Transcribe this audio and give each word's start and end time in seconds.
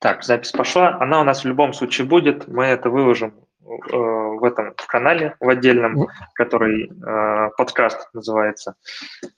Так, 0.00 0.22
запись 0.22 0.52
пошла. 0.52 0.96
Она 1.00 1.20
у 1.20 1.24
нас 1.24 1.42
в 1.42 1.48
любом 1.48 1.72
случае 1.72 2.06
будет. 2.06 2.46
Мы 2.46 2.64
это 2.66 2.88
выложим 2.88 3.34
э, 3.60 3.96
в 3.96 4.44
этом 4.44 4.74
в 4.76 4.86
канале, 4.86 5.34
в 5.40 5.48
отдельном, 5.48 6.06
который 6.34 6.88
э, 6.88 7.50
подкаст 7.56 8.08
называется. 8.12 8.76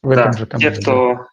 В 0.02 0.14
да, 0.14 0.32
же 0.32 0.46
те, 0.46 0.70
кто, 0.70 1.26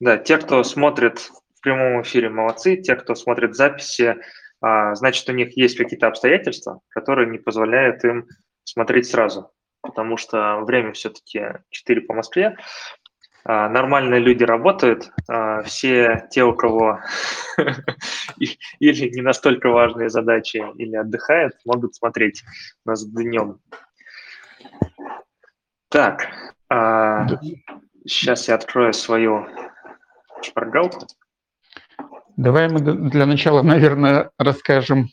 да, 0.00 0.16
те, 0.16 0.38
кто 0.38 0.64
смотрит 0.64 1.18
в 1.18 1.60
прямом 1.62 2.00
эфире, 2.02 2.30
молодцы. 2.30 2.76
Те, 2.76 2.96
кто 2.96 3.14
смотрит 3.14 3.54
записи, 3.54 4.16
э, 4.64 4.94
значит, 4.94 5.28
у 5.28 5.32
них 5.32 5.56
есть 5.58 5.76
какие-то 5.76 6.06
обстоятельства, 6.06 6.80
которые 6.88 7.28
не 7.28 7.38
позволяют 7.38 8.02
им 8.04 8.28
смотреть 8.64 9.08
сразу, 9.08 9.50
потому 9.82 10.16
что 10.16 10.60
время 10.60 10.92
все-таки 10.92 11.58
4 11.68 12.00
по 12.02 12.14
Москве. 12.14 12.56
А, 13.44 13.68
нормальные 13.68 14.20
люди 14.20 14.44
работают, 14.44 15.10
а, 15.28 15.62
все 15.62 16.26
те, 16.30 16.44
у 16.44 16.54
кого 16.54 17.00
или 18.36 19.08
не 19.08 19.22
настолько 19.22 19.70
важные 19.70 20.10
задачи, 20.10 20.62
или 20.76 20.96
отдыхают, 20.96 21.54
могут 21.64 21.94
смотреть 21.94 22.42
нас 22.84 23.04
днем. 23.06 23.60
Так, 25.88 26.28
сейчас 28.06 28.48
а, 28.48 28.52
я 28.52 28.54
открою 28.56 28.92
свою 28.92 29.46
шпаргалку. 30.42 31.06
Давай 32.36 32.68
мы 32.68 32.80
для 32.80 33.26
начала, 33.26 33.62
наверное, 33.62 34.30
расскажем 34.38 35.08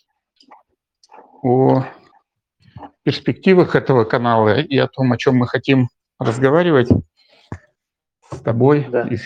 о 1.44 1.84
перспективах 3.04 3.76
этого 3.76 4.04
канала 4.04 4.60
и 4.60 4.78
о 4.78 4.88
том, 4.88 5.12
о 5.14 5.18
чем 5.18 5.38
мы 5.38 5.48
хотим 5.48 5.90
разговаривать 6.20 6.90
с 8.32 8.42
тобой 8.42 8.88
да. 8.90 9.08
и, 9.08 9.18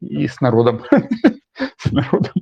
и 0.00 0.26
с 0.28 0.40
народом. 0.40 0.82
с 1.76 1.92
народом. 1.92 2.32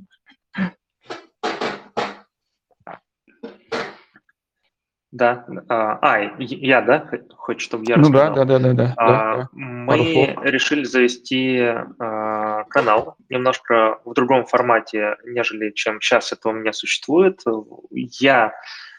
Да. 5.11 5.45
А, 5.69 5.97
а, 6.01 6.31
я, 6.37 6.81
да? 6.81 7.09
Хочешь, 7.35 7.63
чтобы 7.63 7.85
я 7.87 7.97
Ну 7.97 8.09
да, 8.09 8.29
да, 8.29 8.45
да, 8.45 8.59
да. 8.59 8.73
да, 8.73 8.93
а, 8.97 9.37
да. 9.37 9.49
Мы 9.53 10.37
решили 10.43 10.83
завести 10.83 11.59
а, 11.59 12.65
канал 12.65 13.15
немножко 13.29 13.99
в 14.05 14.13
другом 14.13 14.45
формате, 14.45 15.15
нежели 15.25 15.71
чем 15.71 16.01
сейчас 16.01 16.33
это 16.33 16.49
у 16.49 16.51
меня 16.51 16.71
существует. 16.73 17.41
Я 17.89 18.53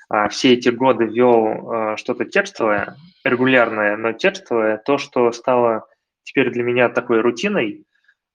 а, 0.09 0.29
все 0.29 0.55
эти 0.55 0.71
годы 0.71 1.05
вел 1.05 1.71
а, 1.71 1.97
что-то 1.97 2.25
текстовое, 2.25 2.97
регулярное, 3.23 3.97
но 3.97 4.13
текстовое, 4.13 4.79
то, 4.79 4.99
что 4.99 5.31
стало 5.33 5.87
теперь 6.29 6.51
для 6.51 6.63
меня 6.63 6.91
такой 6.91 7.21
рутиной. 7.21 7.85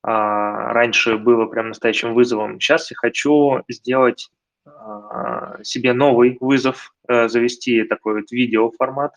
А, 0.01 0.73
раньше 0.73 1.17
было 1.17 1.45
прям 1.45 1.69
настоящим 1.69 2.13
вызовом. 2.13 2.59
Сейчас 2.59 2.89
я 2.89 2.97
хочу 2.97 3.61
сделать 3.69 4.31
а, 4.65 5.61
себе 5.63 5.93
новый 5.93 6.37
вызов, 6.41 6.93
а, 7.07 7.27
завести 7.27 7.83
такой 7.83 8.15
вот 8.15 8.31
видеоформат. 8.31 9.13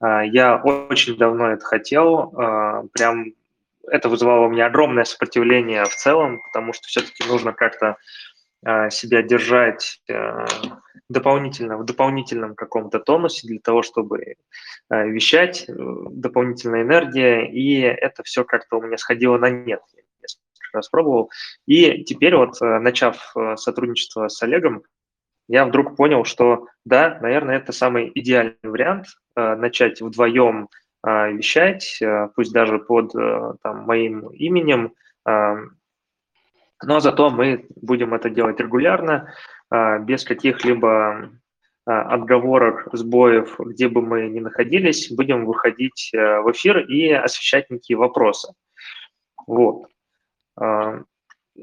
А, 0.00 0.24
я 0.24 0.56
очень 0.56 1.16
давно 1.16 1.48
это 1.48 1.64
хотел, 1.64 2.32
прям 2.92 3.34
это 3.88 4.08
вызывало 4.08 4.46
у 4.46 4.50
меня 4.50 4.66
огромное 4.66 5.04
сопротивление 5.04 5.84
в 5.84 5.94
целом, 5.94 6.40
потому 6.42 6.72
что 6.72 6.88
все-таки 6.88 7.22
нужно 7.28 7.52
как-то 7.52 7.96
себя 8.90 9.22
держать 9.22 10.00
а, 10.10 10.46
дополнительно, 11.08 11.78
в 11.78 11.84
дополнительном 11.84 12.54
каком-то 12.54 12.98
тонусе 12.98 13.46
для 13.46 13.60
того, 13.60 13.82
чтобы 13.82 14.36
а, 14.88 15.04
вещать, 15.04 15.66
э, 15.68 15.72
дополнительная 16.10 16.82
энергия, 16.82 17.46
и 17.46 17.80
это 17.80 18.22
все 18.22 18.44
как-то 18.44 18.78
у 18.78 18.82
меня 18.82 18.96
сходило 18.96 19.38
на 19.38 19.50
нет. 19.50 19.80
Я 19.94 20.02
несколько 20.20 20.76
раз 20.76 20.88
пробовал. 20.88 21.30
И 21.66 22.04
теперь 22.04 22.36
вот, 22.36 22.60
э, 22.60 22.78
начав 22.78 23.32
э, 23.36 23.56
сотрудничество 23.56 24.28
с 24.28 24.42
Олегом, 24.42 24.82
я 25.48 25.64
вдруг 25.64 25.96
понял, 25.96 26.24
что 26.24 26.66
да, 26.84 27.18
наверное, 27.22 27.58
это 27.58 27.72
самый 27.72 28.10
идеальный 28.12 28.56
вариант 28.64 29.06
начать 29.36 30.00
вдвоем 30.00 30.68
вещать, 31.04 32.02
пусть 32.34 32.52
даже 32.52 32.80
под 32.80 33.12
там, 33.12 33.84
моим 33.84 34.26
именем, 34.30 34.92
но 35.24 37.00
зато 37.00 37.30
мы 37.30 37.66
будем 37.76 38.12
это 38.12 38.28
делать 38.28 38.58
регулярно, 38.58 39.32
без 39.70 40.24
каких-либо 40.24 41.30
а, 41.88 42.02
отговорок, 42.14 42.88
сбоев, 42.92 43.60
где 43.60 43.88
бы 43.88 44.02
мы 44.02 44.28
ни 44.28 44.40
находились, 44.40 45.08
будем 45.12 45.46
выходить 45.46 46.10
э, 46.12 46.40
в 46.40 46.50
эфир 46.50 46.78
и 46.78 47.12
освещать 47.12 47.70
некие 47.70 47.96
вопросы. 47.96 48.52
Вот. 49.46 49.86
А, 50.58 51.02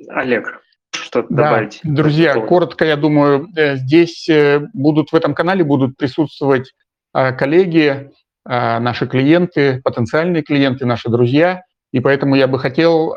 Олег, 0.08 0.62
что 0.92 1.24
да, 1.24 1.44
добавить? 1.44 1.82
Друзья, 1.84 2.40
коротко, 2.40 2.86
я 2.86 2.96
думаю, 2.96 3.50
э, 3.58 3.76
здесь 3.76 4.30
э, 4.30 4.62
будут 4.74 5.12
в 5.12 5.16
этом 5.16 5.36
канале 5.36 5.66
будут 5.66 5.98
присутствовать 5.98 6.74
коллеги, 7.14 8.12
наши 8.44 9.06
клиенты, 9.06 9.82
потенциальные 9.84 10.42
клиенты, 10.42 10.88
наши 10.88 11.10
друзья– 11.10 11.62
и 11.92 12.00
поэтому 12.00 12.34
я 12.34 12.48
бы 12.48 12.58
хотел 12.58 13.16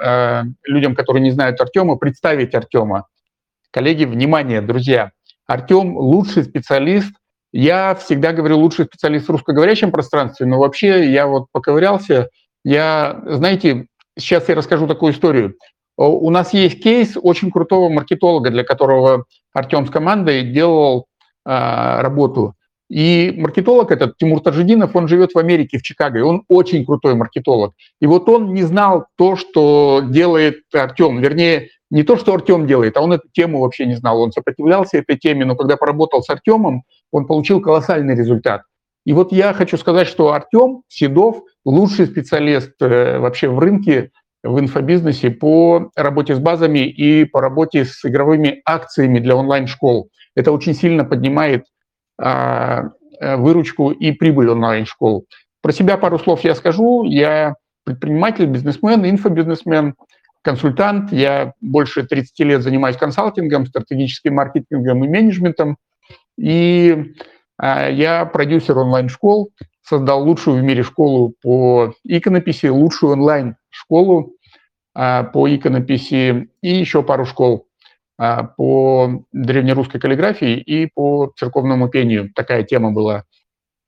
людям, 0.64 0.94
которые 0.94 1.22
не 1.22 1.30
знают 1.30 1.58
Артема, 1.58 1.96
представить 1.96 2.54
Артема. 2.54 3.06
Коллеги, 3.76 4.06
внимание, 4.06 4.62
друзья, 4.62 5.10
Артем 5.46 5.98
лучший 5.98 6.44
специалист. 6.44 7.12
Я 7.52 7.94
всегда 7.94 8.32
говорю 8.32 8.56
лучший 8.56 8.86
специалист 8.86 9.28
в 9.28 9.30
русскоговорящем 9.30 9.90
пространстве, 9.90 10.46
но 10.46 10.58
вообще 10.58 11.12
я 11.12 11.26
вот 11.26 11.48
поковырялся. 11.52 12.30
Я, 12.64 13.20
знаете, 13.26 13.84
сейчас 14.18 14.48
я 14.48 14.54
расскажу 14.54 14.86
такую 14.86 15.12
историю. 15.12 15.56
У 15.98 16.30
нас 16.30 16.54
есть 16.54 16.82
кейс 16.82 17.18
очень 17.22 17.50
крутого 17.50 17.90
маркетолога, 17.90 18.48
для 18.48 18.64
которого 18.64 19.26
Артем 19.52 19.86
с 19.86 19.90
командой 19.90 20.50
делал 20.50 21.04
э, 21.44 21.50
работу. 22.00 22.54
И 22.88 23.34
маркетолог 23.36 23.90
этот, 23.90 24.16
Тимур 24.16 24.40
Таджидинов, 24.40 24.96
он 24.96 25.06
живет 25.06 25.32
в 25.34 25.38
Америке, 25.38 25.76
в 25.76 25.82
Чикаго, 25.82 26.20
и 26.20 26.22
он 26.22 26.44
очень 26.48 26.86
крутой 26.86 27.14
маркетолог. 27.14 27.74
И 28.00 28.06
вот 28.06 28.26
он 28.30 28.54
не 28.54 28.62
знал 28.62 29.06
то, 29.18 29.36
что 29.36 30.02
делает 30.08 30.60
Артем, 30.72 31.20
вернее, 31.20 31.68
не 31.90 32.02
то, 32.02 32.16
что 32.16 32.34
Артем 32.34 32.66
делает, 32.66 32.96
а 32.96 33.00
он 33.00 33.12
эту 33.12 33.28
тему 33.32 33.60
вообще 33.60 33.86
не 33.86 33.94
знал. 33.94 34.20
Он 34.20 34.32
сопротивлялся 34.32 34.98
этой 34.98 35.16
теме, 35.16 35.44
но 35.44 35.54
когда 35.54 35.76
поработал 35.76 36.22
с 36.22 36.30
Артемом, 36.30 36.82
он 37.12 37.26
получил 37.26 37.60
колоссальный 37.60 38.14
результат. 38.14 38.62
И 39.04 39.12
вот 39.12 39.32
я 39.32 39.52
хочу 39.52 39.76
сказать, 39.76 40.08
что 40.08 40.32
Артем 40.32 40.82
Седов 40.88 41.42
лучший 41.64 42.06
специалист 42.06 42.72
э, 42.80 43.18
вообще 43.18 43.48
в 43.48 43.58
рынке, 43.58 44.10
в 44.42 44.58
инфобизнесе 44.58 45.30
по 45.30 45.90
работе 45.94 46.34
с 46.34 46.38
базами 46.38 46.80
и 46.88 47.24
по 47.24 47.40
работе 47.40 47.84
с 47.84 48.04
игровыми 48.04 48.62
акциями 48.64 49.20
для 49.20 49.36
онлайн-школ. 49.36 50.08
Это 50.34 50.52
очень 50.52 50.74
сильно 50.74 51.04
поднимает 51.04 51.66
а, 52.18 52.90
э, 53.20 53.36
выручку 53.36 53.90
и 53.90 54.12
прибыль 54.12 54.50
онлайн-школ. 54.50 55.26
Про 55.62 55.72
себя 55.72 55.96
пару 55.96 56.18
слов 56.18 56.44
я 56.44 56.54
скажу. 56.54 57.04
Я 57.04 57.54
предприниматель, 57.84 58.46
бизнесмен, 58.46 59.08
инфобизнесмен, 59.08 59.94
консультант. 60.46 61.12
Я 61.12 61.52
больше 61.60 62.04
30 62.04 62.38
лет 62.40 62.62
занимаюсь 62.62 62.96
консалтингом, 62.96 63.66
стратегическим 63.66 64.34
маркетингом 64.34 65.04
и 65.04 65.08
менеджментом. 65.08 65.76
И 66.38 67.14
а, 67.58 67.90
я 67.90 68.24
продюсер 68.24 68.78
онлайн-школ, 68.78 69.50
создал 69.82 70.22
лучшую 70.22 70.60
в 70.60 70.62
мире 70.62 70.84
школу 70.84 71.34
по 71.42 71.92
иконописи, 72.04 72.66
лучшую 72.66 73.12
онлайн-школу 73.14 74.34
а, 74.94 75.24
по 75.24 75.52
иконописи 75.52 76.48
и 76.62 76.68
еще 76.68 77.02
пару 77.02 77.26
школ 77.26 77.66
а, 78.16 78.44
по 78.44 79.24
древнерусской 79.32 80.00
каллиграфии 80.00 80.58
и 80.58 80.86
по 80.94 81.32
церковному 81.36 81.88
пению. 81.88 82.30
Такая 82.34 82.62
тема 82.62 82.92
была 82.92 83.24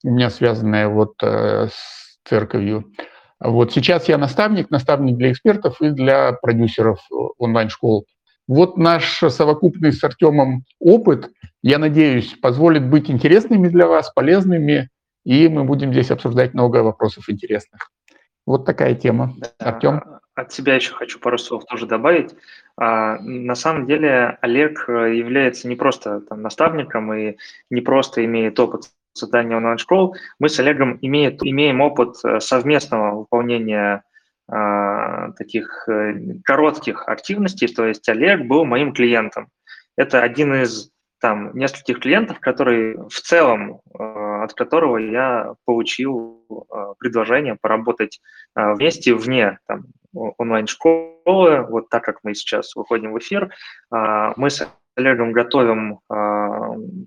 у 0.05 0.11
меня 0.11 0.31
связанная 0.31 0.89
вот 0.89 1.15
э, 1.23 1.69
с 1.69 2.19
церковью. 2.29 2.93
Вот 3.41 3.73
сейчас 3.73 4.09
я 4.09 4.19
наставник, 4.19 4.71
наставник 4.71 5.17
для 5.17 5.33
экспертов 5.33 5.81
и 5.81 5.91
для 5.91 6.33
продюсеров 6.33 7.01
онлайн-школ. 7.39 8.07
Вот 8.49 8.77
наш 8.77 9.19
совокупный 9.19 9.93
с 9.93 10.03
Артемом 10.03 10.65
опыт, 10.81 11.31
я 11.63 11.79
надеюсь, 11.79 12.35
позволит 12.41 12.89
быть 12.89 13.11
интересными 13.11 13.69
для 13.69 13.87
вас, 13.87 14.11
полезными, 14.11 14.89
и 15.25 15.49
мы 15.49 15.65
будем 15.65 15.93
здесь 15.93 16.11
обсуждать 16.11 16.55
много 16.55 16.79
вопросов 16.79 17.29
интересных. 17.29 17.91
Вот 18.47 18.65
такая 18.65 18.95
тема. 18.95 19.35
Да. 19.37 19.51
Артем? 19.59 20.03
От 20.35 20.53
себя 20.53 20.77
еще 20.77 20.95
хочу 20.95 21.19
пару 21.19 21.37
слов 21.37 21.67
тоже 21.67 21.87
добавить. 21.87 22.35
А, 22.77 23.19
на 23.19 23.55
самом 23.55 23.87
деле 23.87 24.39
Олег 24.41 24.89
э, 24.89 25.17
является 25.17 25.69
не 25.69 25.77
просто 25.77 26.21
там, 26.23 26.43
наставником 26.43 27.13
и 27.13 27.37
не 27.71 27.81
просто 27.83 28.25
имеет 28.25 28.59
опыт 28.59 28.85
создания 29.13 29.57
онлайн-школ. 29.57 30.17
Мы 30.39 30.49
с 30.49 30.59
Олегом 30.61 30.99
имеет, 31.03 31.43
имеем 31.43 31.81
опыт 31.81 32.17
э, 32.25 32.41
совместного 32.41 33.19
выполнения 33.19 34.03
а, 34.51 35.33
таких 35.33 35.87
э, 35.89 36.15
коротких 36.45 37.07
активностей. 37.07 37.69
То 37.69 37.87
есть 37.87 38.09
Олег 38.09 38.47
был 38.47 38.65
моим 38.65 38.95
клиентом. 38.95 39.49
Это 39.97 40.23
один 40.23 40.55
из 40.55 40.91
там 41.21 41.51
нескольких 41.55 41.99
клиентов, 42.01 42.39
который 42.39 42.97
в 42.97 43.21
целом, 43.21 43.81
от 43.93 44.55
которого 44.55 44.99
я 44.99 45.55
получил 45.65 46.47
предложение 47.01 47.57
поработать 47.61 48.21
вместе 48.55 49.15
вне 49.15 49.59
там, 49.67 49.87
онлайн-школы, 50.15 51.67
вот 51.69 51.89
так 51.89 52.05
как 52.05 52.21
мы 52.23 52.37
сейчас 52.37 52.77
выходим 52.77 53.13
в 53.13 53.19
эфир, 53.19 53.53
мы 53.91 54.49
с 54.49 54.65
Олегом 54.95 55.33
готовим 55.33 55.99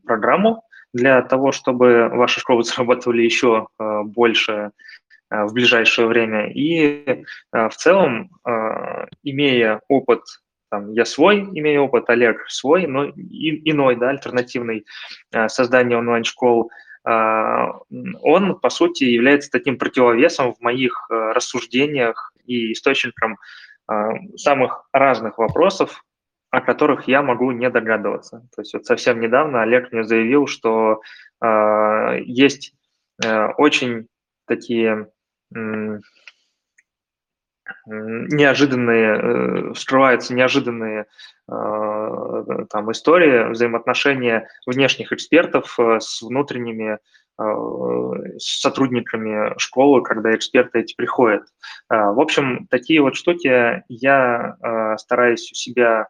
программу 0.06 0.66
для 0.94 1.22
того, 1.22 1.52
чтобы 1.52 2.10
ваши 2.10 2.40
школы 2.40 2.64
зарабатывали 2.66 3.22
еще 3.22 3.68
больше 3.78 4.72
в 5.30 5.54
ближайшее 5.54 6.08
время. 6.08 6.52
И 6.52 7.24
в 7.54 7.72
целом, 7.72 8.30
имея 9.24 9.82
опыт 9.88 10.24
там, 10.72 10.94
я 10.94 11.04
свой 11.04 11.42
имею 11.42 11.84
опыт, 11.84 12.10
Олег 12.10 12.46
свой, 12.48 12.88
но 12.88 13.06
иной, 13.06 13.98
да, 13.98 14.10
альтернативный 14.10 14.86
э, 15.34 15.50
создание 15.50 15.98
онлайн-школ, 15.98 16.72
э, 17.06 17.12
он, 18.22 18.58
по 18.58 18.70
сути, 18.70 19.04
является 19.04 19.52
таким 19.52 19.78
противовесом 19.78 20.54
в 20.54 20.62
моих 20.62 21.08
э, 21.10 21.34
рассуждениях 21.34 22.32
и 22.46 22.72
источником 22.72 23.38
э, 23.92 23.94
самых 24.38 24.88
разных 24.94 25.40
вопросов, 25.40 26.06
о 26.52 26.62
которых 26.62 27.08
я 27.08 27.22
могу 27.22 27.52
не 27.52 27.70
догадываться. 27.70 28.48
То 28.56 28.62
есть 28.62 28.74
вот 28.74 28.86
совсем 28.86 29.20
недавно 29.20 29.62
Олег 29.64 29.92
мне 29.92 30.04
заявил, 30.04 30.48
что 30.48 31.02
э, 31.42 32.20
есть 32.26 32.74
э, 33.24 33.48
очень 33.58 34.08
такие 34.48 35.08
неожиданные, 37.86 39.18
э, 39.18 39.74
вскрываются 39.74 40.34
неожиданные 40.34 41.06
э, 41.50 42.66
там 42.70 42.92
истории, 42.92 43.50
взаимоотношения 43.52 44.48
внешних 44.66 45.12
экспертов 45.12 45.80
э, 45.80 46.00
с 46.00 46.22
внутренними 46.22 47.00
с 47.38 48.62
сотрудниками 48.62 49.58
школы, 49.58 50.04
когда 50.04 50.36
эксперты 50.36 50.82
эти 50.82 50.94
приходят. 50.96 51.44
В 51.90 52.20
общем, 52.22 52.68
такие 52.70 53.02
вот 53.02 53.16
штуки 53.16 53.84
я 53.88 54.98
стараюсь 55.00 55.52
у 55.52 55.56
себя 55.56 56.10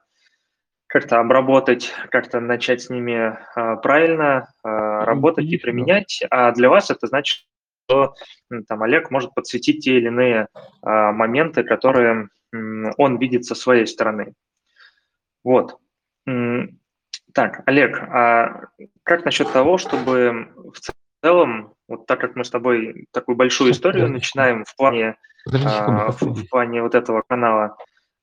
как-то 0.91 1.19
обработать, 1.19 1.93
как-то 2.09 2.41
начать 2.41 2.81
с 2.81 2.89
ними 2.89 3.37
правильно 3.81 4.49
работать 4.63 5.45
и 5.45 5.57
применять, 5.57 6.21
а 6.29 6.51
для 6.51 6.69
вас 6.69 6.91
это 6.91 7.07
значит, 7.07 7.45
что 7.91 8.13
там 8.67 8.83
Олег 8.83 9.11
может 9.11 9.33
подсветить 9.33 9.83
те 9.83 9.97
или 9.97 10.07
иные 10.07 10.47
а, 10.81 11.11
моменты, 11.11 11.63
которые 11.63 12.29
он 12.53 13.17
видит 13.17 13.45
со 13.45 13.55
своей 13.55 13.87
стороны. 13.87 14.33
Вот. 15.43 15.77
Так, 17.33 17.63
Олег, 17.65 17.97
а 17.97 18.67
как 19.03 19.23
насчет 19.25 19.51
того, 19.51 19.77
чтобы 19.77 20.49
в 20.55 21.23
целом, 21.23 21.73
вот 21.87 22.05
так 22.05 22.19
как 22.19 22.35
мы 22.35 22.43
с 22.43 22.49
тобой 22.49 23.07
такую 23.11 23.37
большую 23.37 23.71
историю 23.71 24.09
начинаем 24.09 24.65
в 24.65 24.75
плане, 24.75 25.15
а, 25.47 26.11
в, 26.11 26.47
плане 26.49 26.81
вот 26.81 26.93
этого 26.93 27.23
канала, 27.27 27.63
а, 27.65 27.75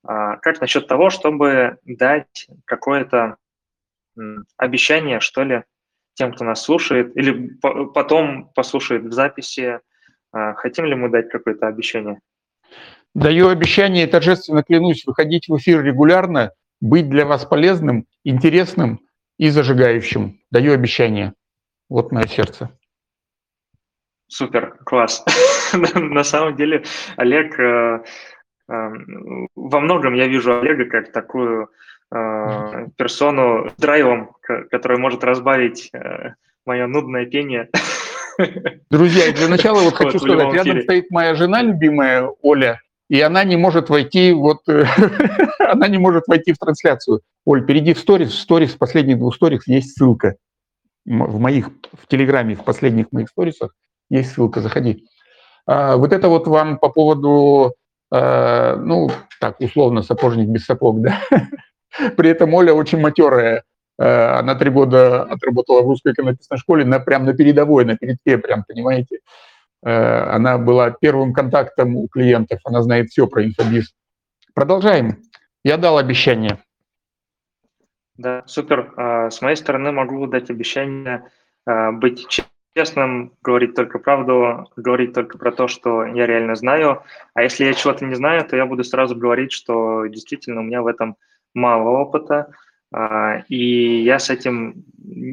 как 0.09 0.61
насчет 0.61 0.87
того, 0.87 1.11
чтобы 1.11 1.77
дать 1.85 2.49
какое-то 2.65 3.37
обещание, 4.57 5.21
что 5.21 5.43
ли, 5.43 5.65
тем, 6.15 6.33
кто 6.33 6.45
нас 6.45 6.63
слушает, 6.63 7.17
или 7.17 7.51
потом 7.61 8.51
послушает 8.55 9.05
в 9.05 9.13
записи. 9.13 9.81
А, 10.33 10.55
хотим 10.55 10.85
ли 10.87 10.95
мы 10.95 11.09
дать 11.11 11.31
какое-то 11.31 11.69
обещание? 11.69 12.21
Даю 13.15 13.49
обещание 13.49 14.05
и 14.05 14.11
торжественно 14.11 14.63
клянусь 14.63 15.07
выходить 15.07 15.49
в 15.49 15.57
эфир 15.57 15.83
регулярно, 15.83 16.53
быть 16.81 17.09
для 17.09 17.25
вас 17.25 17.45
полезным, 17.45 18.07
интересным 18.25 19.01
и 19.39 19.49
зажигающим. 19.51 20.41
Даю 20.51 20.73
обещание. 20.73 21.35
Вот 21.89 22.13
мое 22.13 22.27
сердце. 22.27 22.71
Супер, 24.27 24.77
класс. 24.85 25.25
На 25.73 26.25
самом 26.25 26.57
деле, 26.57 26.85
Олег, 27.17 27.59
э, 27.59 28.05
во 28.69 29.81
многом 29.81 30.15
я 30.15 30.27
вижу 30.27 30.61
Олега 30.61 30.85
как 30.85 31.13
такую 31.13 31.71
э, 32.13 32.87
персону 32.97 33.71
драйвом, 33.79 34.33
который 34.43 34.99
может 34.99 35.25
разбавить 35.25 35.91
э, 35.93 36.35
мое 36.67 36.87
нудное 36.87 37.27
пение. 37.27 37.71
Друзья, 38.91 39.33
для 39.33 39.49
начала 39.49 39.81
вот 39.81 39.95
хочу 39.95 40.19
сказать, 40.19 40.53
рядом 40.53 40.83
стоит 40.83 41.11
моя 41.11 41.35
жена 41.35 41.63
любимая 41.63 42.31
Оля, 42.43 42.81
и 43.09 43.21
она 43.21 43.43
не 43.45 43.57
может 43.57 43.89
войти 43.89 44.33
вот, 44.33 44.59
она 45.59 45.89
не 45.89 45.99
может 45.99 46.25
войти 46.29 46.53
в 46.53 46.59
трансляцию. 46.59 47.23
Оль, 47.47 47.65
перейди 47.65 47.95
в 47.95 47.99
сторис, 47.99 48.33
в 48.33 48.39
сторис, 48.39 48.75
в 48.75 48.79
последних 48.79 49.19
двух 49.19 49.35
сторис 49.35 49.67
есть 49.67 49.97
ссылка. 49.97 50.37
В 51.07 51.39
моих, 51.39 51.71
в 51.95 52.07
Телеграме, 52.07 52.55
в 52.55 52.65
последних 52.65 53.11
моих 53.13 53.31
сторисах 53.31 53.75
есть 54.11 54.33
ссылка, 54.33 54.61
заходи. 54.61 55.07
А, 55.67 55.97
вот 55.97 56.13
это 56.13 56.29
вот 56.29 56.47
вам 56.47 56.79
по 56.79 56.91
поводу, 56.91 57.75
а, 58.11 58.77
ну, 58.77 59.11
так, 59.41 59.61
условно, 59.61 60.03
сапожник 60.03 60.49
без 60.49 60.65
сапог, 60.65 61.01
да? 61.01 61.21
При 62.17 62.31
этом 62.31 62.55
Оля 62.55 62.73
очень 62.73 63.01
матерая. 63.01 63.65
Э, 63.99 64.39
она 64.39 64.55
три 64.55 64.71
года 64.71 65.23
отработала 65.25 65.83
в 65.83 65.89
русской 65.89 66.13
иконописной 66.13 66.59
школе 66.59 66.85
на, 66.85 67.01
прям 67.01 67.25
на 67.25 67.35
передовой, 67.35 67.85
на 67.85 67.97
передке, 67.97 68.39
прям, 68.39 68.65
понимаете. 68.67 69.21
Э, 69.85 70.31
она 70.31 70.59
была 70.59 70.91
первым 70.91 71.33
контактом 71.33 71.97
у 71.97 72.09
клиентов, 72.09 72.61
она 72.65 72.83
знает 72.83 73.09
все 73.11 73.27
про 73.27 73.45
инфобиз. 73.45 73.93
Продолжаем. 74.55 75.23
Я 75.65 75.77
дал 75.77 75.99
обещание. 75.99 76.59
Да, 78.17 78.43
супер. 78.47 78.93
С 79.31 79.41
моей 79.43 79.55
стороны 79.55 79.93
могу 79.93 80.27
дать 80.27 80.51
обещание 80.51 81.31
быть 81.65 82.27
честным, 82.79 83.33
говорить 83.43 83.75
только 83.75 83.99
правду, 83.99 84.71
говорить 84.77 85.13
только 85.13 85.37
про 85.37 85.51
то, 85.51 85.67
что 85.67 86.05
я 86.05 86.27
реально 86.27 86.55
знаю. 86.55 87.03
А 87.35 87.43
если 87.43 87.65
я 87.65 87.75
чего-то 87.75 88.05
не 88.05 88.15
знаю, 88.15 88.45
то 88.45 88.57
я 88.57 88.67
буду 88.67 88.85
сразу 88.85 89.17
говорить, 89.17 89.51
что 89.51 90.07
действительно 90.07 90.61
у 90.61 90.65
меня 90.65 90.81
в 90.83 90.87
этом 90.87 91.17
мало 91.55 91.91
опыта, 91.91 92.53
а, 92.95 93.43
и 93.49 94.03
я 94.03 94.21
с 94.21 94.31
этим 94.31 94.85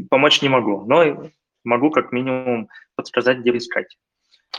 помочь 0.09 0.41
не 0.41 0.49
могу, 0.49 0.85
но 0.87 1.29
могу 1.63 1.91
как 1.91 2.11
минимум 2.11 2.67
подсказать, 2.95 3.37
где 3.37 3.55
искать. 3.55 3.95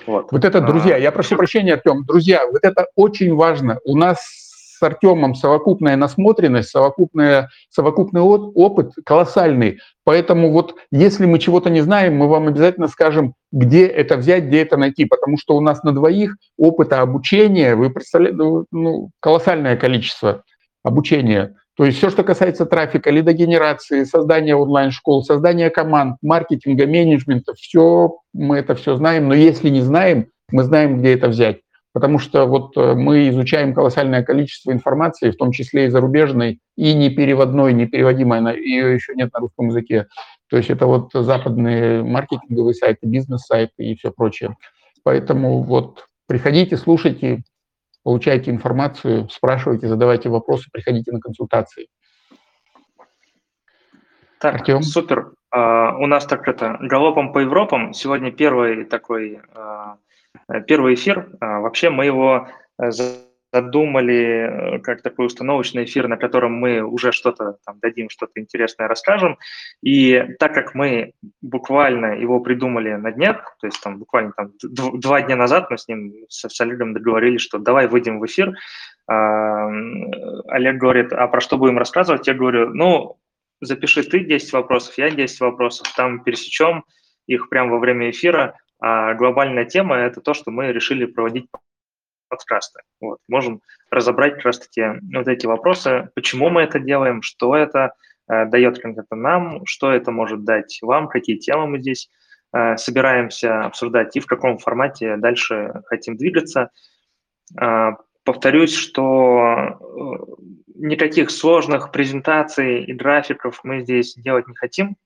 Вот. 0.06 0.30
вот 0.30 0.44
это, 0.44 0.60
друзья, 0.60 0.94
а, 0.94 0.98
я 0.98 1.10
прошу 1.10 1.36
прощения, 1.36 1.74
Артем, 1.74 2.04
друзья, 2.04 2.46
вот 2.46 2.60
это 2.62 2.86
очень 2.94 3.34
важно. 3.34 3.80
У 3.84 3.96
нас 3.96 4.45
с 4.76 4.82
Артемом 4.82 5.34
совокупная 5.34 5.96
насмотренность, 5.96 6.70
совокупная, 6.70 7.48
совокупный 7.70 8.20
опыт 8.20 8.92
колоссальный. 9.04 9.78
Поэтому 10.04 10.52
вот 10.52 10.74
если 10.90 11.26
мы 11.26 11.38
чего-то 11.38 11.70
не 11.70 11.80
знаем, 11.80 12.16
мы 12.16 12.28
вам 12.28 12.48
обязательно 12.48 12.88
скажем, 12.88 13.34
где 13.52 13.86
это 13.86 14.16
взять, 14.16 14.44
где 14.44 14.62
это 14.62 14.76
найти, 14.76 15.06
потому 15.06 15.38
что 15.38 15.56
у 15.56 15.60
нас 15.60 15.82
на 15.82 15.92
двоих 15.92 16.36
опыта 16.58 17.00
обучения, 17.00 17.74
вы 17.74 17.90
представляете, 17.90 18.36
ну, 18.36 18.66
ну 18.70 19.10
колоссальное 19.20 19.76
количество 19.76 20.42
обучения. 20.84 21.54
То 21.76 21.84
есть 21.84 21.98
все, 21.98 22.08
что 22.08 22.24
касается 22.24 22.64
трафика, 22.64 23.10
лидогенерации, 23.10 24.04
создания 24.04 24.56
онлайн-школ, 24.56 25.24
создания 25.24 25.68
команд, 25.68 26.16
маркетинга, 26.22 26.86
менеджмента, 26.86 27.52
все, 27.54 28.18
мы 28.32 28.58
это 28.58 28.74
все 28.74 28.96
знаем, 28.96 29.28
но 29.28 29.34
если 29.34 29.68
не 29.68 29.82
знаем, 29.82 30.28
мы 30.50 30.62
знаем, 30.62 30.98
где 30.98 31.14
это 31.14 31.28
взять. 31.28 31.58
Потому 31.96 32.18
что 32.18 32.44
вот 32.44 32.76
э, 32.76 32.92
мы 32.92 33.26
изучаем 33.30 33.72
колоссальное 33.72 34.22
количество 34.22 34.70
информации, 34.70 35.30
в 35.30 35.36
том 35.38 35.50
числе 35.50 35.86
и 35.86 35.88
зарубежной, 35.88 36.60
и 36.76 36.92
не 36.92 37.08
переводной, 37.08 37.72
не 37.72 37.86
переводимой, 37.86 38.60
ее 38.60 38.92
еще 38.92 39.14
нет 39.14 39.32
на 39.32 39.40
русском 39.40 39.68
языке. 39.68 40.06
То 40.50 40.58
есть 40.58 40.68
это 40.68 40.84
вот 40.84 41.12
западные 41.14 42.02
маркетинговые 42.02 42.74
сайты, 42.74 43.06
бизнес-сайты 43.06 43.82
и 43.82 43.96
все 43.96 44.10
прочее. 44.10 44.58
Поэтому 45.04 45.62
вот 45.62 46.04
приходите, 46.26 46.76
слушайте, 46.76 47.44
получайте 48.02 48.50
информацию, 48.50 49.30
спрашивайте, 49.30 49.88
задавайте 49.88 50.28
вопросы, 50.28 50.68
приходите 50.70 51.12
на 51.12 51.20
консультации. 51.20 51.86
Так, 54.38 54.56
Артем? 54.56 54.82
супер. 54.82 55.32
Uh, 55.54 55.96
у 55.98 56.06
нас 56.06 56.26
так 56.26 56.46
это, 56.46 56.76
галопом 56.82 57.32
по 57.32 57.38
Европам. 57.38 57.94
Сегодня 57.94 58.30
первый 58.32 58.84
такой, 58.84 59.40
uh, 59.54 59.94
первый 60.66 60.94
эфир. 60.94 61.28
Uh, 61.40 61.60
вообще 61.60 61.90
мы 61.90 62.06
его 62.06 62.48
задумали 63.56 64.76
э, 64.76 64.78
как 64.80 65.02
такой 65.02 65.26
установочный 65.26 65.84
эфир, 65.84 66.08
на 66.08 66.16
котором 66.16 66.52
мы 66.54 66.82
уже 66.82 67.12
что-то 67.12 67.56
там 67.64 67.78
дадим, 67.80 68.10
что-то 68.10 68.32
интересное 68.40 68.88
расскажем. 68.88 69.38
И 69.82 70.34
так 70.38 70.54
как 70.54 70.74
мы 70.74 71.12
буквально 71.40 72.18
его 72.20 72.40
придумали 72.40 72.92
на 72.94 73.12
днях, 73.12 73.56
то 73.60 73.66
есть 73.66 73.80
там 73.82 73.98
буквально 73.98 74.32
там 74.32 74.52
два 74.62 75.22
дня 75.22 75.36
назад 75.36 75.70
мы 75.70 75.78
с 75.78 75.88
ним, 75.88 76.12
с, 76.28 76.48
с 76.48 76.60
Олегом 76.60 76.92
договорились, 76.92 77.40
что 77.40 77.58
давай 77.58 77.86
выйдем 77.88 78.20
в 78.20 78.26
эфир. 78.26 78.54
А, 79.08 79.68
Олег 80.48 80.76
говорит, 80.76 81.12
а 81.12 81.26
про 81.28 81.40
что 81.40 81.56
будем 81.56 81.78
рассказывать? 81.78 82.26
Я 82.26 82.34
говорю, 82.34 82.70
ну, 82.74 83.16
запиши 83.60 84.02
ты 84.02 84.20
10 84.20 84.52
вопросов, 84.52 84.98
я 84.98 85.10
10 85.10 85.40
вопросов, 85.40 85.86
там 85.96 86.22
пересечем 86.22 86.84
их 87.26 87.48
прямо 87.48 87.72
во 87.72 87.78
время 87.78 88.10
эфира. 88.10 88.56
А 88.78 89.14
глобальная 89.14 89.64
тема– 89.64 89.96
это 89.96 90.20
то, 90.20 90.34
что 90.34 90.50
мы 90.50 90.72
решили 90.72 91.06
проводить 91.06 91.48
подкасты. 92.28 92.80
Вот. 93.00 93.18
Можем 93.28 93.60
разобрать 93.90 94.34
как 94.34 94.46
раз-таки 94.46 95.00
вот 95.14 95.28
эти 95.28 95.46
вопросы, 95.46 96.10
почему 96.14 96.50
мы 96.50 96.62
это 96.62 96.78
делаем, 96.78 97.22
что 97.22 97.56
это 97.56 97.94
э, 98.28 98.46
дает 98.46 98.80
конкретно 98.80 99.16
нам, 99.16 99.66
что 99.66 99.90
это 99.90 100.10
может 100.10 100.44
дать 100.44 100.78
вам, 100.82 101.08
какие 101.08 101.36
темы 101.36 101.66
мы 101.66 101.80
здесь 101.80 102.10
э, 102.52 102.76
собираемся 102.76 103.64
обсуждать 103.64 104.16
и 104.16 104.20
в 104.20 104.26
каком 104.26 104.58
формате 104.58 105.16
дальше 105.16 105.82
хотим 105.86 106.16
двигаться. 106.16 106.70
Э, 107.60 107.92
повторюсь, 108.24 108.74
что 108.74 109.78
никаких 110.74 111.30
сложных 111.30 111.92
презентаций 111.92 112.84
и 112.84 112.92
графиков 112.92 113.60
мы 113.62 113.80
здесь 113.80 114.14
делать 114.14 114.48
не 114.48 114.54
хотим. 114.54 114.96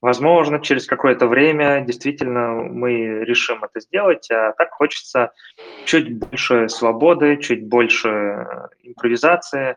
Возможно, 0.00 0.60
через 0.60 0.86
какое-то 0.86 1.26
время 1.26 1.82
действительно 1.82 2.54
мы 2.54 3.24
решим 3.24 3.62
это 3.64 3.80
сделать, 3.80 4.30
а 4.30 4.52
так 4.52 4.70
хочется 4.70 5.32
чуть 5.84 6.16
больше 6.16 6.68
свободы, 6.70 7.36
чуть 7.36 7.68
больше 7.68 8.08
э, 8.08 8.68
импровизации. 8.82 9.76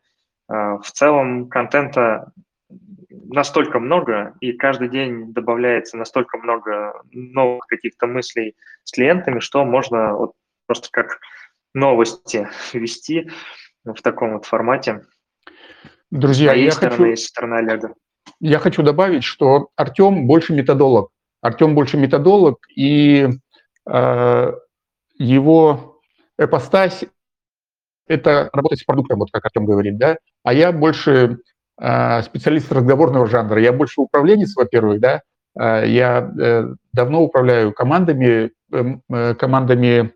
Э, 0.50 0.78
в 0.82 0.92
целом 0.94 1.50
контента 1.50 2.32
настолько 3.10 3.80
много, 3.80 4.36
и 4.40 4.54
каждый 4.54 4.88
день 4.88 5.34
добавляется 5.34 5.98
настолько 5.98 6.38
много 6.38 7.02
новых 7.12 7.68
каких-то 7.68 8.08
мыслей 8.08 8.56
с 8.84 8.92
клиентами, 8.92 9.40
что 9.40 9.66
можно 9.66 10.16
вот 10.16 10.34
просто 10.68 10.88
как 10.92 11.20
новости 11.74 12.48
вести 12.74 13.30
в 13.84 14.02
таком 14.02 14.34
вот 14.34 14.46
формате. 14.46 15.06
Друзья, 16.12 16.54
я 16.54 16.72
хочу... 16.72 17.06
Есть 17.06 17.28
сторона 17.28 17.58
Олега. 17.58 17.94
Я 18.46 18.60
хочу 18.60 18.84
добавить, 18.84 19.24
что 19.24 19.70
Артем 19.78 20.28
больше 20.28 20.54
методолог. 20.54 21.12
Артем 21.42 21.76
больше 21.76 21.96
методолог, 21.96 22.58
и 22.76 23.30
э, 23.90 24.54
его 25.18 26.02
эпостась– 26.38 27.06
это 28.08 28.50
работать 28.52 28.80
с 28.80 28.84
продуктом, 28.84 29.20
вот 29.20 29.30
как 29.32 29.46
Артем 29.46 29.66
говорит, 29.66 29.98
да, 29.98 30.18
а 30.44 30.54
я 30.54 30.74
больше 30.74 31.38
э, 31.80 32.22
специалист 32.24 32.70
разговорного 32.70 33.28
жанра, 33.28 33.62
я 33.62 33.72
больше 33.72 34.02
управленец, 34.02 34.58
во-первых, 34.58 35.00
да, 35.00 35.22
э, 35.58 35.88
я 35.88 36.30
э, 36.38 36.68
давно 36.92 37.24
управляю 37.24 37.72
командами, 37.72 38.52
эм, 38.74 39.04
э, 39.10 39.36
командами 39.36 40.12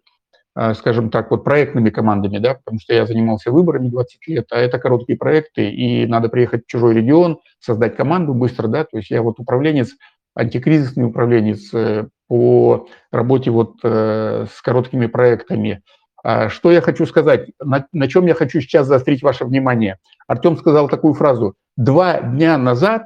скажем 0.76 1.10
так, 1.10 1.30
вот 1.32 1.44
проектными 1.44 1.90
командами, 1.90 2.40
да, 2.40 2.56
потому 2.56 2.80
что 2.80 2.94
я 2.94 3.06
занимался 3.06 3.52
выборами 3.52 3.90
20 3.90 4.28
лет, 4.28 4.48
а 4.52 4.58
это 4.58 4.80
короткие 4.80 5.18
проекты, 5.18 5.70
и 5.70 6.06
надо 6.08 6.30
приехать 6.30 6.64
в 6.64 6.68
чужой 6.68 6.94
регион, 6.94 7.40
создать 7.60 7.96
команду 7.96 8.34
быстро, 8.34 8.68
да, 8.68 8.84
то 8.84 8.98
есть 8.98 9.12
я 9.12 9.22
вот 9.22 9.40
управленец, 9.40 9.92
антикризисный 10.36 11.06
управленец 11.06 11.74
э, 11.74 12.08
по 12.28 12.88
работе 13.12 13.52
вот 13.52 13.76
э, 13.84 14.46
с 14.52 14.62
короткими 14.62 15.08
проектами. 15.08 15.82
А 16.24 16.50
что 16.50 16.72
я 16.72 16.82
хочу 16.82 17.06
сказать, 17.06 17.50
на, 17.60 17.88
на 17.92 18.08
чем 18.08 18.26
я 18.26 18.34
хочу 18.34 18.62
сейчас 18.62 18.88
заострить 18.88 19.24
ваше 19.24 19.46
внимание? 19.46 19.98
Артем 20.28 20.58
сказал 20.58 20.90
такую 20.90 21.14
фразу. 21.14 21.56
Два 21.76 22.20
дня 22.20 22.58
назад 22.58 23.06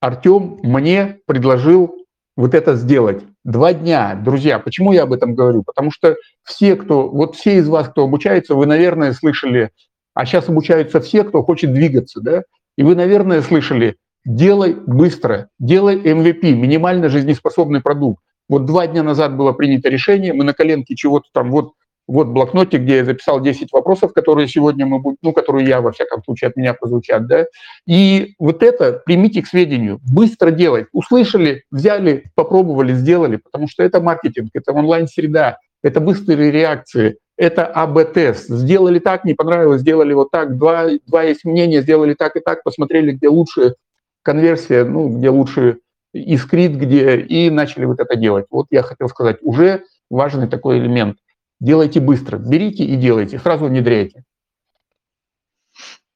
Артем 0.00 0.58
мне 0.62 1.18
предложил 1.26 1.94
вот 2.36 2.54
это 2.54 2.74
сделать. 2.74 3.22
Два 3.44 3.72
дня, 3.72 4.14
друзья. 4.22 4.58
Почему 4.58 4.92
я 4.92 5.04
об 5.04 5.14
этом 5.14 5.34
говорю? 5.34 5.62
Потому 5.62 5.90
что 5.90 6.16
все, 6.44 6.76
кто, 6.76 7.08
вот 7.08 7.36
все 7.36 7.56
из 7.56 7.68
вас, 7.68 7.88
кто 7.88 8.04
обучается, 8.04 8.54
вы, 8.54 8.66
наверное, 8.66 9.14
слышали, 9.14 9.70
а 10.12 10.26
сейчас 10.26 10.50
обучаются 10.50 11.00
все, 11.00 11.24
кто 11.24 11.42
хочет 11.42 11.72
двигаться, 11.72 12.20
да? 12.20 12.42
И 12.76 12.82
вы, 12.82 12.94
наверное, 12.94 13.40
слышали, 13.40 13.96
делай 14.26 14.74
быстро, 14.74 15.48
делай 15.58 15.96
MVP, 15.96 16.52
минимально 16.52 17.08
жизнеспособный 17.08 17.80
продукт. 17.80 18.22
Вот 18.46 18.66
два 18.66 18.86
дня 18.86 19.02
назад 19.02 19.34
было 19.34 19.52
принято 19.52 19.88
решение, 19.88 20.34
мы 20.34 20.44
на 20.44 20.52
коленке 20.52 20.94
чего-то 20.94 21.28
там, 21.32 21.50
вот 21.50 21.72
вот 22.10 22.26
блокнотик, 22.26 22.80
где 22.80 22.96
я 22.96 23.04
записал 23.04 23.40
10 23.40 23.72
вопросов, 23.72 24.12
которые 24.12 24.48
сегодня 24.48 24.84
мы 24.84 24.98
будем, 24.98 25.18
ну, 25.22 25.32
которые 25.32 25.68
я, 25.68 25.80
во 25.80 25.92
всяком 25.92 26.24
случае, 26.24 26.48
от 26.48 26.56
меня 26.56 26.74
прозвучат, 26.74 27.26
да. 27.28 27.46
И 27.86 28.34
вот 28.38 28.64
это 28.64 29.00
примите 29.04 29.42
к 29.42 29.46
сведению, 29.46 30.00
быстро 30.12 30.50
делать. 30.50 30.86
Услышали, 30.92 31.62
взяли, 31.70 32.24
попробовали, 32.34 32.94
сделали, 32.94 33.36
потому 33.36 33.68
что 33.68 33.84
это 33.84 34.00
маркетинг, 34.00 34.50
это 34.54 34.72
онлайн-среда, 34.72 35.58
это 35.84 36.00
быстрые 36.00 36.50
реакции, 36.50 37.18
это 37.38 37.64
АБ-тест. 37.64 38.48
Сделали 38.48 38.98
так, 38.98 39.24
не 39.24 39.34
понравилось, 39.34 39.82
сделали 39.82 40.12
вот 40.12 40.32
так, 40.32 40.58
два, 40.58 40.86
два 41.06 41.22
есть 41.22 41.44
мнения, 41.44 41.80
сделали 41.80 42.14
так 42.14 42.34
и 42.34 42.40
так, 42.40 42.64
посмотрели, 42.64 43.12
где 43.12 43.28
лучше 43.28 43.76
конверсия, 44.22 44.82
ну, 44.84 45.16
где 45.16 45.30
лучше 45.30 45.78
искрит, 46.12 46.72
где, 46.72 47.20
и 47.20 47.50
начали 47.50 47.84
вот 47.84 48.00
это 48.00 48.16
делать. 48.16 48.46
Вот 48.50 48.66
я 48.70 48.82
хотел 48.82 49.08
сказать, 49.08 49.36
уже 49.42 49.84
важный 50.10 50.48
такой 50.48 50.78
элемент– 50.78 51.16
Делайте 51.60 52.00
быстро, 52.00 52.38
берите 52.38 52.84
и 52.84 52.96
делайте, 52.96 53.38
сразу 53.38 53.66
внедряйте. 53.66 54.24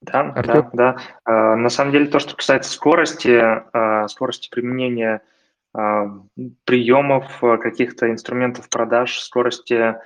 Да, 0.00 0.32
Артем? 0.34 0.70
да, 0.72 0.94
да. 0.94 0.96
А, 1.24 1.56
на 1.56 1.68
самом 1.68 1.92
деле 1.92 2.06
то, 2.06 2.18
что 2.18 2.34
касается 2.36 2.72
скорости, 2.72 3.38
а, 3.38 4.08
скорости 4.08 4.48
применения 4.50 5.22
а, 5.74 6.06
приемов, 6.64 7.40
каких-то 7.40 8.10
инструментов 8.10 8.68
продаж, 8.68 9.18
скорости 9.18 9.96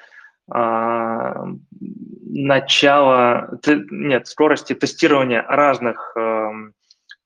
начала, 2.31 3.51
нет, 3.91 4.27
скорости 4.27 4.73
тестирования 4.73 5.43
разных 5.43 6.17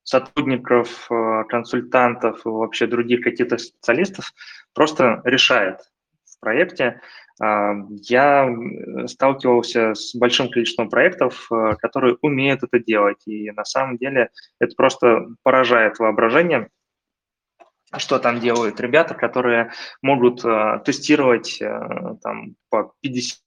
сотрудников, 0.03 1.09
консультантов 1.49 2.45
и 2.45 2.49
вообще 2.49 2.89
других 2.89 3.21
каких-то 3.21 3.59
специалистов 3.59 4.33
просто 4.75 5.21
решает 5.23 5.83
в 6.25 6.41
проекте. 6.41 7.01
А, 7.43 7.75
я 8.09 8.49
сталкивался 9.07 9.95
с 9.95 10.15
большим 10.15 10.49
количеством 10.49 10.89
проектов, 10.89 11.49
э, 11.51 11.75
которые 11.81 12.17
умеют 12.23 12.63
это 12.63 12.79
делать, 12.79 13.27
и 13.27 13.51
на 13.51 13.65
самом 13.65 13.99
деле 13.99 14.31
это 14.61 14.77
просто 14.77 15.27
поражает 15.43 15.99
воображение, 15.99 16.69
что 17.97 18.21
там 18.21 18.39
делают 18.39 18.79
ребята, 18.79 19.15
которые 19.15 19.73
могут 20.03 20.45
э, 20.45 20.83
тестировать 20.85 21.61
э, 21.61 21.69
там, 22.23 22.55
по 22.71 22.95
50 23.01 23.41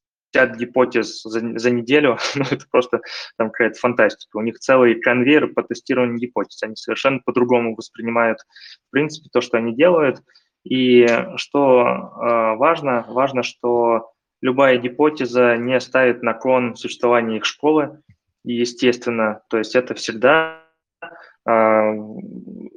гипотез 0.57 1.21
за, 1.23 1.57
за 1.57 1.71
неделю, 1.71 2.17
ну, 2.35 2.43
это 2.51 2.65
просто 2.69 2.99
там 3.37 3.49
какая-то 3.49 3.79
фантастика. 3.79 4.35
У 4.35 4.41
них 4.41 4.59
целый 4.59 4.99
конвейер 4.99 5.53
по 5.53 5.63
тестированию 5.63 6.17
гипотез. 6.17 6.61
Они 6.63 6.75
совершенно 6.75 7.21
по-другому 7.23 7.77
воспринимают, 7.77 8.39
в 8.89 8.91
принципе, 8.91 9.29
то, 9.31 9.39
что 9.39 9.55
они 9.55 9.73
делают– 9.73 10.19
и 10.65 11.07
что 11.37 11.83
э, 11.83 12.55
важно, 12.57 13.05
важно, 13.07 13.43
что 13.43 14.11
любая 14.41 14.77
гипотеза 14.77 15.57
не 15.57 15.79
ставит 15.79 16.23
на 16.23 16.33
кон 16.33 16.75
существования 16.75 17.37
их 17.37 17.45
школы, 17.45 18.01
естественно, 18.43 19.41
то 19.49 19.59
есть 19.59 19.75
это 19.75 19.93
всегда 19.93 20.63
э, 21.01 21.51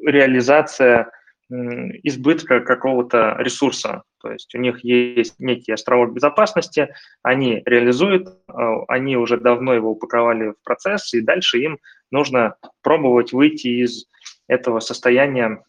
реализация 0.04 1.10
избытка 1.50 2.60
какого-то 2.60 3.36
ресурса. 3.38 4.02
То 4.20 4.30
есть 4.30 4.54
у 4.54 4.58
них 4.58 4.84
есть 4.84 5.36
некий 5.38 5.72
островок 5.72 6.12
безопасности, 6.12 6.94
они 7.22 7.62
реализуют, 7.64 8.28
э, 8.28 8.52
они 8.88 9.16
уже 9.16 9.38
давно 9.38 9.72
его 9.72 9.92
упаковали 9.92 10.50
в 10.50 10.56
процесс, 10.62 11.14
и 11.14 11.22
дальше 11.22 11.58
им 11.58 11.78
нужно 12.10 12.56
пробовать 12.82 13.32
выйти 13.32 13.82
из 13.82 14.04
этого 14.46 14.80
состояния 14.80 15.46
а, 15.48 15.67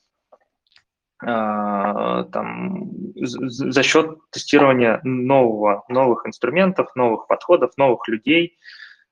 там, 1.22 2.90
за 3.16 3.84
счет 3.84 4.18
тестирования 4.32 5.02
нового, 5.04 5.84
новых 5.90 6.26
инструментов, 6.26 6.96
новых 6.96 7.28
подходов, 7.28 7.72
новых 7.78 8.08
людей, 8.08 8.58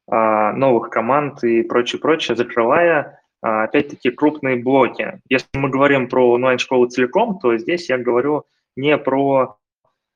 а, 0.10 0.54
новых 0.54 0.90
команд 0.90 1.44
и 1.44 1.64
прочее, 1.64 2.00
прочее, 2.00 2.38
закрывая, 2.38 3.20
а, 3.42 3.64
опять-таки, 3.64 4.10
крупные 4.10 4.56
блоки. 4.56 5.20
Если 5.28 5.48
мы 5.54 5.70
говорим 5.70 6.08
про 6.08 6.32
онлайн-школу 6.32 6.88
целиком, 6.88 7.40
то 7.40 7.58
здесь 7.58 7.90
я 7.90 7.98
говорю 7.98 8.46
не 8.76 8.98
про 8.98 9.58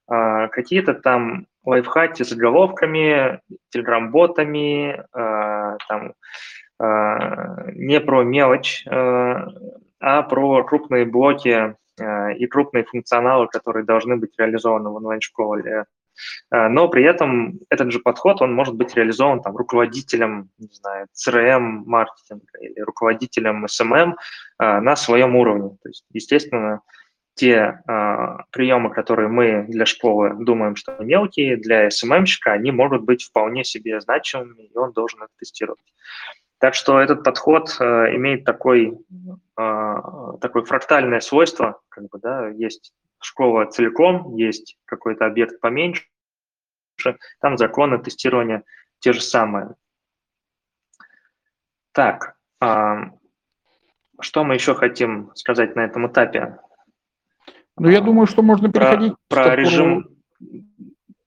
какие-то 0.08 0.94
там 0.94 1.48
лайфхаки 1.64 2.24
с 2.24 2.30
заголовками, 2.30 3.40
телеграм-ботами, 3.70 5.06
там, 5.14 6.14
не 6.78 8.00
про 8.02 8.24
мелочь, 8.24 8.86
а 8.90 10.22
про 10.24 10.64
крупные 10.66 11.06
блоки 11.06 11.78
и 12.00 12.48
крупные 12.48 12.84
функционалы, 12.84 13.48
которые 13.48 13.86
должны 13.86 14.16
быть 14.16 14.32
реализованы 14.38 14.90
в 14.90 14.96
онлайн-школе. 14.96 15.86
Э, 16.52 16.68
но 16.68 16.88
при 16.88 17.04
этом 17.04 17.60
этот 17.70 17.92
же 17.92 18.00
подход, 18.00 18.42
он 18.42 18.54
может 18.54 18.76
быть 18.76 18.96
реализован 18.96 19.42
там, 19.42 19.56
руководителем, 19.56 20.50
не 20.58 20.74
знаю, 20.74 21.08
CRM-маркетинга 21.14 22.60
или 22.60 22.80
руководителем 22.82 23.66
SMM 23.66 24.14
э, 24.60 24.80
на 24.80 24.96
своем 24.96 25.36
уровне. 25.36 25.78
То 25.82 25.90
есть, 25.90 26.06
естественно, 26.12 26.82
те 27.36 27.82
э, 27.88 28.38
приемы, 28.52 28.92
которые 28.92 29.30
мы 29.30 29.66
для 29.68 29.86
школы 29.86 30.36
думаем, 30.40 30.76
что 30.76 30.96
мелкие, 31.00 31.58
для 31.58 31.88
SMM-щика 31.88 32.52
они 32.52 32.72
могут 32.72 33.04
быть 33.04 33.24
вполне 33.24 33.64
себе 33.64 34.02
значимыми, 34.02 34.64
и 34.64 34.78
он 34.78 34.92
должен 34.92 35.24
это 35.24 35.32
тестировать. 35.40 35.80
Так 36.60 36.76
что 36.76 37.00
этот 37.00 37.24
подход 37.24 37.76
э, 37.80 37.84
имеет 38.16 38.44
такой, 38.44 38.90
э, 38.90 38.94
такое 40.42 40.64
фрактальное 40.64 41.20
свойство, 41.20 41.82
как 41.90 42.06
бы, 42.10 42.20
да, 42.20 42.50
есть 42.50 42.94
школа 43.20 43.66
целиком, 43.66 44.36
есть 44.36 44.78
какой-то 44.86 45.26
объект 45.26 45.60
поменьше, 45.60 46.06
там 47.40 47.58
законы 47.58 47.98
тестирования 48.00 48.64
те 49.00 49.14
же 49.14 49.22
самые. 49.22 49.76
Так, 51.92 52.36
э, 52.62 52.96
что 54.20 54.44
мы 54.44 54.54
еще 54.54 54.76
хотим 54.76 55.32
сказать 55.36 55.76
на 55.76 55.82
этом 55.82 56.08
этапе? 56.08 56.60
Ну, 57.78 57.90
я 57.90 58.02
думаю, 58.02 58.28
что 58.28 58.44
можно 58.44 58.72
переходить 58.72 59.14
про, 59.28 59.44
про 59.44 59.56
режим 59.56 60.22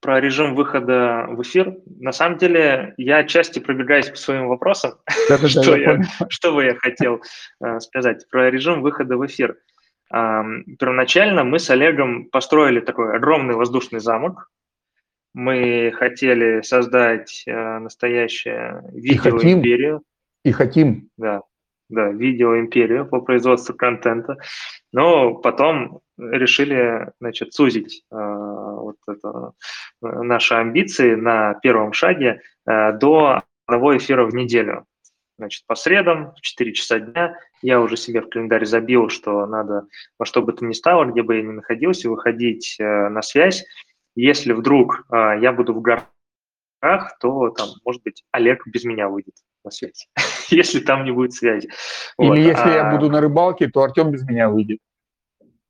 про 0.04 0.20
режим 0.20 0.54
выхода 0.54 1.24
в 1.30 1.40
эфир. 1.40 1.78
На 1.98 2.12
самом 2.12 2.36
деле, 2.36 2.92
я 2.98 3.16
отчасти 3.16 3.58
пробегаюсь 3.58 4.10
по 4.10 4.16
своим 4.16 4.48
вопросам, 4.48 4.92
что, 5.46 5.74
я, 5.74 5.98
что 6.28 6.52
бы 6.52 6.62
я 6.62 6.74
хотел 6.74 7.22
э, 7.64 7.80
сказать 7.80 8.28
про 8.28 8.50
режим 8.50 8.82
выхода 8.82 9.16
в 9.16 9.24
эфир. 9.24 9.56
Первоначально 10.10 11.44
мы 11.44 11.58
с 11.58 11.70
Олегом 11.70 12.26
построили 12.26 12.80
такой 12.80 13.16
огромный 13.16 13.54
воздушный 13.54 14.00
замок. 14.00 14.50
Мы 15.32 15.90
хотели 15.96 16.60
создать 16.60 17.42
э, 17.46 17.78
настоящее 17.78 18.82
видеоимперию. 18.92 20.02
И 20.44 20.52
хотим. 20.52 21.08
Да, 21.16 21.40
да, 21.88 22.08
видеоимперию 22.10 23.06
по 23.06 23.20
производству 23.20 23.74
контента. 23.74 24.36
Но 24.92 25.34
потом 25.34 26.00
решили, 26.18 27.10
значит, 27.20 27.52
сузить 27.54 28.04
э, 28.10 28.16
вот 28.16 28.96
это, 29.08 29.52
э, 30.02 30.22
наши 30.22 30.54
амбиции 30.54 31.14
на 31.14 31.54
первом 31.54 31.92
шаге 31.92 32.40
э, 32.66 32.92
до 32.92 33.42
одного 33.66 33.96
эфира 33.96 34.24
в 34.24 34.34
неделю. 34.34 34.86
Значит, 35.36 35.66
по 35.66 35.74
средам 35.74 36.32
в 36.36 36.40
4 36.42 36.72
часа 36.74 37.00
дня 37.00 37.36
я 37.60 37.80
уже 37.80 37.96
себе 37.96 38.20
в 38.20 38.28
календарь 38.28 38.64
забил, 38.66 39.08
что 39.08 39.46
надо 39.46 39.86
во 40.18 40.26
что 40.26 40.42
бы 40.42 40.52
то 40.52 40.64
ни 40.64 40.72
стало, 40.72 41.06
где 41.06 41.22
бы 41.22 41.36
я 41.36 41.42
ни 41.42 41.50
находился, 41.50 42.08
выходить 42.08 42.76
э, 42.78 43.08
на 43.08 43.20
связь. 43.20 43.64
Если 44.14 44.52
вдруг 44.52 45.04
э, 45.10 45.40
я 45.40 45.52
буду 45.52 45.74
в 45.74 45.80
горах, 45.80 46.08
то 47.18 47.50
там, 47.50 47.68
может 47.84 48.02
быть, 48.04 48.22
Олег 48.30 48.64
без 48.66 48.84
меня 48.84 49.08
выйдет 49.08 49.34
на 49.64 49.70
связь, 49.70 50.08
если 50.48 50.80
там 50.80 51.04
не 51.04 51.10
будет 51.10 51.32
связи. 51.32 51.70
Или 52.18 52.28
вот. 52.28 52.38
если 52.38 52.70
а... 52.70 52.74
я 52.74 52.90
буду 52.90 53.10
на 53.10 53.20
рыбалке, 53.20 53.68
то 53.68 53.82
Артем 53.82 54.10
без 54.10 54.22
меня 54.22 54.48
выйдет. 54.48 54.78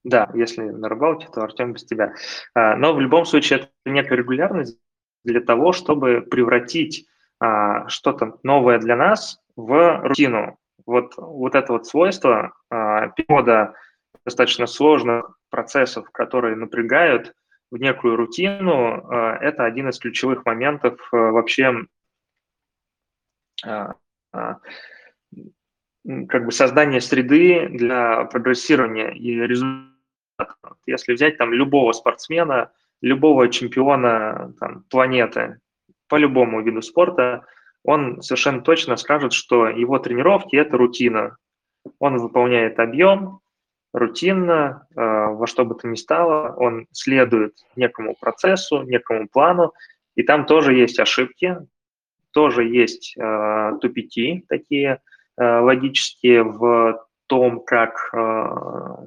Да, 0.04 0.30
если 0.34 0.62
на 0.62 0.88
рыбалке, 0.88 1.28
то 1.32 1.42
Артем 1.42 1.72
без 1.72 1.84
тебя. 1.84 2.12
А, 2.54 2.76
но 2.76 2.94
в 2.94 3.00
любом 3.00 3.24
случае 3.24 3.60
это 3.60 3.70
некая 3.86 4.16
регулярность 4.16 4.78
для 5.24 5.40
того, 5.40 5.72
чтобы 5.72 6.20
превратить 6.20 7.06
а, 7.40 7.88
что-то 7.88 8.38
новое 8.42 8.78
для 8.78 8.96
нас 8.96 9.40
в 9.56 10.00
рутину. 10.02 10.58
Вот, 10.84 11.14
вот 11.16 11.54
это 11.54 11.72
вот 11.72 11.86
свойство 11.86 12.52
а, 12.70 13.08
перевода 13.08 13.74
достаточно 14.26 14.66
сложных 14.66 15.38
процессов, 15.48 16.10
которые 16.10 16.56
напрягают 16.56 17.34
в 17.70 17.76
некую 17.78 18.16
рутину, 18.16 19.08
это 19.40 19.64
один 19.64 19.88
из 19.88 19.98
ключевых 19.98 20.44
моментов 20.44 21.00
вообще 21.10 21.74
как 23.62 24.60
бы 26.44 26.52
создания 26.52 27.00
среды 27.00 27.68
для 27.68 28.24
прогрессирования 28.24 29.10
и 29.10 29.34
результата 29.40 29.94
если 30.86 31.14
взять 31.14 31.38
там 31.38 31.52
любого 31.52 31.92
спортсмена, 31.92 32.72
любого 33.00 33.48
чемпиона 33.48 34.54
там, 34.58 34.84
планеты 34.90 35.60
по 36.08 36.16
любому 36.16 36.62
виду 36.62 36.82
спорта, 36.82 37.44
он 37.82 38.22
совершенно 38.22 38.62
точно 38.62 38.96
скажет, 38.96 39.32
что 39.32 39.68
его 39.68 39.98
тренировки– 39.98 40.56
это 40.56 40.76
рутина. 40.76 41.36
Он 41.98 42.16
выполняет 42.16 42.78
объем 42.78 43.40
рутинно, 43.92 44.86
э, 44.90 45.00
во 45.00 45.46
что 45.46 45.64
бы 45.64 45.74
то 45.74 45.86
ни 45.86 45.94
стало, 45.94 46.54
он 46.56 46.86
следует 46.92 47.54
некому 47.76 48.16
процессу, 48.18 48.82
некому 48.82 49.28
плану, 49.28 49.72
и 50.16 50.22
там 50.22 50.46
тоже 50.46 50.74
есть 50.74 50.98
ошибки, 50.98 51.58
тоже 52.34 52.64
есть 52.64 53.16
э, 53.16 53.72
тупики 53.80 54.44
такие 54.48 55.00
э, 55.38 55.58
логические 55.60 56.42
в 56.42 57.06
том, 57.26 57.64
как 57.64 58.10
э, 58.12 59.06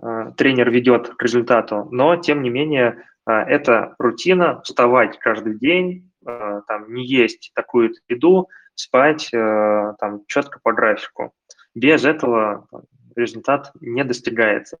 Э, 0.00 0.32
тренер 0.36 0.70
ведет 0.70 1.14
к 1.14 1.22
результату, 1.22 1.88
но 1.90 2.16
тем 2.16 2.42
не 2.42 2.50
менее 2.50 3.04
э, 3.26 3.32
это 3.32 3.94
рутина, 3.98 4.60
вставать 4.62 5.18
каждый 5.18 5.58
день, 5.58 6.10
э, 6.26 6.60
там, 6.66 6.92
не 6.92 7.06
есть 7.06 7.52
такую 7.54 7.92
еду, 8.08 8.48
спать 8.74 9.28
там, 9.30 10.24
четко 10.28 10.58
по 10.62 10.72
графику. 10.72 11.34
Без 11.74 12.06
этого 12.06 12.66
результат 13.14 13.70
не 13.82 14.02
достигается. 14.02 14.78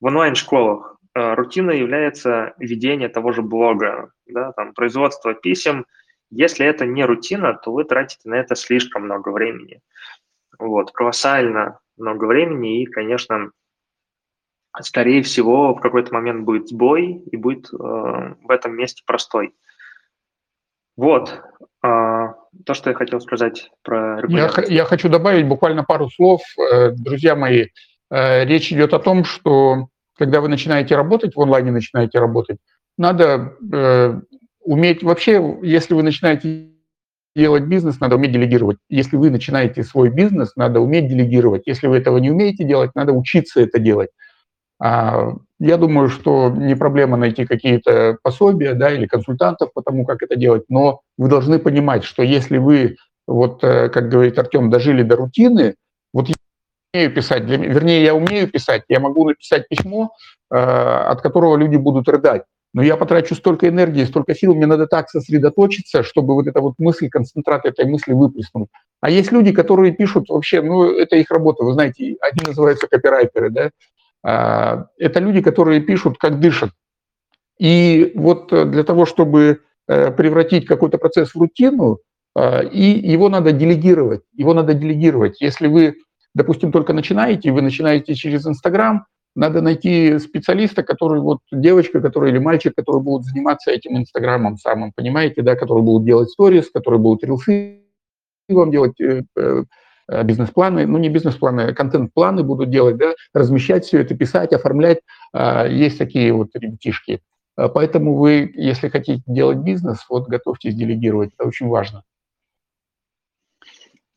В 0.00 0.04
онлайн-школах 0.04 0.98
рутина 1.14 1.70
является 1.70 2.52
ведение 2.58 3.08
того 3.08 3.32
же 3.32 3.40
блога, 3.40 4.12
да, 4.26 4.52
там, 4.52 4.74
производство 4.74 5.32
писем. 5.32 5.86
Если 6.30 6.64
это 6.64 6.86
не 6.86 7.04
рутина, 7.04 7.54
то 7.54 7.72
вы 7.72 7.84
тратите 7.84 8.28
на 8.28 8.34
это 8.34 8.54
слишком 8.54 9.04
много 9.04 9.30
времени. 9.30 9.80
Вот, 10.58 10.92
колоссально 10.92 11.80
много 11.96 12.26
времени, 12.26 12.82
и, 12.82 12.86
конечно, 12.86 13.50
скорее 14.80 15.22
всего, 15.22 15.74
в 15.74 15.80
какой-то 15.80 16.12
момент 16.12 16.44
будет 16.44 16.68
сбой 16.68 17.22
и 17.30 17.36
будет 17.36 17.72
э, 17.72 17.76
в 17.76 18.50
этом 18.50 18.76
месте 18.76 19.02
простой. 19.04 19.54
Вот 20.96 21.30
э, 21.30 21.38
то, 21.82 22.74
что 22.74 22.90
я 22.90 22.96
хотел 22.96 23.20
сказать 23.20 23.70
про 23.82 24.22
я, 24.28 24.50
я 24.68 24.84
хочу 24.84 25.08
добавить 25.08 25.48
буквально 25.48 25.84
пару 25.84 26.10
слов. 26.10 26.42
Э, 26.58 26.90
друзья 26.90 27.34
мои, 27.34 27.68
э, 28.10 28.44
речь 28.44 28.72
идет 28.72 28.94
о 28.94 28.98
том, 28.98 29.24
что 29.24 29.88
когда 30.16 30.40
вы 30.40 30.48
начинаете 30.48 30.96
работать, 30.96 31.34
в 31.34 31.40
онлайне 31.40 31.70
начинаете 31.70 32.18
работать, 32.18 32.58
надо 32.98 33.54
э, 33.72 34.20
уметь 34.62 35.02
вообще, 35.02 35.58
если 35.62 35.94
вы 35.94 36.02
начинаете 36.02 36.70
делать 37.34 37.64
бизнес, 37.64 38.00
надо 38.00 38.16
уметь 38.16 38.32
делегировать. 38.32 38.78
Если 38.88 39.16
вы 39.16 39.30
начинаете 39.30 39.82
свой 39.84 40.10
бизнес, 40.10 40.52
надо 40.56 40.80
уметь 40.80 41.08
делегировать. 41.08 41.62
Если 41.66 41.86
вы 41.86 41.96
этого 41.98 42.18
не 42.18 42.30
умеете 42.30 42.64
делать, 42.64 42.90
надо 42.94 43.12
учиться 43.12 43.60
это 43.60 43.78
делать. 43.78 44.10
А, 44.82 45.34
я 45.58 45.76
думаю, 45.76 46.08
что 46.08 46.50
не 46.50 46.74
проблема 46.74 47.16
найти 47.16 47.44
какие-то 47.44 48.16
пособия 48.22 48.72
да, 48.74 48.90
или 48.90 49.06
консультантов 49.06 49.72
по 49.74 49.82
тому, 49.82 50.06
как 50.06 50.22
это 50.22 50.36
делать, 50.36 50.64
но 50.68 51.02
вы 51.18 51.28
должны 51.28 51.58
понимать, 51.58 52.02
что 52.02 52.22
если 52.22 52.56
вы, 52.56 52.96
вот, 53.26 53.62
э, 53.62 53.90
как 53.90 54.08
говорит 54.08 54.38
Артем, 54.38 54.70
дожили 54.70 55.02
до 55.02 55.16
рутины, 55.16 55.74
вот 56.14 56.28
я 56.28 56.34
умею 56.94 57.14
писать, 57.14 57.44
для, 57.44 57.58
вернее, 57.58 58.02
я 58.02 58.14
умею 58.14 58.48
писать, 58.50 58.84
я 58.88 59.00
могу 59.00 59.28
написать 59.28 59.68
письмо, 59.68 60.12
э, 60.50 60.56
от 60.56 61.20
которого 61.20 61.58
люди 61.58 61.76
будут 61.76 62.08
рыдать, 62.08 62.44
но 62.72 62.82
я 62.82 62.96
потрачу 62.96 63.34
столько 63.34 63.68
энергии, 63.68 64.04
столько 64.04 64.34
сил, 64.34 64.54
мне 64.54 64.66
надо 64.66 64.86
так 64.86 65.10
сосредоточиться, 65.10 66.02
чтобы 66.02 66.34
вот 66.34 66.46
эта 66.46 66.60
вот 66.60 66.74
мысль, 66.78 67.08
концентрат 67.08 67.66
этой 67.66 67.84
мысли 67.84 68.12
выплеснуть. 68.12 68.68
А 69.00 69.10
есть 69.10 69.32
люди, 69.32 69.52
которые 69.52 69.92
пишут 69.92 70.28
вообще, 70.28 70.62
ну, 70.62 70.84
это 70.84 71.16
их 71.16 71.30
работа, 71.30 71.64
вы 71.64 71.72
знаете, 71.72 72.16
они 72.20 72.46
называются 72.46 72.86
копирайтеры, 72.86 73.50
да, 73.50 73.70
а, 74.22 74.86
это 74.98 75.20
люди, 75.20 75.40
которые 75.40 75.80
пишут, 75.80 76.18
как 76.18 76.40
дышат. 76.40 76.70
И 77.58 78.12
вот 78.14 78.52
э, 78.52 78.64
для 78.64 78.84
того, 78.84 79.04
чтобы 79.04 79.60
э, 79.86 80.10
превратить 80.12 80.66
какой-то 80.66 80.98
процесс 80.98 81.34
в 81.34 81.38
рутину, 81.38 81.98
а, 82.34 82.60
и 82.60 82.82
его 82.82 83.28
надо 83.28 83.52
делегировать. 83.52 84.22
Его 84.34 84.54
надо 84.54 84.74
делегировать. 84.74 85.40
Если 85.40 85.66
вы, 85.66 85.96
допустим, 86.34 86.72
только 86.72 86.92
начинаете, 86.92 87.52
вы 87.52 87.62
начинаете 87.62 88.14
через 88.14 88.46
Инстаграм, 88.46 89.06
надо 89.34 89.60
найти 89.60 90.18
специалиста, 90.18 90.82
который 90.82 91.20
вот 91.20 91.40
девочка, 91.52 92.00
который 92.00 92.30
или 92.30 92.38
мальчик, 92.38 92.74
который 92.74 93.00
будут 93.00 93.26
заниматься 93.26 93.70
этим 93.70 93.96
Инстаграмом 93.96 94.58
самым, 94.58 94.92
понимаете, 94.92 95.42
да, 95.42 95.56
который 95.56 95.82
будут 95.82 96.04
делать 96.04 96.30
сторис, 96.30 96.70
которые 96.70 97.00
будут 97.00 97.24
рилсы 97.24 97.80
вам 98.48 98.70
делать, 98.72 99.00
э, 99.00 99.22
Э, 100.10 100.24
бизнес-планы, 100.24 100.86
ну 100.86 100.98
не 100.98 101.08
бизнес-планы, 101.08 101.60
а 101.60 101.72
контент-планы 101.72 102.42
будут 102.42 102.70
делать, 102.70 102.96
да, 102.96 103.14
размещать 103.32 103.84
все 103.84 104.00
это, 104.00 104.16
писать, 104.16 104.52
оформлять. 104.52 105.00
А, 105.32 105.66
есть 105.66 105.98
такие 105.98 106.32
вот 106.32 106.48
ребятишки. 106.54 107.20
А, 107.56 107.68
поэтому 107.68 108.16
вы, 108.16 108.50
если 108.56 108.88
хотите 108.88 109.22
делать 109.26 109.58
бизнес, 109.58 110.04
вот 110.08 110.26
готовьтесь 110.26 110.74
делегировать, 110.74 111.30
это 111.38 111.46
очень 111.46 111.68
важно. 111.68 112.02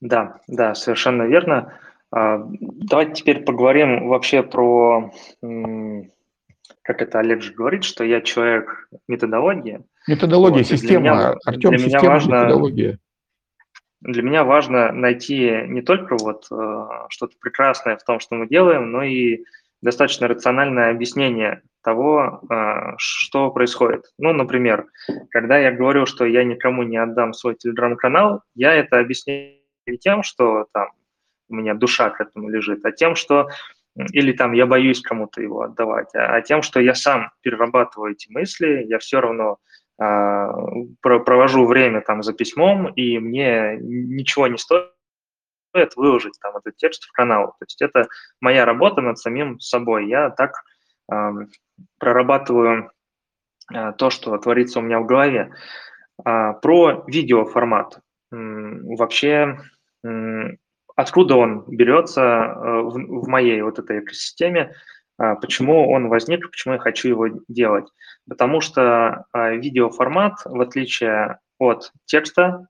Да, 0.02 0.40
да, 0.48 0.74
совершенно 0.74 1.24
верно. 1.24 1.74
Давайте 2.16 3.14
теперь 3.14 3.44
поговорим 3.44 4.08
вообще 4.08 4.44
про, 4.44 5.12
как 5.42 7.02
это 7.02 7.20
Олег 7.20 7.42
же 7.42 7.54
говорит, 7.54 7.84
что 7.84 8.04
я 8.04 8.22
человек 8.22 8.88
методологии. 9.08 9.84
Методология, 10.08 10.60
вот, 10.60 10.68
система. 10.68 11.00
Меня, 11.00 11.36
Артем, 11.46 11.70
для 11.72 11.80
система, 11.80 12.02
меня 12.04 12.10
важно, 12.12 12.36
методология 12.36 13.00
для 14.04 14.22
меня 14.22 14.44
важно 14.44 14.92
найти 14.92 15.50
не 15.68 15.82
только 15.82 16.18
вот 16.18 16.46
э, 16.52 16.88
что-то 17.10 17.36
прекрасное 17.40 17.96
в 17.98 18.04
том, 18.04 18.20
что 18.20 18.36
мы 18.36 18.48
делаем, 18.48 18.92
но 18.92 19.04
и 19.04 19.44
достаточно 19.82 20.28
рациональное 20.28 20.92
объяснение 20.92 21.62
того, 21.84 22.42
э, 22.50 22.94
что 22.98 23.50
происходит. 23.52 24.06
Ну, 24.18 24.34
например, 24.34 24.88
когда 25.30 25.58
я 25.58 25.72
говорю, 25.72 26.06
что 26.06 26.26
я 26.26 26.44
никому 26.44 26.84
не 26.84 26.98
отдам 26.98 27.34
свой 27.34 27.56
телеграм-канал, 27.56 28.42
я 28.56 28.74
это 28.74 29.00
объясняю 29.00 29.56
тем, 30.02 30.24
что 30.24 30.68
там 30.74 30.90
у 31.50 31.56
меня 31.56 31.74
душа 31.74 32.10
к 32.10 32.22
этому 32.22 32.50
лежит, 32.50 32.86
а 32.86 32.92
тем, 32.92 33.16
что 33.16 33.50
или 33.96 34.32
там 34.32 34.54
я 34.54 34.66
боюсь 34.66 35.02
кому-то 35.02 35.42
его 35.42 35.62
отдавать, 35.62 36.14
а, 36.16 36.36
а 36.36 36.42
тем, 36.42 36.62
что 36.62 36.80
я 36.80 36.96
сам 36.96 37.32
перерабатываю 37.42 38.14
эти 38.14 38.32
мысли, 38.32 38.86
я 38.88 38.98
все 39.00 39.20
равно 39.20 39.58
а, 40.00 40.52
провожу 41.02 41.66
время 41.66 42.02
там 42.02 42.24
за 42.24 42.34
письмом, 42.34 42.88
и 42.94 43.20
мне 43.20 43.78
ничего 43.80 44.48
не 44.48 44.58
стоит 44.58 44.90
выложить 45.96 46.40
там 46.42 46.58
этот 46.58 46.76
текст 46.78 47.06
в 47.06 47.12
канал. 47.12 47.56
То 47.60 47.66
есть 47.66 47.82
это 47.82 48.08
моя 48.42 48.66
работа 48.66 49.02
над 49.02 49.18
самим 49.18 49.60
собой. 49.60 50.08
Я 50.08 50.30
так 50.30 50.52
э, 51.12 51.32
прорабатываю 51.98 52.92
то, 53.98 54.10
что 54.12 54.38
творится 54.38 54.80
у 54.80 54.82
меня 54.84 55.00
в 55.00 55.08
голове. 55.08 55.52
Про 56.24 57.04
видеоформат. 57.08 58.02
Вообще, 58.30 59.58
откуда 60.96 61.36
он 61.36 61.66
берется 61.68 62.22
э, 62.22 62.82
в 62.82 63.28
моей 63.28 63.62
вот 63.62 63.80
этой 63.80 64.00
экосистеме, 64.00 64.74
почему 65.18 65.92
он 65.92 66.10
возник, 66.10 66.50
почему 66.50 66.74
я 66.74 66.80
хочу 66.80 67.08
его 67.08 67.28
делать. 67.48 67.86
Потому 68.28 68.62
что 68.62 69.26
видеоформат, 69.34 70.40
в 70.44 70.60
отличие 70.60 71.38
от 71.60 71.92
текста, 72.06 72.68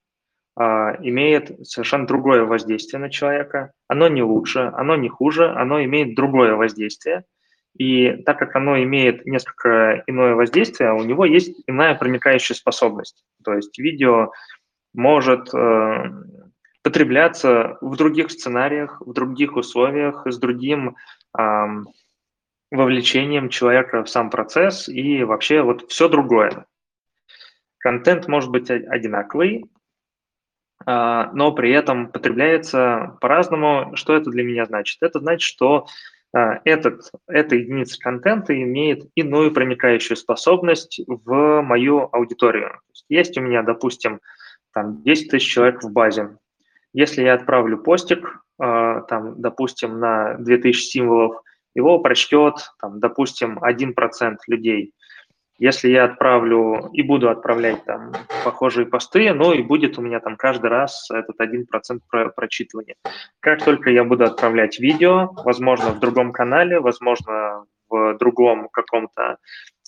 имеет 0.57 1.65
совершенно 1.65 2.05
другое 2.05 2.43
воздействие 2.43 2.99
на 2.99 3.09
человека. 3.09 3.71
Оно 3.87 4.09
не 4.09 4.23
лучше, 4.23 4.71
оно 4.75 4.97
не 4.97 5.07
хуже, 5.07 5.49
оно 5.49 5.81
имеет 5.85 6.15
другое 6.15 6.55
воздействие. 6.55 7.23
И 7.77 8.21
так 8.25 8.37
как 8.37 8.55
оно 8.55 8.77
имеет 8.83 9.25
несколько 9.25 10.03
иное 10.05 10.35
воздействие, 10.35 10.93
у 10.93 11.03
него 11.03 11.25
есть 11.25 11.63
иная 11.65 11.95
проникающая 11.95 12.55
способность. 12.55 13.23
То 13.43 13.53
есть 13.53 13.79
видео 13.79 14.31
может 14.93 15.51
э, 15.53 16.03
потребляться 16.93 17.79
в 17.81 17.97
других 17.97 18.29
сценариях, 18.29 19.01
в 19.01 19.13
других 19.13 19.55
условиях, 19.55 20.27
с 20.27 20.37
другим 20.37 20.95
э, 21.35 21.41
вовлечением 22.69 23.49
человека 23.49 24.03
в 24.03 24.09
сам 24.09 24.29
процесс 24.29 24.87
и 24.87 25.23
вообще 25.23 25.63
вот 25.63 25.89
все 25.89 26.07
другое. 26.07 26.67
Контент 27.79 28.27
может 28.27 28.51
быть 28.51 28.69
одинаковый, 28.69 29.65
а, 30.85 31.31
но 31.33 31.51
при 31.51 31.71
этом 31.71 32.11
потребляется 32.11 33.17
по-разному. 33.21 33.95
Что 33.95 34.15
это 34.15 34.29
для 34.29 34.43
меня 34.43 34.65
значит? 34.65 34.97
Это 35.01 35.19
значит, 35.19 35.41
что 35.41 35.87
а, 36.31 36.61
этот, 36.63 37.11
эта 37.27 37.55
единица 37.55 37.99
контента 37.99 38.53
имеет 38.53 39.09
иную 39.15 39.51
проникающую 39.51 40.15
способность 40.15 41.01
в 41.07 41.61
мою 41.63 42.07
аудиторию. 42.11 42.79
Есть 43.09 43.35
у 43.37 43.41
меня, 43.41 43.63
допустим, 43.63 44.19
там 44.73 45.01
10 45.01 45.31
тысяч 45.31 45.51
человек 45.51 45.83
в 45.83 45.91
базе. 45.91 46.37
Если 46.93 47.23
я 47.23 47.33
отправлю 47.33 47.77
постик, 47.77 48.43
а, 48.59 49.01
там, 49.01 49.41
допустим, 49.41 49.99
на 49.99 50.35
2000 50.35 50.81
символов, 50.81 51.41
его 51.75 51.99
прочтет, 51.99 52.55
там, 52.79 52.99
допустим, 52.99 53.59
1% 53.59 54.37
людей. 54.47 54.93
Если 55.59 55.89
я 55.89 56.05
отправлю 56.05 56.89
и 56.93 57.03
буду 57.03 57.29
отправлять 57.29 57.85
там 57.85 58.11
похожие 58.43 58.85
посты, 58.85 59.33
ну 59.33 59.53
и 59.53 59.61
будет 59.61 59.97
у 59.97 60.01
меня 60.01 60.19
там 60.19 60.35
каждый 60.35 60.69
раз 60.69 61.09
этот 61.11 61.39
один 61.39 61.67
процент 61.67 62.03
прочитывания. 62.35 62.95
Как 63.39 63.63
только 63.63 63.89
я 63.89 64.03
буду 64.03 64.25
отправлять 64.25 64.79
видео, 64.79 65.31
возможно, 65.45 65.91
в 65.91 65.99
другом 65.99 66.31
канале, 66.31 66.79
возможно, 66.79 67.65
в 67.87 68.17
другом 68.17 68.67
каком-то 68.71 69.37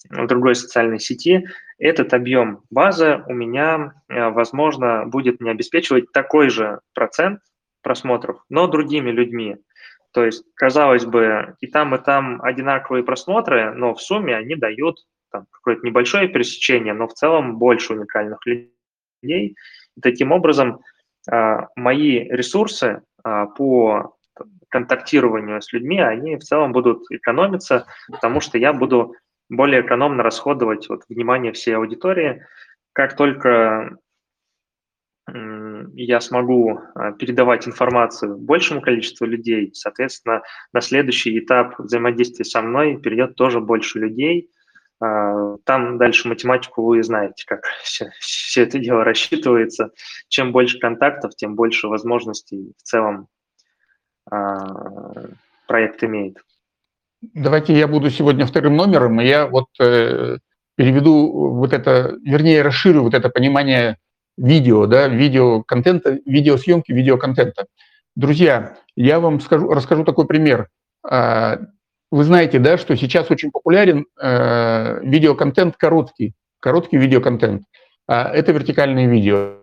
другой 0.09 0.55
социальной 0.55 0.99
сети, 0.99 1.47
этот 1.77 2.13
объем 2.13 2.61
базы 2.69 3.23
у 3.27 3.33
меня, 3.33 3.93
э, 4.07 4.29
возможно, 4.29 5.05
будет 5.05 5.41
не 5.41 5.49
обеспечивать 5.49 6.11
такой 6.11 6.49
же 6.49 6.79
процент 6.93 7.41
просмотров, 7.81 8.43
но 8.49 8.67
другими 8.67 9.11
людьми. 9.11 9.57
То 10.11 10.23
есть, 10.25 10.45
казалось 10.55 11.05
бы, 11.05 11.55
и 11.59 11.67
там, 11.67 11.93
и 11.93 11.97
там 11.97 12.41
одинаковые 12.41 13.03
просмотры, 13.03 13.73
но 13.73 13.93
в 13.93 14.01
сумме 14.01 14.35
они 14.35 14.55
дают 14.55 14.99
какое-то 15.29 15.85
небольшое 15.85 16.29
пересечение, 16.29 16.93
но 16.93 17.07
в 17.07 17.13
целом 17.13 17.57
больше 17.57 17.93
уникальных 17.93 18.39
людей. 18.45 18.71
И 19.21 19.55
таким 20.01 20.31
образом 20.31 20.79
а, 21.29 21.67
мои 21.75 22.19
ресурсы 22.29 23.01
а, 23.23 23.47
по 23.47 24.15
контактированию 24.69 25.61
с 25.61 25.71
людьми, 25.73 25.99
они 25.99 26.35
в 26.35 26.43
целом 26.43 26.71
будут 26.71 27.03
экономиться, 27.09 27.85
потому 28.09 28.41
что 28.41 28.57
я 28.57 28.73
буду 28.73 29.15
более 29.49 29.81
экономно 29.81 30.23
расходовать 30.23 30.89
вот, 30.89 31.03
внимание 31.09 31.53
всей 31.53 31.75
аудитории. 31.75 32.45
Как 32.93 33.15
только 33.15 33.97
я 35.95 36.21
смогу 36.21 36.79
а, 36.93 37.11
передавать 37.13 37.67
информацию 37.67 38.37
большему 38.37 38.81
количеству 38.81 39.25
людей, 39.25 39.71
соответственно, 39.73 40.43
на 40.73 40.81
следующий 40.81 41.37
этап 41.39 41.79
взаимодействия 41.79 42.45
со 42.45 42.61
мной 42.61 42.97
перейдет 42.97 43.35
тоже 43.35 43.59
больше 43.59 43.99
людей, 43.99 44.51
а, 45.01 45.57
там 45.65 45.97
дальше 45.97 46.27
математику 46.27 46.83
вы 46.83 47.01
знаете, 47.03 47.43
как 47.47 47.65
все, 47.83 48.11
все 48.19 48.63
это 48.63 48.79
дело 48.79 49.03
рассчитывается. 49.03 49.91
Чем 50.27 50.51
больше 50.51 50.79
контактов, 50.79 51.35
тем 51.35 51.55
больше 51.55 51.87
возможностей 51.87 52.73
в 52.77 52.83
целом 52.83 53.27
а, 54.29 55.27
проект 55.67 56.03
имеет. 56.03 56.37
Давайте 57.33 57.77
я 57.77 57.87
буду 57.87 58.09
сегодня 58.09 58.45
вторым 58.45 58.75
номером, 58.75 59.19
и 59.21 59.25
я 59.25 59.47
вот 59.47 59.67
э, 59.79 60.37
переведу 60.75 61.51
вот 61.55 61.73
это, 61.73 62.15
вернее, 62.23 62.61
расширю 62.61 63.03
вот 63.03 63.13
это 63.13 63.29
понимание 63.29 63.97
видео, 64.37 64.85
да, 64.85 65.07
видеоконтента, 65.07 66.19
видеосъемки, 66.25 66.91
видеоконтента. 66.91 67.67
Друзья, 68.15 68.77
я 68.95 69.19
вам 69.19 69.39
скажу, 69.39 69.69
расскажу 69.69 70.03
такой 70.03 70.27
пример. 70.27 70.69
А, 71.03 71.59
вы 72.11 72.23
знаете, 72.23 72.59
да, 72.59 72.77
что 72.77 72.95
сейчас 72.95 73.31
очень 73.31 73.51
популярен 73.51 74.05
э, 74.19 74.99
видеоконтент 75.03 75.77
короткий, 75.77 76.33
короткий 76.59 76.97
видеоконтент. 76.97 77.63
А 78.07 78.29
это 78.29 78.51
вертикальные 78.51 79.07
видео. 79.07 79.57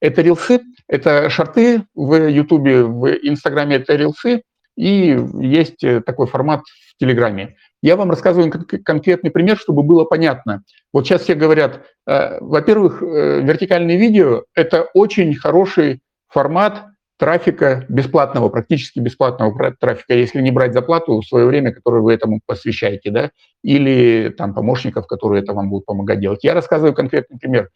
Это 0.00 0.22
рилсы, 0.22 0.60
это 0.86 1.28
шорты 1.30 1.84
в 1.94 2.28
Ютубе, 2.28 2.84
в 2.84 3.08
Инстаграме 3.22 3.76
это 3.76 3.96
рилсы, 3.96 4.42
и 4.78 5.18
есть 5.40 5.82
э, 5.82 6.00
такой 6.00 6.28
формат 6.28 6.60
в 6.60 6.96
Телеграме. 7.00 7.56
Я 7.82 7.96
вам 7.96 8.10
рассказываю 8.10 8.52
конкретный 8.84 9.30
пример, 9.30 9.58
чтобы 9.58 9.82
было 9.82 10.04
понятно. 10.04 10.62
Вот 10.92 11.04
сейчас 11.04 11.22
все 11.22 11.34
говорят, 11.34 11.82
э, 12.06 12.38
во-первых, 12.40 13.02
э, 13.02 13.40
вертикальные 13.42 13.98
видео– 13.98 14.44
это 14.54 14.84
очень 14.94 15.34
хороший 15.34 16.00
формат 16.28 16.84
трафика 17.18 17.86
бесплатного, 17.88 18.50
практически 18.50 19.00
бесплатного 19.00 19.74
трафика, 19.80 20.14
если 20.14 20.40
не 20.40 20.52
брать 20.52 20.74
заплату 20.74 21.20
в 21.20 21.26
свое 21.26 21.46
время, 21.46 21.72
которое 21.72 22.00
вы 22.00 22.14
этому 22.14 22.40
посвящаете, 22.46 23.10
да, 23.10 23.30
или 23.64 24.28
там 24.28 24.54
помощников, 24.54 25.08
которые 25.08 25.42
это 25.42 25.54
вам 25.54 25.70
будут 25.70 25.86
помогать 25.86 26.20
делать. 26.20 26.44
Я 26.44 26.54
рассказываю 26.54 26.94
конкретный 26.94 27.36
пример. 27.36 27.70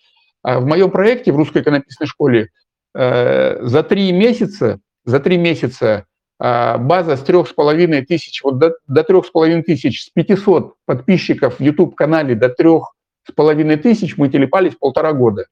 А 0.45 0.61
в 0.61 0.67
моем 0.67 0.93
проекте 0.93 1.33
в 1.33 1.37
русской 1.37 1.63
иконописной 1.63 2.07
школе 2.07 2.51
за 2.95 3.87
три 3.89 4.13
месяца, 4.13 4.79
за 5.05 5.19
три 5.19 5.39
месяца 5.39 6.07
база 6.43 7.17
с 7.17 7.21
трех 7.21 7.49
с 7.49 7.53
половиной 7.53 8.05
тысяч, 8.05 8.43
вот 8.43 8.59
до, 8.59 8.75
до 8.89 9.05
трех 9.05 9.27
с 9.27 9.31
половиной 9.31 9.63
тысяч, 9.63 10.07
с 10.07 10.11
500 10.11 10.75
подписчиков 10.87 11.61
в 11.61 11.63
YouTube-канале 11.63 12.35
до 12.35 12.49
трех 12.49 12.95
с 13.29 13.33
половиной 13.33 13.77
тысяч 13.77 14.17
мы 14.17 14.29
телепались 14.29 14.75
полтора 14.75 15.13
года. 15.13 15.47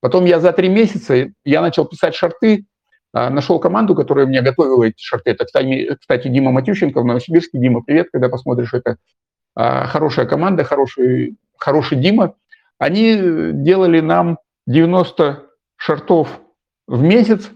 Потом 0.00 0.24
я 0.24 0.38
за 0.38 0.52
три 0.52 0.68
месяца, 0.68 1.32
я 1.44 1.60
начал 1.60 1.84
писать 1.84 2.14
шарты, 2.14 2.66
а, 3.12 3.30
нашел 3.30 3.58
команду, 3.58 3.94
которая 3.94 4.26
мне 4.26 4.42
готовила 4.42 4.84
эти 4.84 5.02
шарты. 5.02 5.30
Это, 5.30 5.46
кстати, 5.46 6.28
Дима 6.28 6.52
Матющенко 6.52 7.00
в 7.00 7.04
Новосибирске. 7.04 7.58
Дима, 7.58 7.82
привет, 7.82 8.08
когда 8.12 8.28
посмотришь 8.28 8.74
это. 8.74 8.98
А, 9.54 9.86
хорошая 9.86 10.26
команда, 10.26 10.64
хороший, 10.64 11.36
хороший 11.58 11.98
Дима. 11.98 12.34
Они 12.78 13.16
делали 13.52 14.00
нам 14.00 14.38
90 14.66 15.44
шартов 15.76 16.40
в 16.86 17.02
месяц, 17.02 17.50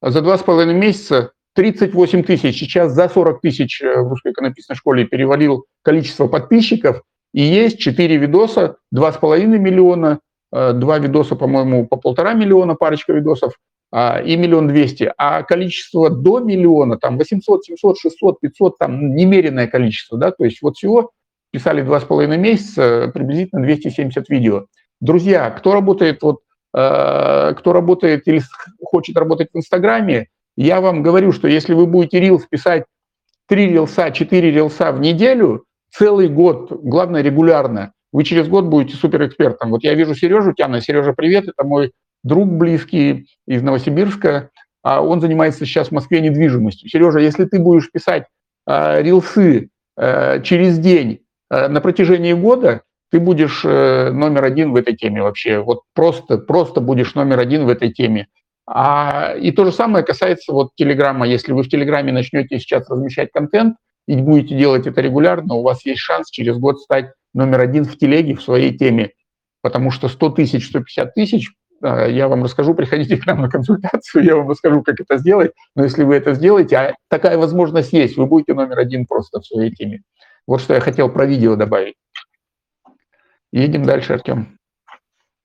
а 0.00 0.10
за 0.10 0.20
два 0.20 0.36
с 0.36 0.42
половиной 0.42 0.74
месяца 0.74 1.30
38 1.54 2.24
тысяч. 2.24 2.58
Сейчас 2.58 2.92
за 2.92 3.08
40 3.08 3.40
тысяч 3.40 3.80
э, 3.80 4.00
в 4.00 4.08
русской 4.08 4.32
иконописной 4.32 4.76
школе 4.76 5.04
перевалил 5.04 5.66
количество 5.82 6.26
подписчиков. 6.26 7.02
И 7.32 7.42
есть 7.42 7.78
4 7.78 8.16
видоса, 8.16 8.76
2,5 8.94 9.46
миллиона, 9.46 10.20
2 10.52 10.72
э, 10.72 11.00
видоса, 11.00 11.36
по-моему, 11.36 11.86
по 11.86 11.96
полтора 11.96 12.34
миллиона, 12.34 12.74
парочка 12.74 13.12
видосов, 13.12 13.54
а, 13.96 14.20
и 14.20 14.36
миллион 14.36 14.66
двести, 14.66 15.12
а 15.16 15.44
количество 15.44 16.10
до 16.10 16.40
миллиона, 16.40 16.98
там 16.98 17.16
800, 17.16 17.64
700, 17.64 17.96
600, 17.96 18.40
500, 18.40 18.78
там 18.78 19.14
немеренное 19.14 19.68
количество, 19.68 20.18
да, 20.18 20.32
то 20.32 20.44
есть 20.44 20.62
вот 20.62 20.76
всего 20.76 21.12
писали 21.52 21.80
два 21.80 22.00
с 22.00 22.04
половиной 22.04 22.36
месяца, 22.36 23.12
приблизительно 23.14 23.62
270 23.62 24.28
видео. 24.28 24.66
Друзья, 25.00 25.48
кто 25.50 25.74
работает 25.74 26.22
вот, 26.22 26.40
э, 26.76 27.54
кто 27.56 27.72
работает 27.72 28.26
или 28.26 28.42
хочет 28.82 29.16
работать 29.16 29.50
в 29.52 29.58
Инстаграме, 29.58 30.26
я 30.56 30.80
вам 30.80 31.02
говорю, 31.02 31.32
что 31.32 31.48
если 31.48 31.74
вы 31.74 31.86
будете 31.86 32.20
рилс 32.20 32.46
писать 32.46 32.84
3 33.48 33.68
рилса, 33.68 34.10
4 34.10 34.50
рилса 34.50 34.92
в 34.92 35.00
неделю, 35.00 35.64
целый 35.90 36.28
год, 36.28 36.70
главное 36.70 37.22
регулярно, 37.22 37.92
вы 38.12 38.24
через 38.24 38.48
год 38.48 38.66
будете 38.66 38.96
суперэкспертом. 38.96 39.70
Вот 39.70 39.82
я 39.82 39.94
вижу 39.94 40.14
Сережу 40.14 40.52
Тяна. 40.52 40.80
Сережа, 40.80 41.12
привет, 41.12 41.48
это 41.48 41.64
мой 41.66 41.92
друг 42.22 42.48
близкий 42.48 43.26
из 43.46 43.62
Новосибирска, 43.62 44.50
а 44.82 45.02
он 45.02 45.20
занимается 45.20 45.66
сейчас 45.66 45.88
в 45.88 45.92
Москве 45.92 46.20
недвижимостью. 46.20 46.88
Сережа, 46.88 47.18
если 47.18 47.44
ты 47.44 47.58
будешь 47.58 47.90
писать 47.90 48.26
э, 48.66 49.02
рилсы 49.02 49.70
э, 49.96 50.42
через 50.42 50.78
день 50.78 51.20
э, 51.50 51.68
на 51.68 51.80
протяжении 51.80 52.32
года, 52.32 52.82
ты 53.10 53.20
будешь 53.20 53.62
э, 53.64 54.10
номер 54.10 54.44
один 54.44 54.72
в 54.72 54.76
этой 54.76 54.96
теме 54.96 55.22
вообще. 55.22 55.58
Вот 55.58 55.82
просто, 55.94 56.38
просто 56.38 56.80
будешь 56.80 57.14
номер 57.14 57.38
один 57.38 57.64
в 57.64 57.68
этой 57.68 57.92
теме. 57.92 58.28
А, 58.66 59.34
и 59.34 59.50
то 59.50 59.64
же 59.64 59.72
самое 59.72 60.04
касается 60.04 60.52
вот 60.52 60.70
Телеграма. 60.76 61.26
Если 61.26 61.52
вы 61.52 61.62
в 61.62 61.68
Телеграме 61.68 62.12
начнете 62.12 62.58
сейчас 62.58 62.88
размещать 62.88 63.30
контент 63.32 63.76
и 64.06 64.16
будете 64.16 64.56
делать 64.56 64.86
это 64.86 65.00
регулярно, 65.00 65.54
у 65.54 65.62
вас 65.62 65.84
есть 65.84 66.00
шанс 66.00 66.30
через 66.30 66.56
год 66.56 66.80
стать 66.80 67.12
номер 67.34 67.60
один 67.60 67.84
в 67.84 67.98
телеге 67.98 68.34
в 68.34 68.42
своей 68.42 68.76
теме, 68.76 69.10
потому 69.60 69.90
что 69.90 70.08
100 70.08 70.30
тысяч, 70.30 70.68
150 70.68 71.14
тысяч, 71.14 71.50
а, 71.82 72.06
я 72.06 72.28
вам 72.28 72.44
расскажу, 72.44 72.74
приходите 72.74 73.16
к 73.16 73.26
нам 73.26 73.42
на 73.42 73.50
консультацию, 73.50 74.24
я 74.24 74.36
вам 74.36 74.48
расскажу, 74.48 74.82
как 74.82 75.00
это 75.00 75.18
сделать, 75.18 75.52
но 75.74 75.84
если 75.84 76.04
вы 76.04 76.14
это 76.16 76.34
сделаете, 76.34 76.76
а 76.76 76.94
такая 77.08 77.36
возможность 77.36 77.92
есть, 77.92 78.16
вы 78.16 78.26
будете 78.26 78.54
номер 78.54 78.78
один 78.78 79.06
просто 79.06 79.40
в 79.40 79.46
своей 79.46 79.72
теме. 79.72 80.02
Вот 80.46 80.60
что 80.60 80.74
я 80.74 80.80
хотел 80.80 81.10
про 81.10 81.26
видео 81.26 81.56
добавить. 81.56 81.96
Едем 83.52 83.84
дальше, 83.84 84.14
Артем. 84.14 84.58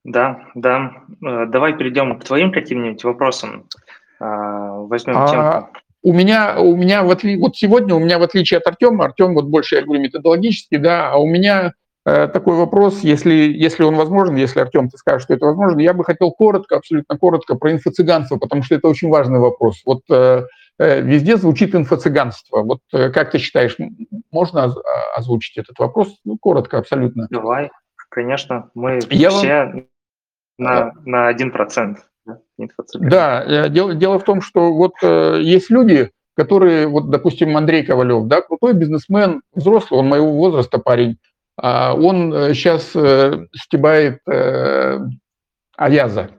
Да, 0.09 0.39
да. 0.55 0.91
Э, 1.23 1.45
давай 1.45 1.77
перейдем 1.77 2.17
к 2.17 2.23
твоим 2.23 2.51
каким-нибудь 2.51 3.03
вопросам. 3.03 3.65
А, 4.19 4.79
возьмем 4.79 5.17
а, 5.17 5.27
темку. 5.27 5.79
У 6.01 6.13
меня, 6.13 6.59
у 6.59 6.75
меня 6.75 7.03
в 7.03 7.11
отли... 7.11 7.37
вот 7.37 7.55
сегодня 7.55 7.93
у 7.93 7.99
меня 7.99 8.17
в 8.17 8.23
отличие 8.23 8.57
от 8.57 8.67
Артема, 8.67 9.05
Артем 9.05 9.35
вот 9.35 9.45
больше, 9.45 9.75
я 9.75 9.83
говорю, 9.83 10.01
методологически, 10.01 10.77
да, 10.77 11.11
а 11.11 11.17
у 11.17 11.27
меня 11.27 11.73
э, 12.05 12.27
такой 12.27 12.55
вопрос, 12.55 13.01
если, 13.01 13.33
если 13.33 13.83
он 13.83 13.95
возможен, 13.95 14.35
если, 14.35 14.61
Артем, 14.61 14.89
ты 14.89 14.97
скажешь, 14.97 15.23
что 15.23 15.35
это 15.35 15.45
возможно, 15.45 15.79
я 15.79 15.93
бы 15.93 16.03
хотел 16.03 16.31
коротко, 16.31 16.77
абсолютно 16.77 17.17
коротко 17.17 17.55
про 17.55 17.71
инфо-цыганство, 17.73 18.37
потому 18.37 18.63
что 18.63 18.75
это 18.75 18.87
очень 18.87 19.09
важный 19.09 19.39
вопрос. 19.39 19.81
Вот 19.85 20.01
э, 20.09 20.45
э 20.79 21.01
везде 21.01 21.37
звучит 21.37 21.75
инфо-цыганство. 21.75 22.63
Вот 22.63 22.79
э, 22.93 23.09
как 23.09 23.31
ты 23.31 23.37
считаешь, 23.37 23.77
можно 24.31 24.73
озвучить 25.15 25.57
этот 25.57 25.77
вопрос? 25.77 26.15
Ну, 26.25 26.37
коротко, 26.39 26.79
абсолютно. 26.79 27.27
Давай, 27.29 27.69
конечно, 28.09 28.71
мы 28.73 28.99
я 29.09 29.29
все 29.29 29.65
вам... 29.65 29.85
на, 30.59 30.93
на 31.05 31.31
1%. 31.31 31.97
Да, 32.99 33.43
э, 33.45 33.69
дело, 33.69 33.95
дело 33.95 34.19
в 34.19 34.23
том, 34.23 34.41
что 34.41 34.73
вот 34.73 34.93
э, 35.01 35.39
есть 35.41 35.69
люди, 35.69 36.11
которые, 36.35 36.87
вот, 36.87 37.09
допустим, 37.09 37.57
Андрей 37.57 37.83
Ковалев, 37.83 38.27
да, 38.27 38.41
крутой 38.41 38.73
бизнесмен, 38.73 39.41
взрослый, 39.53 39.99
он 39.99 40.07
моего 40.07 40.31
возраста 40.31 40.77
парень, 40.77 41.17
а 41.57 41.93
он 41.93 42.31
сейчас 42.53 42.91
э, 42.95 43.47
стебает 43.53 44.19
э, 44.27 44.99
Аяза. 45.75 46.29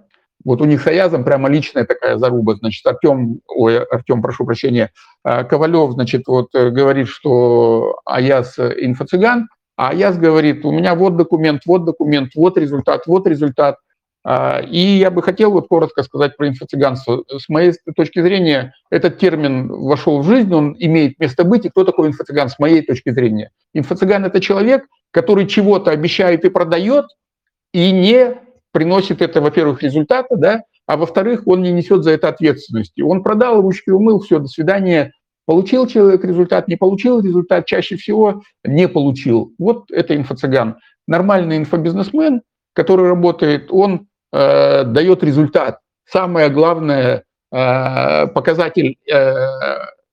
Вот 0.42 0.62
у 0.62 0.64
них 0.64 0.80
с 0.80 0.86
Аязом 0.86 1.24
прямо 1.24 1.50
личная 1.50 1.84
такая 1.84 2.16
заруба. 2.16 2.54
Значит, 2.54 2.86
Артем, 2.86 3.40
ой, 3.46 3.82
Артем, 3.84 4.22
прошу 4.22 4.46
прощения, 4.46 4.90
э, 5.24 5.44
Ковалев, 5.44 5.92
значит, 5.92 6.22
вот 6.28 6.48
э, 6.54 6.70
говорит, 6.70 7.08
что 7.08 7.98
Аяз 8.04 8.58
инфо-цыган, 8.58 9.48
а 9.76 9.90
Аяз 9.90 10.18
говорит, 10.18 10.64
у 10.64 10.72
меня 10.72 10.94
вот 10.94 11.16
документ, 11.16 11.62
вот 11.66 11.84
документ, 11.84 12.32
вот 12.34 12.56
результат, 12.56 13.06
вот 13.06 13.26
результат– 13.26 13.76
и 14.26 14.98
я 15.00 15.10
бы 15.10 15.22
хотел 15.22 15.52
вот 15.52 15.68
коротко 15.68 16.02
сказать 16.02 16.36
про 16.36 16.48
инфо-цыганство. 16.48 17.24
С 17.28 17.48
моей 17.48 17.72
точки 17.96 18.20
зрения, 18.20 18.74
этот 18.90 19.18
термин 19.18 19.68
вошел 19.68 20.20
в 20.20 20.26
жизнь, 20.26 20.52
он 20.52 20.76
имеет 20.78 21.18
место 21.18 21.44
быть. 21.44 21.64
И 21.64 21.70
кто 21.70 21.84
такой 21.84 22.08
инфо-цыган 22.08 22.50
с 22.50 22.58
моей 22.58 22.82
точки 22.82 23.10
зрения? 23.10 23.50
Инфо-цыган– 23.72 24.24
это 24.26 24.40
человек, 24.40 24.84
который 25.10 25.46
чего-то 25.46 25.90
обещает 25.90 26.44
и 26.44 26.50
продает, 26.50 27.06
и 27.72 27.92
не 27.92 28.36
приносит 28.72 29.22
это, 29.22 29.40
во-первых, 29.40 29.82
результата, 29.82 30.36
да, 30.36 30.62
а 30.86 30.96
во-вторых, 30.96 31.46
он 31.46 31.62
не 31.62 31.72
несет 31.72 32.02
за 32.02 32.10
это 32.10 32.28
ответственности. 32.28 33.00
Он 33.00 33.22
продал, 33.22 33.62
ручки 33.62 33.90
умыл, 33.90 34.20
все, 34.20 34.38
до 34.38 34.48
свидания. 34.48 35.12
Получил 35.46 35.86
человек 35.86 36.24
результат, 36.24 36.68
не 36.68 36.76
получил 36.76 37.20
результат, 37.20 37.66
чаще 37.66 37.96
всего 37.96 38.42
не 38.64 38.86
получил. 38.86 39.52
Вот 39.58 39.90
это 39.90 40.14
инфо-цыган. 40.14 40.76
Нормальный 41.06 41.56
инфобизнесмен, 41.56 42.42
который 42.72 43.08
работает, 43.08 43.68
он 43.70 44.08
э, 44.32 44.84
дает 44.84 45.22
результат. 45.22 45.80
Самое 46.06 46.48
главное 46.48 47.24
э, 47.52 48.26
показатель 48.28 48.96
э, 49.10 49.34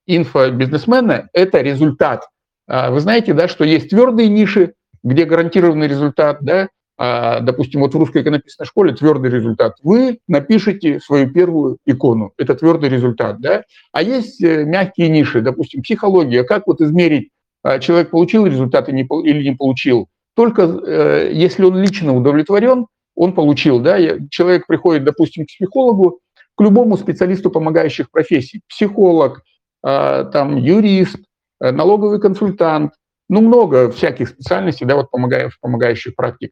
инфобизнесмена– 0.06 1.30
это 1.34 1.62
результат. 1.62 2.27
Э, 2.67 2.89
вы 2.89 2.99
знаете, 2.99 3.34
да, 3.34 3.47
что 3.47 3.63
есть 3.63 3.89
твердые 3.89 4.30
ниши, 4.30 4.73
где 5.03 5.25
гарантированный 5.25 5.88
результат, 5.88 6.39
да, 6.41 6.69
а, 6.99 7.41
допустим, 7.41 7.82
вот 7.82 7.93
в 7.93 7.97
русской 7.97 8.23
иконописной 8.23 8.65
школе 8.65 8.93
твердый 8.93 9.30
результат. 9.30 9.75
Вы 9.84 10.17
напишите 10.27 10.99
свою 10.99 11.30
первую 11.32 11.77
икону, 11.86 12.34
это 12.38 12.56
твердый 12.56 12.89
результат, 12.89 13.39
да. 13.39 13.63
А 13.91 14.01
есть 14.01 14.41
э, 14.43 14.63
мягкие 14.65 15.10
ниши, 15.10 15.41
допустим, 15.41 15.84
психология. 15.84 16.43
Как 16.43 16.65
вот 16.65 16.82
измерить, 16.82 17.30
а, 17.63 17.77
человек 17.77 18.10
получил 18.10 18.47
результат 18.47 18.89
или 18.89 19.47
не 19.49 19.56
получил? 19.56 20.08
Только 20.36 20.63
э, 20.63 21.32
если 21.34 21.65
он 21.65 21.80
лично 21.80 22.15
удовлетворен, 22.15 22.88
он 23.17 23.34
получил, 23.34 23.80
да, 23.80 23.97
человек 24.30 24.67
приходит, 24.67 25.03
допустим, 25.03 25.45
к 25.45 25.47
психологу, 25.47 26.19
к 26.56 26.62
любому 26.62 26.97
специалисту 26.97 27.49
помогающих 27.49 28.12
профессий, 28.12 28.62
психолог, 28.69 29.41
а, 29.84 30.25
там, 30.25 30.56
юрист, 30.56 31.17
э, 31.60 31.71
налоговый 31.71 32.21
консультант, 32.21 32.93
ну, 33.27 33.41
много 33.41 33.91
всяких 33.91 34.30
специальностей, 34.30 34.86
да, 34.86 34.95
вот 34.95 35.10
помогающих, 35.10 35.60
помогающих 35.60 36.15
практик. 36.15 36.51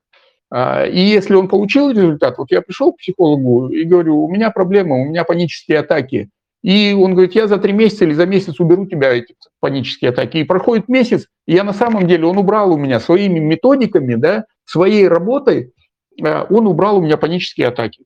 А, 0.52 0.86
и 0.86 1.00
если 1.00 1.36
он 1.36 1.48
получил 1.48 1.92
результат, 1.92 2.38
вот 2.40 2.52
я 2.52 2.62
пришел 2.62 2.94
к 2.94 2.98
психологу 2.98 3.70
и 3.70 3.84
говорю, 3.84 4.24
у 4.24 4.30
меня 4.30 4.50
проблема, 4.50 4.96
у 4.96 5.06
меня 5.06 5.24
панические 5.24 5.80
атаки. 5.80 6.30
И 6.64 6.98
он 7.00 7.14
говорит, 7.14 7.36
я 7.36 7.48
за 7.48 7.60
три 7.60 7.74
месяца 7.74 8.06
или 8.06 8.14
за 8.14 8.26
месяц 8.26 8.60
уберу 8.60 8.88
тебя 8.88 9.14
эти 9.14 9.36
панические 9.60 10.10
атаки. 10.10 10.38
И 10.38 10.44
проходит 10.44 10.88
месяц, 10.88 11.28
и 11.46 11.54
я 11.54 11.64
на 11.64 11.74
самом 11.74 12.08
деле, 12.08 12.26
он 12.26 12.40
убрал 12.40 12.74
у 12.74 12.78
меня 12.78 13.00
своими 13.00 13.38
методиками, 13.38 14.16
да, 14.16 14.46
своей 14.66 15.08
работой, 15.08 15.74
он 16.22 16.68
убрал 16.68 16.98
у 16.98 17.02
меня 17.02 17.18
панические 17.18 17.68
атаки. 17.68 18.04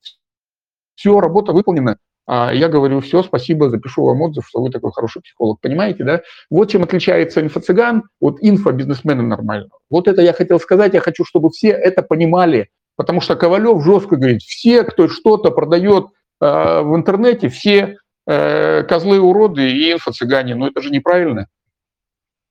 Все, 0.95 1.19
работа 1.19 1.53
выполнена. 1.53 1.97
А 2.31 2.53
я 2.53 2.67
говорю, 2.67 2.99
все, 2.99 3.23
спасибо, 3.23 3.71
запишу 3.71 4.03
вам 4.03 4.21
отзыв, 4.21 4.47
что 4.47 4.61
вы 4.61 4.69
такой 4.69 4.91
хороший 4.91 5.23
психолог. 5.23 5.59
Понимаете, 5.61 6.03
да? 6.03 6.21
Вот 6.51 6.69
чем 6.69 6.83
отличается 6.83 7.41
инфо-цыган 7.41 8.03
от 8.19 8.37
инфо-бизнесмена 8.41 9.23
нормального. 9.23 9.79
Вот 9.89 10.07
это 10.07 10.21
я 10.21 10.31
хотел 10.31 10.59
сказать, 10.59 10.93
я 10.93 10.99
хочу, 10.99 11.25
чтобы 11.25 11.49
все 11.49 11.69
это 11.69 12.03
понимали. 12.03 12.69
Потому 12.95 13.19
что 13.19 13.35
Ковалев 13.35 13.83
жестко 13.83 14.15
говорит, 14.15 14.43
все, 14.43 14.83
кто 14.83 15.07
что-то 15.07 15.49
продает 15.49 16.09
э, 16.39 16.81
в 16.81 16.95
интернете, 16.95 17.49
все 17.49 17.97
э, 18.27 18.83
козлы 18.83 19.19
уроды 19.19 19.71
и 19.71 19.93
инфо-цыгане. 19.93 20.53
Но 20.53 20.67
это 20.67 20.83
же 20.83 20.91
неправильно. 20.91 21.47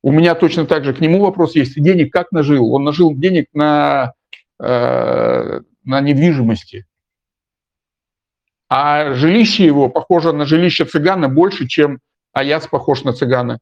У 0.03 0.11
меня 0.11 0.35
точно 0.35 0.67
так 0.67 0.85
же 0.85 0.93
к 0.93 1.01
нему 1.01 1.21
вопрос 1.21 1.55
есть. 1.55 1.81
Денег 1.81 2.13
как 2.13 2.33
нажил? 2.33 2.73
Он 2.73 2.83
нажил 2.83 3.15
денег 3.15 3.47
на 3.53 4.13
Э, 4.61 5.61
на 5.85 6.01
недвижимости. 6.01 6.85
А 8.69 9.15
жилище 9.15 9.65
его 9.65 9.89
похоже 9.89 10.33
на 10.33 10.45
жилище 10.45 10.85
цыгана 10.85 11.29
больше, 11.29 11.67
чем 11.67 12.01
Аяц 12.35 12.67
похож 12.67 13.05
на 13.05 13.13
цыгана. 13.13 13.59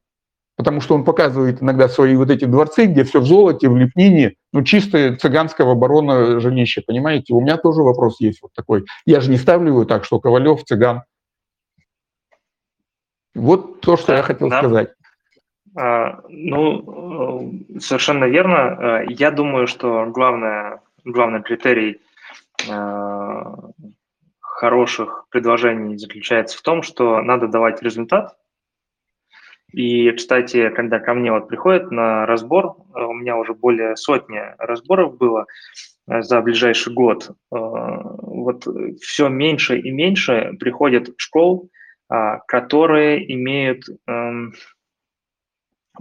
Потому 0.57 0.81
что 0.81 0.95
он 0.95 1.05
показывает 1.05 1.61
иногда 1.61 1.87
свои 1.87 2.15
вот 2.17 2.31
эти 2.31 2.45
дворцы, 2.45 2.87
где 2.87 3.03
все 3.03 3.21
в 3.21 3.25
золоте, 3.25 3.69
в 3.69 3.77
лепнине, 3.77 4.33
ну, 4.51 4.63
чисто 4.63 5.15
цыганского 5.15 5.75
барона 5.75 6.39
жилище, 6.39 6.81
понимаете? 6.81 7.33
У 7.33 7.41
меня 7.41 7.57
тоже 7.57 7.83
вопрос 7.83 8.19
есть 8.19 8.41
вот 8.41 8.51
такой. 8.53 8.83
Я 9.05 9.21
же 9.21 9.29
не 9.29 9.37
ставлю 9.37 9.69
его 9.69 9.85
так, 9.85 10.03
что 10.03 10.19
Ковалев 10.19 10.63
цыган. 10.65 11.03
Вот 13.35 13.81
то, 13.81 13.95
что 13.97 14.07
да, 14.07 14.17
я 14.17 14.23
хотел 14.23 14.49
да. 14.49 14.59
сказать. 14.59 14.89
А, 15.75 16.21
ну, 16.27 17.51
э, 17.75 17.79
совершенно 17.79 18.25
верно. 18.25 18.55
Э, 18.55 19.05
я 19.09 19.29
думаю, 19.29 19.67
что 19.67 20.07
главное 20.07 20.81
главный 21.07 21.41
критерий 21.41 22.01
э, 22.67 23.43
хороших 24.39 25.25
предложений 25.29 25.97
заключается 25.97 26.57
в 26.57 26.61
том, 26.61 26.83
что 26.83 27.21
надо 27.21 27.47
давать 27.47 27.81
результат. 27.81 28.37
И, 29.73 30.11
кстати, 30.11 30.69
когда 30.69 30.99
ко 30.99 31.13
мне 31.13 31.31
вот 31.31 31.49
приходят 31.49 31.91
на 31.91 32.25
разбор, 32.25 32.77
э, 32.95 33.01
у 33.01 33.13
меня 33.13 33.37
уже 33.37 33.53
более 33.53 33.95
сотни 33.95 34.41
разборов 34.57 35.17
было 35.17 35.45
э, 36.07 36.21
за 36.21 36.41
ближайший 36.41 36.93
год, 36.93 37.31
вот 37.49 38.67
все 39.01 39.29
меньше 39.29 39.79
и 39.79 39.91
меньше 39.91 40.55
приходят 40.59 41.13
школ, 41.17 41.69
которые 42.47 43.33
имеют 43.33 43.83
эм, 44.07 44.53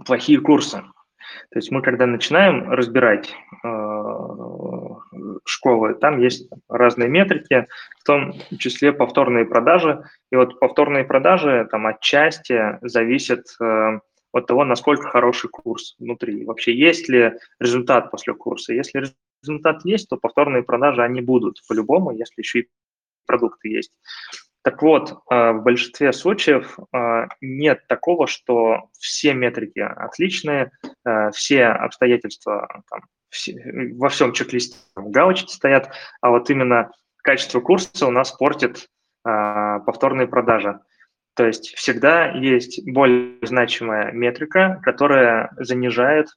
плохие 0.05 0.41
курсы. 0.41 0.85
То 1.51 1.59
есть 1.59 1.71
мы, 1.73 1.83
когда 1.83 2.07
начинаем 2.07 2.71
разбирать 2.71 3.35
школы, 5.45 5.95
там 5.95 6.21
есть 6.21 6.49
разные 6.69 7.09
метрики, 7.09 7.67
в 8.01 8.05
том 8.05 8.35
числе 8.59 8.93
повторные 8.93 9.45
продажи. 9.45 10.05
И 10.31 10.37
вот 10.37 10.59
повторные 10.61 11.05
продажи 11.05 11.67
там 11.71 11.87
отчасти 11.87 12.79
зависят 12.83 13.47
э, 13.61 14.01
от 14.33 14.47
того, 14.47 14.65
насколько 14.65 15.09
хороший 15.09 15.51
курс 15.51 15.97
внутри. 15.99 16.45
Вообще, 16.45 16.75
есть 16.75 17.09
ли 17.09 17.33
результат 17.61 18.11
после 18.11 18.35
курса. 18.35 18.75
Если 18.75 19.05
результат 19.43 19.85
есть, 19.85 20.09
то 20.09 20.17
повторные 20.17 20.63
продажи, 20.63 21.03
они 21.03 21.21
будут 21.21 21.61
по-любому, 21.69 22.11
если 22.11 22.41
еще 22.41 22.61
и 22.61 22.69
продукты 23.27 23.69
есть. 23.69 23.93
Так 24.63 24.83
вот, 24.83 25.13
э, 25.31 25.53
в 25.53 25.63
большинстве 25.63 26.13
случаев 26.13 26.79
э, 26.93 27.27
нет 27.41 27.87
такого, 27.89 28.27
что 28.27 28.89
все 28.99 29.33
метрики 29.35 29.79
отличные, 29.79 30.71
все 31.33 31.67
обстоятельства 31.67 32.83
там, 32.91 33.01
во 33.95 34.09
всем 34.09 34.33
чек-листе 34.33 34.77
галочки 34.97 35.51
стоят, 35.53 35.91
а 36.21 36.31
вот 36.31 36.51
именно 36.51 36.91
качество 37.23 37.61
курса 37.61 38.07
у 38.07 38.11
нас 38.11 38.33
портит 38.33 38.89
а, 39.25 39.81
повторные 39.81 40.27
продажи. 40.27 40.79
То 41.35 41.47
есть 41.47 41.75
всегда 41.75 42.31
есть 42.31 42.81
более 42.91 43.39
значимая 43.43 44.13
метрика, 44.13 44.81
которая 44.83 45.51
занижает 45.59 46.29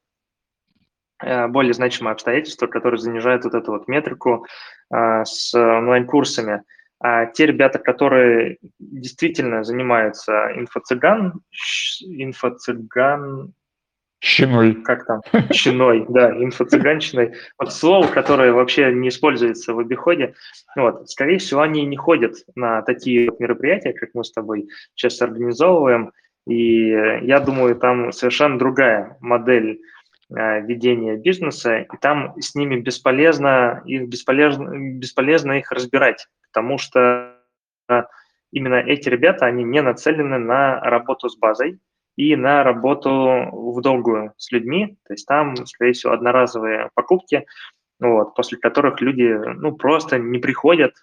более 1.21 1.73
значимое 1.73 2.13
обстоятельство, 2.13 2.67
которое 2.67 2.97
занижает 2.97 3.43
вот 3.43 3.53
эту 3.53 3.73
вот 3.73 3.87
метрику 3.89 4.45
с 4.89 5.53
онлайн-курсами. 5.53 6.63
А 7.01 7.27
те 7.27 7.45
ребята, 7.45 7.79
которые 7.79 8.57
действительно 8.77 9.63
занимаются 9.63 10.51
инфо-цыган, 10.55 11.41
инфо-цыган, 12.01 13.53
Щиной. 14.21 14.75
Как 14.83 15.05
там? 15.05 15.21
Щиной, 15.51 16.05
да, 16.09 16.31
инфо-цыганщиной. 16.31 17.35
Вот 17.57 17.73
слово, 17.73 18.07
которое 18.07 18.51
вообще 18.51 18.91
не 18.93 19.09
используется 19.09 19.73
в 19.73 19.79
обиходе. 19.79 20.33
Вот, 20.75 21.09
скорее 21.09 21.37
всего, 21.37 21.61
они 21.61 21.85
не 21.85 21.95
ходят 21.95 22.35
на 22.55 22.81
такие 22.81 23.29
вот 23.29 23.39
мероприятия, 23.39 23.93
как 23.93 24.09
мы 24.13 24.23
с 24.23 24.31
тобой 24.31 24.67
сейчас 24.95 25.21
организовываем. 25.21 26.11
И 26.47 26.89
я 26.89 27.39
думаю, 27.39 27.75
там 27.75 28.11
совершенно 28.11 28.57
другая 28.57 29.17
модель 29.21 29.79
э, 30.35 30.61
ведения 30.61 31.15
бизнеса, 31.15 31.79
и 31.79 31.97
там 32.01 32.33
с 32.41 32.55
ними 32.55 32.77
бесполезно, 32.77 33.83
их 33.85 34.07
бесполезно, 34.07 34.97
бесполезно 34.97 35.59
их 35.59 35.71
разбирать, 35.71 36.27
потому 36.51 36.77
что 36.77 37.35
именно 38.51 38.75
эти 38.75 39.09
ребята, 39.09 39.45
они 39.45 39.63
не 39.63 39.81
нацелены 39.81 40.39
на 40.39 40.79
работу 40.81 41.29
с 41.29 41.37
базой, 41.37 41.79
и 42.15 42.35
на 42.35 42.63
работу 42.63 43.09
в 43.51 43.81
долгую 43.81 44.33
с 44.37 44.51
людьми. 44.51 44.97
То 45.05 45.13
есть 45.13 45.25
там, 45.25 45.55
скорее 45.65 45.93
всего, 45.93 46.13
одноразовые 46.13 46.89
покупки, 46.93 47.45
вот, 47.99 48.35
после 48.35 48.57
которых 48.57 49.01
люди 49.01 49.33
ну, 49.55 49.75
просто 49.75 50.19
не 50.19 50.39
приходят 50.39 50.93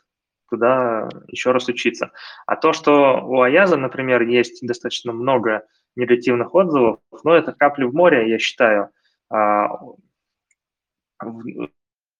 туда 0.49 1.09
еще 1.29 1.53
раз 1.53 1.69
учиться. 1.69 2.12
А 2.47 2.57
то, 2.57 2.73
что 2.73 3.21
у 3.25 3.40
Аяза, 3.42 3.77
например, 3.77 4.23
есть 4.23 4.64
достаточно 4.66 5.12
много 5.12 5.64
негативных 5.97 6.55
отзывов, 6.55 7.01
ну, 7.25 7.33
это 7.33 7.53
капли 7.53 7.85
в 7.85 7.95
море, 7.95 8.31
я 8.31 8.38
считаю. 8.38 8.90
А, 9.31 9.69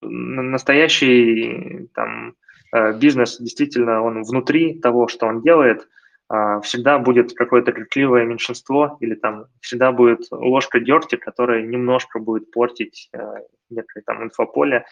настоящий 0.01 1.87
там, 1.93 2.35
э, 2.73 2.97
бизнес 2.97 3.39
действительно 3.39 4.01
он 4.01 4.23
внутри 4.23 4.79
того, 4.79 5.07
что 5.07 5.27
он 5.27 5.41
делает, 5.41 5.87
всегда 6.61 6.99
будет 6.99 7.33
какое-то 7.33 7.71
крикливое 7.71 8.25
меньшинство 8.25 8.97
или 8.99 9.15
там 9.15 9.45
всегда 9.61 9.91
будет 9.93 10.27
ложка 10.31 10.79
дерти, 10.79 11.15
которая 11.15 11.61
немножко 11.61 12.19
будет 12.19 12.51
портить 12.51 13.09
э, 13.13 13.19
некое 13.69 14.01
там 14.01 14.23
инфополе. 14.23 14.85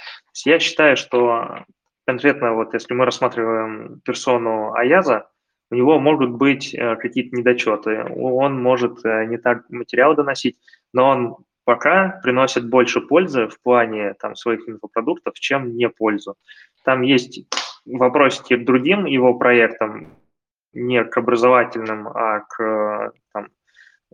я 0.45 0.59
считаю, 0.59 0.95
что 0.95 1.65
конкретно 2.05 2.53
вот 2.53 2.73
если 2.73 2.93
мы 2.93 3.05
рассматриваем 3.05 3.99
персону 4.05 4.73
Аяза, 4.73 5.29
у 5.71 5.75
него 5.75 5.99
могут 5.99 6.31
быть 6.31 6.73
э, 6.73 6.95
какие-то 6.95 7.35
недочеты, 7.35 8.05
он 8.15 8.61
может 8.61 9.03
э, 9.03 9.25
не 9.25 9.37
так 9.37 9.69
материал 9.69 10.15
доносить, 10.15 10.57
но 10.93 11.09
он 11.09 11.35
пока 11.65 12.21
приносит 12.23 12.69
больше 12.69 13.01
пользы 13.01 13.47
в 13.47 13.59
плане 13.61 14.13
там, 14.21 14.35
своих 14.35 14.69
инфопродуктов, 14.69 15.33
чем 15.39 15.75
не 15.75 15.89
пользу. 15.89 16.35
Там 16.83 17.01
есть 17.01 17.45
вопросики 17.85 18.55
к 18.55 18.63
другим 18.63 19.05
его 19.05 19.33
проектам, 19.33 20.15
не 20.75 21.03
к 21.03 21.17
образовательным, 21.17 22.07
а 22.07 22.41
к 22.41 23.11
там, 23.33 23.47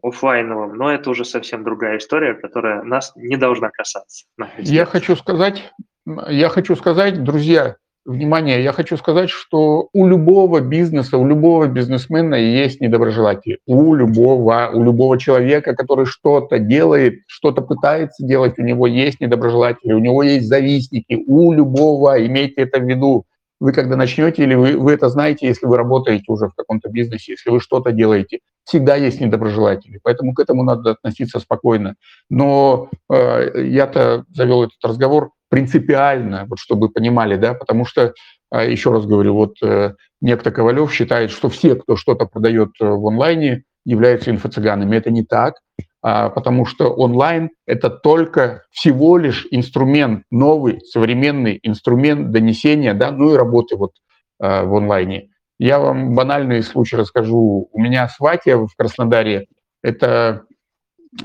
офлайновым, 0.02 0.76
но 0.78 0.91
это 0.91 1.10
уже 1.10 1.26
совсем 1.26 1.63
другая 1.63 1.97
история, 1.97 2.34
которая 2.34 2.84
нас 2.84 3.12
не 3.15 3.38
должна 3.38 3.69
касаться. 3.69 4.26
Я 4.58 4.86
хочу 4.86 5.15
сказать, 5.15 5.71
я 6.06 6.50
хочу 6.50 6.76
сказать, 6.76 7.24
друзья, 7.24 7.76
внимание, 8.06 8.63
я 8.63 8.71
хочу 8.71 8.97
сказать, 8.97 9.30
что 9.30 9.89
у 9.93 10.08
любого 10.08 10.60
бизнеса, 10.60 11.17
у 11.17 11.28
любого 11.28 11.67
бизнесмена 11.67 12.36
есть 12.36 12.82
недоброжелатели. 12.82 13.60
У 13.67 13.93
любого, 13.93 14.71
у 14.74 14.84
любого 14.84 15.19
человека, 15.19 15.76
который 15.76 16.06
что-то 16.06 16.58
делает, 16.58 17.19
что-то 17.28 17.62
пытается 17.62 18.26
делать, 18.26 18.58
у 18.58 18.63
него 18.63 18.88
есть 18.88 19.19
недоброжелатели, 19.19 19.93
у 19.93 20.00
него 20.00 20.24
есть 20.24 20.47
завистники, 20.47 21.24
у 21.28 21.52
любого, 21.52 22.26
имейте 22.26 22.62
это 22.62 22.80
в 22.80 22.88
виду 22.88 23.26
вы 23.62 23.74
когда 23.74 23.95
начнете, 23.95 24.43
или 24.43 24.56
вы, 24.56 24.76
вы 24.76 24.91
это 24.91 25.08
знаете, 25.08 25.47
если 25.47 25.67
вы 25.67 25.78
работаете 25.78 26.26
уже 26.28 26.47
в 26.47 26.56
каком-то 26.56 26.89
бизнесе, 26.89 27.34
если 27.34 27.52
вы 27.52 27.60
что-то 27.62 27.91
делаете, 27.91 28.39
всегда 28.63 28.95
есть 28.95 29.21
недоброжелатели. 29.21 30.00
Поэтому 30.02 30.34
к 30.34 30.39
этому 30.39 30.63
надо 30.63 30.91
относиться 30.91 31.39
спокойно. 31.39 31.95
Но 32.28 32.89
э, 33.10 33.63
я-то 33.63 34.26
завел 34.34 34.63
этот 34.63 34.84
разговор 34.84 35.30
принципиально, 35.50 36.45
вот 36.47 36.58
чтобы 36.58 36.89
понимали, 36.89 37.36
да, 37.36 37.54
потому 37.54 37.86
что, 37.86 38.13
э, 38.52 38.71
еще 38.71 38.91
раз 38.91 39.06
говорю, 39.06 39.36
вот 39.36 39.58
э, 39.62 39.93
некто 40.21 40.50
Ковалев 40.52 40.91
считает, 40.91 41.30
что 41.30 41.47
все, 41.50 41.76
кто 41.76 41.95
что-то 41.95 42.26
продает 42.26 42.69
э, 42.82 42.86
в 42.86 43.06
онлайне, 43.06 43.63
являются 43.86 44.32
инфо-цыганами. 44.32 44.95
Это 44.95 45.12
не 45.12 45.24
так. 45.24 45.56
А, 46.04 46.30
потому 46.30 46.66
что 46.66 46.90
онлайн– 46.90 47.52
это 47.68 47.90
только 47.90 48.64
всего 48.72 49.18
лишь 49.18 49.48
инструмент, 49.52 50.24
новый, 50.32 50.82
современный 50.82 51.60
инструмент 51.62 52.32
донесения, 52.32 52.94
да, 52.96 53.12
ну 53.12 53.34
и 53.34 53.38
работы 53.38 53.76
вот 53.76 53.92
а, 54.40 54.64
в 54.64 54.76
онлайне. 54.76 55.30
Я 55.60 55.78
вам 55.80 56.16
банальный 56.16 56.64
случай 56.64 56.96
расскажу. 56.96 57.70
У 57.72 57.80
меня 57.80 58.10
сватья 58.10 58.58
в 58.58 58.70
Краснодаре, 58.76 59.46
это 59.84 60.46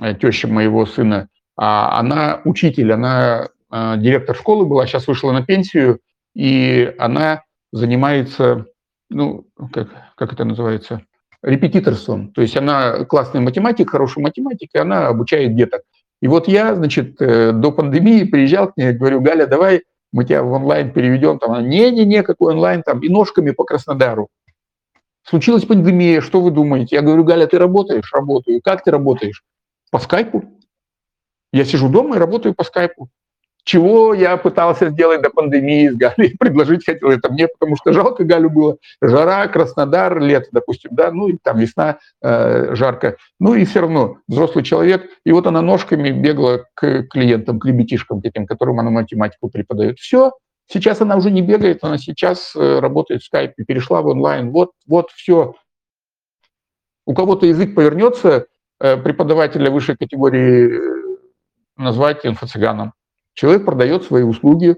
э, 0.03 0.15
теща 0.15 0.47
моего 0.47 0.85
сына, 0.85 1.29
а 1.57 1.99
она 1.99 2.43
учитель, 2.45 2.93
она 2.93 3.49
директор 3.71 4.37
школы 4.37 4.65
была, 4.65 4.87
сейчас 4.87 5.09
вышла 5.09 5.33
на 5.33 5.43
пенсию, 5.43 6.01
и 6.35 6.95
она 6.99 7.43
занимается, 7.73 8.67
ну, 9.11 9.47
как, 9.73 9.89
как 10.17 10.33
это 10.33 10.45
называется, 10.45 11.03
репетиторством. 11.47 12.33
То 12.33 12.43
есть 12.43 12.57
она 12.57 13.05
классный 13.05 13.41
математик, 13.41 13.91
хороший 13.91 14.19
математик, 14.19 14.71
и 14.75 14.79
она 14.79 15.07
обучает 15.07 15.57
деток. 15.57 15.83
И 16.21 16.29
вот 16.29 16.49
я, 16.49 16.75
значит, 16.75 17.21
э, 17.21 17.53
до 17.53 17.73
пандемии 17.73 18.25
приезжал 18.25 18.73
к 18.73 18.77
ней, 18.77 18.93
говорю, 18.93 19.21
Галя, 19.21 19.47
давай 19.47 19.85
мы 20.13 20.25
тебя 20.25 20.43
в 20.43 20.51
онлайн 20.53 20.93
переведем. 20.93 21.39
Там 21.39 21.69
не-не-не, 21.69 22.23
какой 22.23 22.55
онлайн, 22.55 22.83
там, 22.83 23.01
и 23.01 23.09
ножками 23.09 23.53
по 23.53 23.65
Краснодару. 23.65 24.29
Случилась 25.23 25.65
пандемия, 25.65 26.21
что 26.21 26.41
вы 26.41 26.51
думаете? 26.51 26.97
Я 26.97 27.03
говорю, 27.03 27.25
Галя, 27.25 27.47
ты 27.47 27.59
работаешь? 27.59 28.13
Работаю. 28.13 28.61
Как 28.63 28.83
ты 28.83 28.91
работаешь? 28.91 29.45
По 29.91 29.99
скайпу. 29.99 30.45
Я 31.53 31.65
сижу 31.65 31.89
дома 31.89 32.17
и 32.17 32.19
работаю 32.19 32.55
по 32.55 32.65
скайпу 32.65 33.09
чего 33.67 34.15
я 34.15 34.37
пытался 34.37 34.91
сделать 34.91 35.23
до 35.23 35.31
пандемии 35.31 35.89
с 35.89 35.97
Галей, 35.97 36.37
предложить 36.39 36.87
хотел 36.87 37.11
это 37.11 37.31
мне, 37.33 37.49
потому 37.49 37.77
что 37.77 37.93
жалко 37.93 38.23
Галю 38.23 38.49
было, 38.49 38.79
жара, 39.03 39.49
Краснодар, 39.49 40.21
лето, 40.21 40.47
допустим, 40.53 40.91
да, 40.95 41.11
ну 41.11 41.29
и 41.29 41.37
там 41.43 41.59
весна, 41.59 41.99
э, 42.23 42.77
жарко, 42.77 43.17
ну 43.41 43.55
и 43.55 43.65
все 43.65 43.81
равно 43.81 44.19
взрослый 44.29 44.65
человек, 44.65 45.11
и 45.25 45.33
вот 45.33 45.49
она 45.49 45.63
ножками 45.63 46.11
бегала 46.11 46.67
к 46.75 47.03
клиентам, 47.11 47.59
к 47.59 47.67
ребятишкам 47.67 48.21
этим, 48.23 48.47
которым 48.47 48.79
она 48.79 48.91
математику 48.91 49.51
преподает. 49.51 49.99
Все, 49.99 50.33
сейчас 50.69 51.01
она 51.01 51.17
уже 51.17 51.33
не 51.33 51.43
бегает, 51.43 51.83
она 51.83 51.99
сейчас 51.99 52.55
э, 52.55 52.79
работает 52.79 53.23
в 53.23 53.27
скайпе, 53.27 53.65
перешла 53.65 54.01
в 54.01 54.07
онлайн, 54.07 54.53
вот, 54.53 54.71
вот 54.87 55.11
все. 55.11 55.57
У 57.05 57.15
кого-то 57.15 57.47
язык 57.47 57.75
повернется, 57.75 58.47
э, 58.79 58.97
преподавателя 58.97 59.73
высшей 59.73 59.97
категории 59.97 60.71
э, 60.71 61.17
назвать 61.77 62.25
инфо-цыганом. 62.25 62.93
Человек 63.37 63.67
продает 63.67 64.03
свои 64.03 64.23
услуги 64.23 64.71
э, 64.71 64.75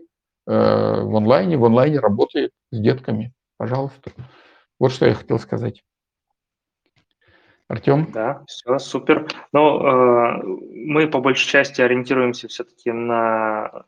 в 0.47 1.17
онлайне, 1.17 1.57
в 1.57 1.65
онлайне 1.65 2.01
работает 2.01 2.51
с 2.73 2.79
детками. 2.81 3.33
Пожалуйста. 3.57 4.11
Вот 4.81 4.91
что 4.91 5.07
я 5.07 5.15
хотел 5.15 5.39
сказать. 5.39 5.85
Артем? 7.69 8.09
Да, 8.13 8.43
все, 8.49 8.81
супер. 8.81 9.29
Но 9.53 10.41
э, 10.41 10.43
мы 10.43 11.07
по 11.07 11.21
большей 11.21 11.49
части 11.49 11.81
ориентируемся 11.81 12.49
все-таки 12.49 12.91
на, 12.91 13.85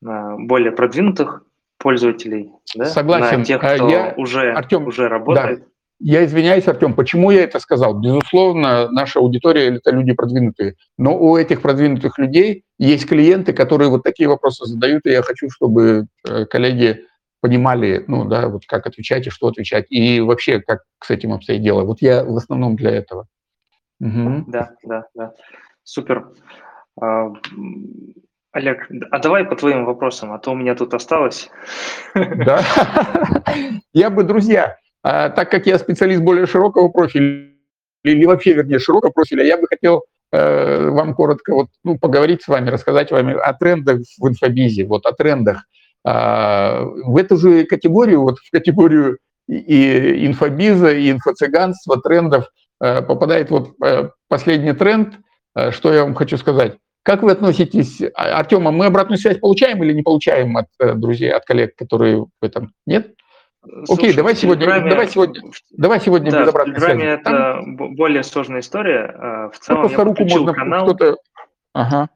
на 0.00 0.36
более 0.36 0.72
продвинутых 0.72 1.44
пользователей, 1.78 2.50
да? 2.74 2.86
Согласен. 2.86 3.40
На 3.40 3.44
тех, 3.44 3.62
а 3.62 3.76
кто 3.76 3.88
я... 3.88 4.14
уже, 4.16 4.52
Артем, 4.52 4.88
уже 4.88 5.08
работает. 5.08 5.60
Да. 5.60 5.66
Я 6.04 6.24
извиняюсь, 6.24 6.66
Артем, 6.66 6.94
почему 6.94 7.30
я 7.30 7.44
это 7.44 7.60
сказал? 7.60 7.94
Безусловно, 7.94 8.90
наша 8.90 9.20
аудитория– 9.20 9.76
это 9.76 9.92
люди 9.92 10.12
продвинутые. 10.12 10.74
Но 10.98 11.16
у 11.16 11.36
этих 11.36 11.62
продвинутых 11.62 12.18
людей 12.18 12.64
есть 12.76 13.08
клиенты, 13.08 13.52
которые 13.52 13.88
вот 13.88 14.02
такие 14.02 14.28
вопросы 14.28 14.66
задают, 14.66 15.06
и 15.06 15.10
я 15.10 15.22
хочу, 15.22 15.48
чтобы 15.48 16.06
э, 16.28 16.44
коллеги 16.46 17.04
понимали, 17.40 18.04
ну 18.08 18.24
да, 18.24 18.48
вот 18.48 18.66
как 18.66 18.88
отвечать 18.88 19.28
и 19.28 19.30
что 19.30 19.46
отвечать, 19.46 19.86
и 19.90 20.20
вообще 20.20 20.60
как 20.60 20.82
с 21.04 21.10
этим 21.10 21.32
обстоит 21.32 21.62
дело. 21.62 21.84
Вот 21.84 22.02
я 22.02 22.24
в 22.24 22.36
основном 22.36 22.74
для 22.74 22.90
этого. 22.90 23.26
Угу. 24.00 24.46
Да, 24.48 24.72
да, 24.82 25.04
да. 25.14 25.32
Супер. 25.84 26.30
А, 27.00 27.32
Олег, 28.50 28.88
а 29.12 29.18
давай 29.20 29.44
по 29.44 29.54
твоим 29.54 29.84
вопросам, 29.84 30.32
а 30.32 30.38
то 30.40 30.50
у 30.50 30.56
меня 30.56 30.74
тут 30.74 30.94
осталось. 30.94 31.48
Да. 32.14 32.60
Я 33.92 34.10
бы, 34.10 34.24
друзья, 34.24 34.76
а, 35.02 35.30
так 35.30 35.50
как 35.50 35.66
я 35.66 35.78
специалист 35.78 36.22
более 36.22 36.46
широкого 36.46 36.88
профиля, 36.88 37.52
или 38.04 38.24
вообще, 38.24 38.54
вернее, 38.54 38.78
широкого 38.78 39.10
профиля, 39.10 39.44
я 39.44 39.56
бы 39.56 39.66
хотел 39.68 40.04
э, 40.32 40.88
вам 40.88 41.14
коротко 41.14 41.54
вот, 41.54 41.68
ну, 41.84 41.98
поговорить 41.98 42.42
с 42.42 42.48
вами, 42.48 42.70
рассказать 42.70 43.10
вам 43.10 43.28
о 43.28 43.52
трендах 43.54 44.00
в 44.18 44.28
инфобизе, 44.28 44.84
вот 44.84 45.06
о 45.06 45.12
трендах. 45.12 45.64
Э, 46.04 46.84
в 46.84 47.16
эту 47.16 47.36
же 47.36 47.64
категорию, 47.64 48.22
вот 48.22 48.38
в 48.38 48.50
категорию 48.50 49.18
и 49.48 50.26
инфобиза, 50.26 50.92
и 50.92 51.10
инфо-цыганства, 51.10 52.00
трендов 52.00 52.46
э, 52.80 53.02
попадает 53.02 53.50
вот 53.50 53.74
э, 53.84 54.10
последний 54.28 54.72
тренд, 54.72 55.18
что 55.70 55.92
я 55.92 56.04
вам 56.04 56.14
хочу 56.14 56.38
сказать. 56.38 56.78
Как 57.02 57.22
вы 57.22 57.32
относитесь, 57.32 58.00
а, 58.14 58.38
Артем, 58.38 58.66
а 58.66 58.70
мы 58.70 58.86
обратную 58.86 59.18
связь 59.18 59.38
получаем 59.38 59.82
или 59.84 59.92
не 59.92 60.02
получаем 60.02 60.56
от 60.56 60.68
друзей, 60.98 61.30
от 61.30 61.44
коллег, 61.44 61.76
которые 61.76 62.24
в 62.40 62.44
этом? 62.44 62.72
Нет? 62.86 63.12
Слушай, 63.64 63.94
Окей, 63.94 64.14
давай 64.14 64.34
сегодня, 64.34 64.64
Телеграме, 64.64 64.90
давай 64.90 65.08
сегодня, 65.08 65.40
давай 65.70 66.00
сегодня 66.00 66.32
да, 66.32 66.42
без 66.42 66.48
обратной 66.48 66.80
связи. 66.80 67.02
это 67.02 67.24
Там... 67.24 67.76
более 67.76 68.24
сложная 68.24 68.60
история. 68.60 69.14
А, 69.16 69.50
в 69.50 69.58
целом 69.60 69.82
ну, 69.82 69.88
просто 69.88 70.04
руку 70.04 70.24
можно 70.24 70.52
канал. 70.52 70.84
кто-то. 70.86 71.16
Ага. 71.72 72.08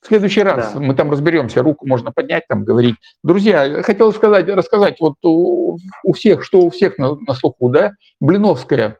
В 0.00 0.06
следующий 0.06 0.42
раз 0.42 0.72
да. 0.72 0.80
мы 0.80 0.94
там 0.94 1.10
разберемся, 1.10 1.62
руку 1.62 1.86
можно 1.86 2.10
поднять, 2.10 2.48
там 2.48 2.64
говорить. 2.64 2.96
Друзья, 3.22 3.82
хотел 3.82 4.12
сказать, 4.14 4.48
рассказать, 4.48 4.96
вот 4.98 5.14
у, 5.22 5.78
у 6.04 6.12
всех, 6.14 6.42
что 6.42 6.60
у 6.62 6.70
всех 6.70 6.96
на, 6.96 7.16
на 7.16 7.34
слуху, 7.34 7.68
да, 7.68 7.92
Блиновская, 8.18 8.98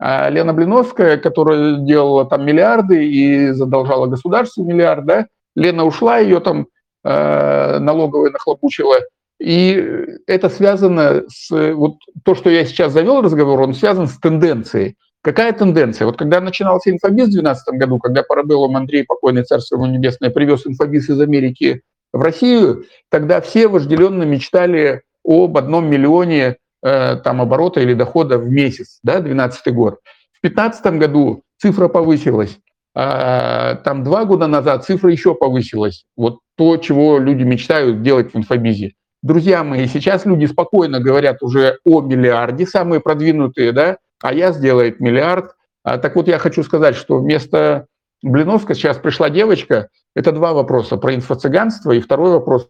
а 0.00 0.28
Лена 0.28 0.52
Блиновская, 0.52 1.18
которая 1.18 1.76
делала 1.76 2.24
там 2.26 2.44
миллиарды 2.44 3.06
и 3.06 3.50
задолжала 3.52 4.08
государству 4.08 4.64
миллиард, 4.64 5.06
да, 5.06 5.26
Лена 5.54 5.84
ушла, 5.84 6.18
ее 6.18 6.40
там 6.40 6.66
э, 7.04 7.78
налоговая 7.78 8.32
нахлопучила, 8.32 8.98
и 9.42 10.20
это 10.28 10.48
связано 10.48 11.24
с, 11.28 11.50
вот 11.50 11.96
то, 12.24 12.36
что 12.36 12.48
я 12.48 12.64
сейчас 12.64 12.92
завел 12.92 13.22
разговор, 13.22 13.60
он 13.60 13.74
связан 13.74 14.06
с 14.06 14.16
тенденцией. 14.18 14.96
Какая 15.20 15.52
тенденция? 15.52 16.06
Вот 16.06 16.16
когда 16.16 16.40
начинался 16.40 16.90
инфобиз 16.90 17.26
в 17.26 17.32
2012 17.32 17.74
году, 17.74 17.98
когда 17.98 18.22
Парабеллум 18.22 18.76
Андрей, 18.76 19.04
покойный 19.04 19.42
царство 19.42 19.74
ему 19.76 19.86
небесное, 19.86 20.30
привез 20.30 20.64
инфобиз 20.64 21.08
из 21.08 21.20
Америки 21.20 21.82
в 22.12 22.20
Россию, 22.20 22.84
тогда 23.10 23.40
все 23.40 23.66
вожделенно 23.66 24.22
мечтали 24.22 25.02
об 25.24 25.58
одном 25.58 25.90
миллионе 25.90 26.58
э, 26.84 27.16
там 27.16 27.42
оборота 27.42 27.80
или 27.80 27.94
дохода 27.94 28.38
в 28.38 28.48
месяц, 28.48 29.00
да, 29.02 29.14
2012 29.14 29.74
год. 29.74 29.94
В 30.38 30.42
2015 30.42 30.86
году 30.98 31.42
цифра 31.58 31.88
повысилась. 31.88 32.58
А, 32.94 33.74
там 33.76 34.04
два 34.04 34.24
года 34.24 34.46
назад 34.46 34.84
цифра 34.84 35.10
еще 35.10 35.34
повысилась. 35.34 36.04
Вот 36.16 36.38
то, 36.56 36.76
чего 36.76 37.18
люди 37.18 37.42
мечтают 37.42 38.02
делать 38.02 38.32
в 38.32 38.36
инфобизе. 38.36 38.92
Друзья 39.22 39.62
мои, 39.62 39.86
сейчас 39.86 40.26
люди 40.26 40.46
спокойно 40.46 40.98
говорят 40.98 41.42
уже 41.42 41.78
о 41.84 42.00
миллиарде, 42.00 42.66
самые 42.66 43.00
продвинутые, 43.00 43.70
да, 43.70 43.98
а 44.20 44.34
я 44.34 44.50
сделает 44.50 44.98
миллиард. 44.98 45.54
А, 45.84 45.98
так 45.98 46.16
вот, 46.16 46.26
я 46.26 46.38
хочу 46.38 46.64
сказать, 46.64 46.96
что 46.96 47.18
вместо 47.18 47.86
Блиновска 48.22 48.74
сейчас 48.74 48.98
пришла 48.98 49.30
девочка. 49.30 49.88
Это 50.16 50.32
два 50.32 50.52
вопроса 50.52 50.96
про 50.96 51.14
инфо-цыганство 51.14 51.92
и 51.92 52.00
второй 52.00 52.32
вопрос 52.32 52.68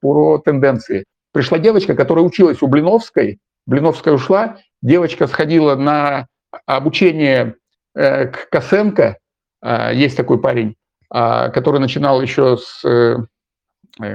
про 0.00 0.38
тенденции. 0.38 1.04
Пришла 1.32 1.58
девочка, 1.58 1.94
которая 1.94 2.24
училась 2.24 2.62
у 2.62 2.68
Блиновской. 2.68 3.38
Блиновская 3.66 4.14
ушла, 4.14 4.58
девочка 4.80 5.26
сходила 5.26 5.76
на 5.76 6.26
обучение 6.64 7.56
э, 7.94 8.28
к 8.28 8.48
Косенко. 8.48 9.18
Э, 9.62 9.90
есть 9.94 10.16
такой 10.16 10.40
парень, 10.40 10.76
э, 11.12 11.50
который 11.50 11.80
начинал 11.80 12.22
еще 12.22 12.56
с, 12.56 12.82
э, 12.82 13.16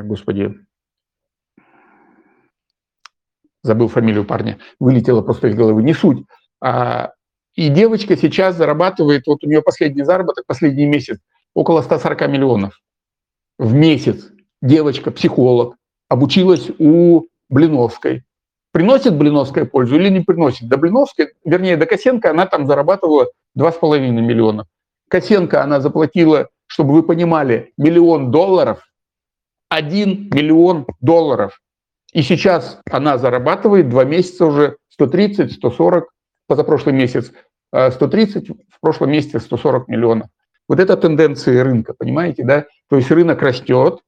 господи, 0.03 0.55
забыл 3.64 3.88
фамилию 3.88 4.26
парня, 4.26 4.57
вылетела 4.80 5.22
просто 5.22 5.47
из 5.47 5.55
головы, 5.55 5.84
не 5.84 5.93
суть. 5.93 6.26
А, 6.62 7.12
и 7.55 7.70
девочка 7.70 8.16
сейчас 8.18 8.55
зарабатывает, 8.55 9.28
вот 9.28 9.43
у 9.43 9.47
нее 9.47 9.62
последний 9.62 10.03
заработок, 10.03 10.45
последний 10.47 10.86
месяц, 10.86 11.20
около 11.53 11.82
140 11.82 12.28
миллионов 12.30 12.80
в 13.57 13.74
месяц. 13.74 14.28
Девочка, 14.62 15.12
психолог, 15.12 15.76
обучилась 16.09 16.70
у 16.80 17.28
Блиновской. 17.49 18.24
Приносит 18.72 19.18
Блиновская 19.18 19.66
пользу 19.66 19.97
или 19.97 20.09
не 20.09 20.22
приносит? 20.22 20.68
До 20.68 20.78
Блиновской, 20.78 21.34
вернее, 21.45 21.78
до 21.78 21.86
Косенко 21.86 22.32
она 22.32 22.45
там 22.45 22.66
зарабатывала 22.66 23.28
2,5 23.57 23.99
миллиона. 23.99 24.66
Косенко 25.09 25.62
она 25.62 25.80
заплатила, 25.80 26.49
чтобы 26.68 26.93
вы 26.93 27.03
понимали, 27.03 27.74
миллион 27.78 28.32
долларов, 28.32 28.88
1 29.70 30.30
миллион 30.34 30.88
долларов. 31.01 31.61
И 32.14 32.22
сейчас 32.24 32.80
она 32.89 33.18
зарабатывает 33.18 33.89
два 33.89 34.03
месяца 34.03 34.45
уже 34.45 34.78
130, 34.89 35.53
140 35.53 36.09
позапрошлый 36.47 36.93
месяц 36.93 37.32
130, 37.72 38.49
э, 38.49 38.53
в 38.53 38.80
прошлом 38.82 39.12
месяце 39.12 39.39
140 39.39 39.88
миллионов. 39.88 40.28
Вот 40.68 40.80
это 40.80 40.97
тенденции 40.97 41.57
рынка, 41.57 41.93
понимаете, 41.93 42.43
да? 42.43 42.66
То 42.89 42.97
есть 42.97 43.09
рынок 43.12 43.41
растет, 43.41 43.99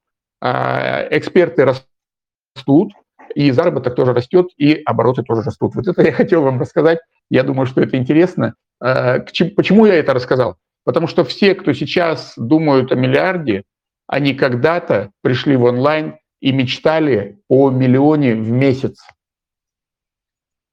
а 0.41 1.07
эксперты 1.09 1.65
растут, 1.65 2.93
и 3.35 3.51
заработок 3.51 3.95
тоже 3.95 4.13
растет, 4.13 4.47
и 4.57 4.81
обороты 4.85 5.23
тоже 5.23 5.41
растут. 5.41 5.75
Вот 5.75 5.87
это 5.87 6.01
я 6.05 6.11
хотел 6.11 6.41
вам 6.43 6.59
рассказать. 6.59 6.99
Я 7.29 7.43
думаю, 7.43 7.65
что 7.65 7.81
это 7.81 7.97
интересно. 7.97 8.55
Э, 8.83 9.19
почему 9.55 9.85
я 9.85 9.95
это 9.95 10.13
рассказал? 10.13 10.57
Потому 10.83 11.07
что 11.07 11.23
все, 11.23 11.55
кто 11.55 11.71
сейчас 11.71 12.33
думают 12.35 12.91
о 12.91 12.95
миллиарде, 12.95 13.63
они 14.07 14.33
когда-то 14.33 15.11
пришли 15.21 15.55
в 15.55 15.63
онлайн 15.63 16.17
и 16.43 16.51
мечтали 16.51 17.39
о 17.47 17.69
миллионе 17.69 18.35
в 18.35 18.51
месяц. 18.51 18.97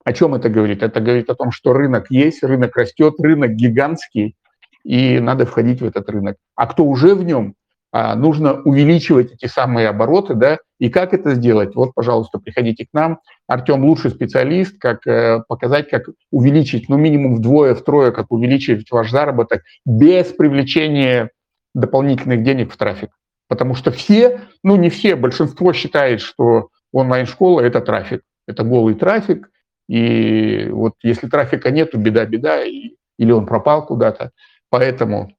О 0.04 0.12
чем 0.12 0.34
это 0.34 0.48
говорит? 0.48 0.82
Это 0.82 0.98
говорит 0.98 1.30
о 1.30 1.36
том, 1.36 1.52
что 1.52 1.72
рынок 1.72 2.06
есть, 2.10 2.42
рынок 2.42 2.76
растет, 2.76 3.14
рынок 3.20 3.52
гигантский, 3.52 4.34
и 4.82 5.20
надо 5.20 5.46
входить 5.46 5.80
в 5.80 5.84
этот 5.84 6.10
рынок. 6.10 6.38
А 6.56 6.66
кто 6.66 6.84
уже 6.84 7.14
в 7.14 7.22
нем, 7.22 7.54
а, 7.92 8.16
нужно 8.16 8.60
увеличивать 8.62 9.32
эти 9.32 9.46
самые 9.46 9.86
обороты, 9.86 10.34
да, 10.34 10.58
и 10.80 10.90
как 10.90 11.14
это 11.14 11.36
сделать? 11.36 11.76
Вот, 11.76 11.94
пожалуйста, 11.94 12.40
приходите 12.40 12.86
к 12.86 12.88
нам. 12.92 13.20
Артем 13.46 13.84
лучший 13.84 14.10
специалист, 14.10 14.76
как 14.76 15.06
э, 15.06 15.44
показать, 15.46 15.88
как 15.88 16.08
увеличить, 16.32 16.88
ну, 16.88 16.96
минимум 16.96 17.36
вдвое, 17.36 17.76
втрое, 17.76 18.10
как 18.10 18.32
увеличить 18.32 18.90
ваш 18.90 19.12
заработок 19.12 19.62
без 19.86 20.26
привлечения 20.32 21.30
дополнительных 21.74 22.42
денег 22.42 22.72
в 22.72 22.76
трафик. 22.76 23.10
Потому 23.50 23.74
что 23.74 23.90
все, 23.90 24.42
ну 24.62 24.76
не 24.76 24.90
все, 24.90 25.16
большинство 25.16 25.72
считает, 25.72 26.20
что 26.20 26.68
онлайн-школа– 26.92 27.60
это 27.62 27.80
трафик. 27.80 28.22
Это 28.46 28.62
голый 28.62 28.94
трафик, 28.94 29.50
и 29.88 30.68
вот 30.70 30.94
если 31.02 31.26
трафика 31.26 31.72
нету, 31.72 31.98
беда-беда, 31.98 32.62
или 32.62 33.32
он 33.32 33.46
пропал 33.46 33.84
куда-то. 33.84 34.30
Поэтому 34.68 35.32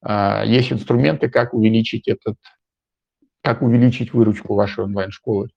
а, 0.00 0.44
есть 0.46 0.72
инструменты, 0.72 1.28
как 1.28 1.52
увеличить 1.52 2.08
этот, 2.08 2.36
как 3.42 3.60
увеличить 3.60 4.14
выручку 4.14 4.54
вашей 4.54 4.84
онлайн-школы. 4.84 5.50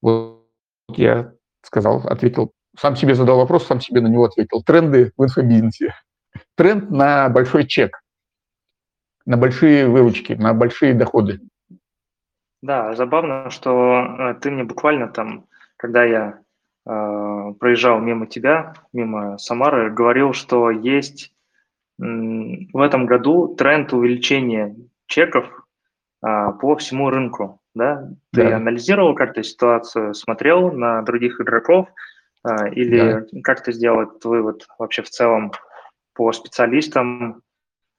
Вот 0.00 0.48
я 0.96 1.32
сказал, 1.62 2.04
ответил, 2.08 2.50
сам 2.76 2.96
себе 2.96 3.14
задал 3.14 3.36
вопрос, 3.36 3.68
сам 3.68 3.80
себе 3.80 4.00
на 4.00 4.08
него 4.08 4.24
ответил. 4.24 4.64
Тренды 4.64 5.12
в 5.16 5.22
инфобизнесе. 5.22 5.94
Тренд 6.56 6.90
на 6.90 7.28
большой 7.28 7.68
чек, 7.68 8.02
на 9.26 9.36
большие 9.36 9.86
выручки, 9.86 10.32
на 10.32 10.54
большие 10.54 10.94
доходы. 10.94 11.38
Да, 12.62 12.94
забавно, 12.94 13.50
что 13.50 14.16
э, 14.18 14.34
ты 14.40 14.50
мне 14.50 14.62
буквально 14.62 15.08
там, 15.08 15.46
когда 15.76 16.04
я 16.04 16.38
э, 16.86 17.52
проезжал 17.58 18.00
мимо 18.00 18.26
тебя, 18.26 18.74
мимо 18.92 19.36
Самары, 19.36 19.90
говорил, 19.90 20.32
что 20.32 20.70
есть 20.70 21.32
э, 22.00 22.04
в 22.04 22.80
этом 22.80 23.06
году 23.06 23.54
тренд 23.56 23.92
увеличения 23.92 24.76
чеков 25.06 25.44
э, 26.24 26.52
по 26.60 26.76
всему 26.76 27.10
рынку. 27.10 27.60
Да? 27.74 28.08
Ты 28.32 28.48
да. 28.48 28.56
анализировал 28.56 29.16
как-то 29.16 29.42
ситуацию, 29.42 30.14
смотрел 30.14 30.70
на 30.70 31.02
других 31.02 31.40
игроков, 31.40 31.88
э, 32.44 32.70
или 32.74 33.26
да. 33.32 33.40
как 33.42 33.64
ты 33.64 33.72
сделал 33.72 34.02
этот 34.02 34.24
вывод 34.24 34.68
вообще 34.78 35.02
в 35.02 35.10
целом 35.10 35.50
по 36.14 36.30
специалистам, 36.32 37.42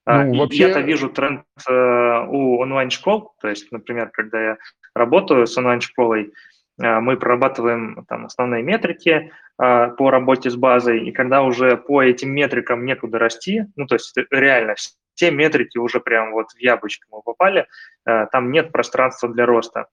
а, 0.05 0.25
ну, 0.25 0.39
вообще... 0.39 0.67
Я-то 0.67 0.81
вижу 0.81 1.09
тренд 1.09 1.45
э, 1.67 2.25
у 2.27 2.59
онлайн-школ, 2.59 3.33
то 3.39 3.47
есть, 3.47 3.71
например, 3.71 4.09
когда 4.09 4.41
я 4.41 4.57
работаю 4.93 5.47
с 5.47 5.57
онлайн-школой, 5.57 6.33
э, 6.81 6.99
мы 6.99 7.15
прорабатываем 7.15 8.05
там 8.09 8.25
основные 8.25 8.63
метрики 8.63 9.31
э, 9.61 9.87
по 9.97 10.11
работе 10.11 10.49
с 10.49 10.55
базой, 10.57 11.07
и 11.07 11.11
когда 11.13 11.41
уже 11.41 11.77
по 11.77 12.03
этим 12.03 12.31
метрикам 12.31 12.85
некуда 12.85 13.17
расти, 13.17 13.65
ну, 13.77 13.85
то 13.87 13.95
есть 13.95 14.13
реально 14.29 14.75
те 15.15 15.31
метрики 15.31 15.77
уже 15.77 16.01
прям 16.01 16.33
вот 16.33 16.51
в 16.51 16.59
яблочко 16.59 17.07
мы 17.11 17.21
попали, 17.21 17.67
там 18.03 18.51
нет 18.51 18.71
пространства 18.71 19.29
для 19.29 19.45
роста. 19.45 19.85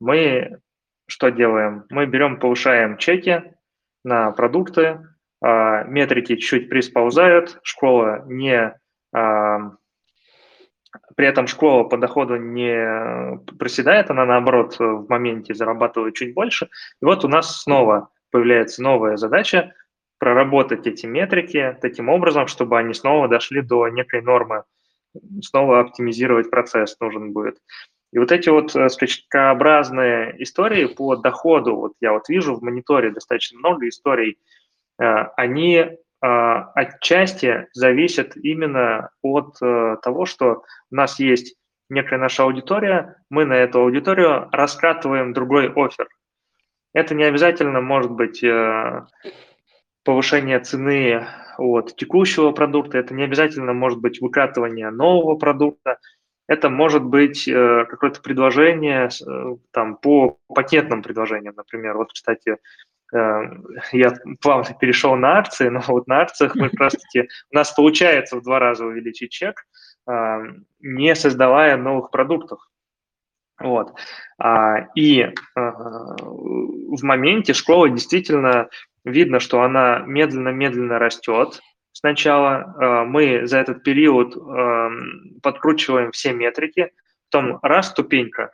Мы 0.00 0.60
что 1.08 1.30
делаем? 1.30 1.84
Мы 1.90 2.06
берем, 2.06 2.38
повышаем 2.38 2.96
чеки 2.96 3.42
на 4.04 4.30
продукты, 4.30 5.00
метрики 5.42 6.36
чуть-чуть 6.36 6.68
присползают, 6.68 7.58
школа 7.64 8.22
не 8.28 8.76
при 9.12 11.26
этом 11.26 11.46
школа 11.46 11.84
по 11.84 11.96
доходу 11.96 12.36
не 12.36 13.38
проседает, 13.58 14.10
она 14.10 14.24
наоборот 14.24 14.76
в 14.78 15.06
моменте 15.08 15.54
зарабатывает 15.54 16.14
чуть 16.14 16.34
больше. 16.34 16.68
И 17.00 17.04
вот 17.04 17.24
у 17.24 17.28
нас 17.28 17.62
снова 17.62 18.10
появляется 18.30 18.82
новая 18.82 19.16
задача 19.16 19.74
проработать 20.18 20.86
эти 20.86 21.06
метрики 21.06 21.76
таким 21.80 22.08
образом, 22.08 22.46
чтобы 22.46 22.78
они 22.78 22.94
снова 22.94 23.28
дошли 23.28 23.60
до 23.60 23.88
некой 23.88 24.22
нормы, 24.22 24.64
снова 25.42 25.80
оптимизировать 25.80 26.50
процесс 26.50 26.98
нужен 27.00 27.32
будет. 27.32 27.58
И 28.12 28.18
вот 28.18 28.30
эти 28.30 28.50
вот 28.50 28.76
э, 28.76 28.88
скачкообразные 28.88 30.40
истории 30.42 30.86
по 30.86 31.16
доходу, 31.16 31.76
вот 31.76 31.92
я 32.00 32.12
вот 32.12 32.28
вижу 32.28 32.54
в 32.54 32.62
мониторе 32.62 33.10
достаточно 33.10 33.58
много 33.58 33.88
историй, 33.88 34.38
э, 35.00 35.04
они 35.36 35.98
отчасти 36.22 37.66
зависит 37.72 38.36
именно 38.36 39.10
от 39.22 39.56
э, 39.60 39.96
того, 40.02 40.24
что 40.24 40.62
у 40.90 40.94
нас 40.94 41.18
есть 41.18 41.56
некая 41.88 42.18
наша 42.18 42.44
аудитория, 42.44 43.16
мы 43.28 43.44
на 43.44 43.54
эту 43.54 43.80
аудиторию 43.80 44.48
раскатываем 44.52 45.32
другой 45.32 45.72
офер. 45.74 46.08
Это 46.94 47.14
не 47.14 47.24
обязательно 47.24 47.80
может 47.80 48.12
быть 48.12 48.42
э, 48.44 49.04
повышение 50.04 50.60
цены 50.60 51.26
от 51.58 51.96
текущего 51.96 52.52
продукта, 52.52 52.98
это 52.98 53.14
не 53.14 53.24
обязательно 53.24 53.72
может 53.72 53.98
быть 53.98 54.20
выкатывание 54.20 54.90
нового 54.90 55.36
продукта, 55.36 55.98
это 56.46 56.70
может 56.70 57.02
быть 57.02 57.48
э, 57.48 57.84
какое-то 57.88 58.20
предложение 58.20 59.08
там, 59.72 59.96
по 59.96 60.38
пакетным 60.46 61.02
предложениям, 61.02 61.54
например. 61.56 61.96
Вот, 61.96 62.12
кстати, 62.12 62.58
я 63.12 64.14
плавно 64.40 64.74
перешел 64.78 65.16
на 65.16 65.38
акции, 65.38 65.68
но 65.68 65.80
вот 65.86 66.06
на 66.06 66.22
акциях 66.22 66.54
мы 66.54 66.68
как 66.70 66.80
раз-таки, 66.80 67.28
у 67.50 67.54
нас 67.54 67.72
получается 67.72 68.36
в 68.36 68.42
два 68.42 68.58
раза 68.58 68.86
увеличить 68.86 69.30
чек, 69.30 69.66
э, 70.08 70.38
не 70.80 71.14
создавая 71.14 71.76
новых 71.76 72.10
продуктов. 72.10 72.60
Вот. 73.60 73.92
А, 74.38 74.88
и 74.94 75.20
э, 75.20 75.32
в 75.54 77.02
моменте 77.02 77.52
школа 77.52 77.88
действительно 77.88 78.68
видно, 79.04 79.40
что 79.40 79.62
она 79.62 80.00
медленно-медленно 80.06 80.98
растет, 80.98 81.60
Сначала 81.92 82.74
э, 82.80 83.04
мы 83.04 83.46
за 83.46 83.58
этот 83.58 83.82
период 83.82 84.34
э, 84.34 84.90
подкручиваем 85.42 86.10
все 86.12 86.32
метрики, 86.32 86.90
потом 87.30 87.58
раз 87.62 87.90
ступенька, 87.90 88.50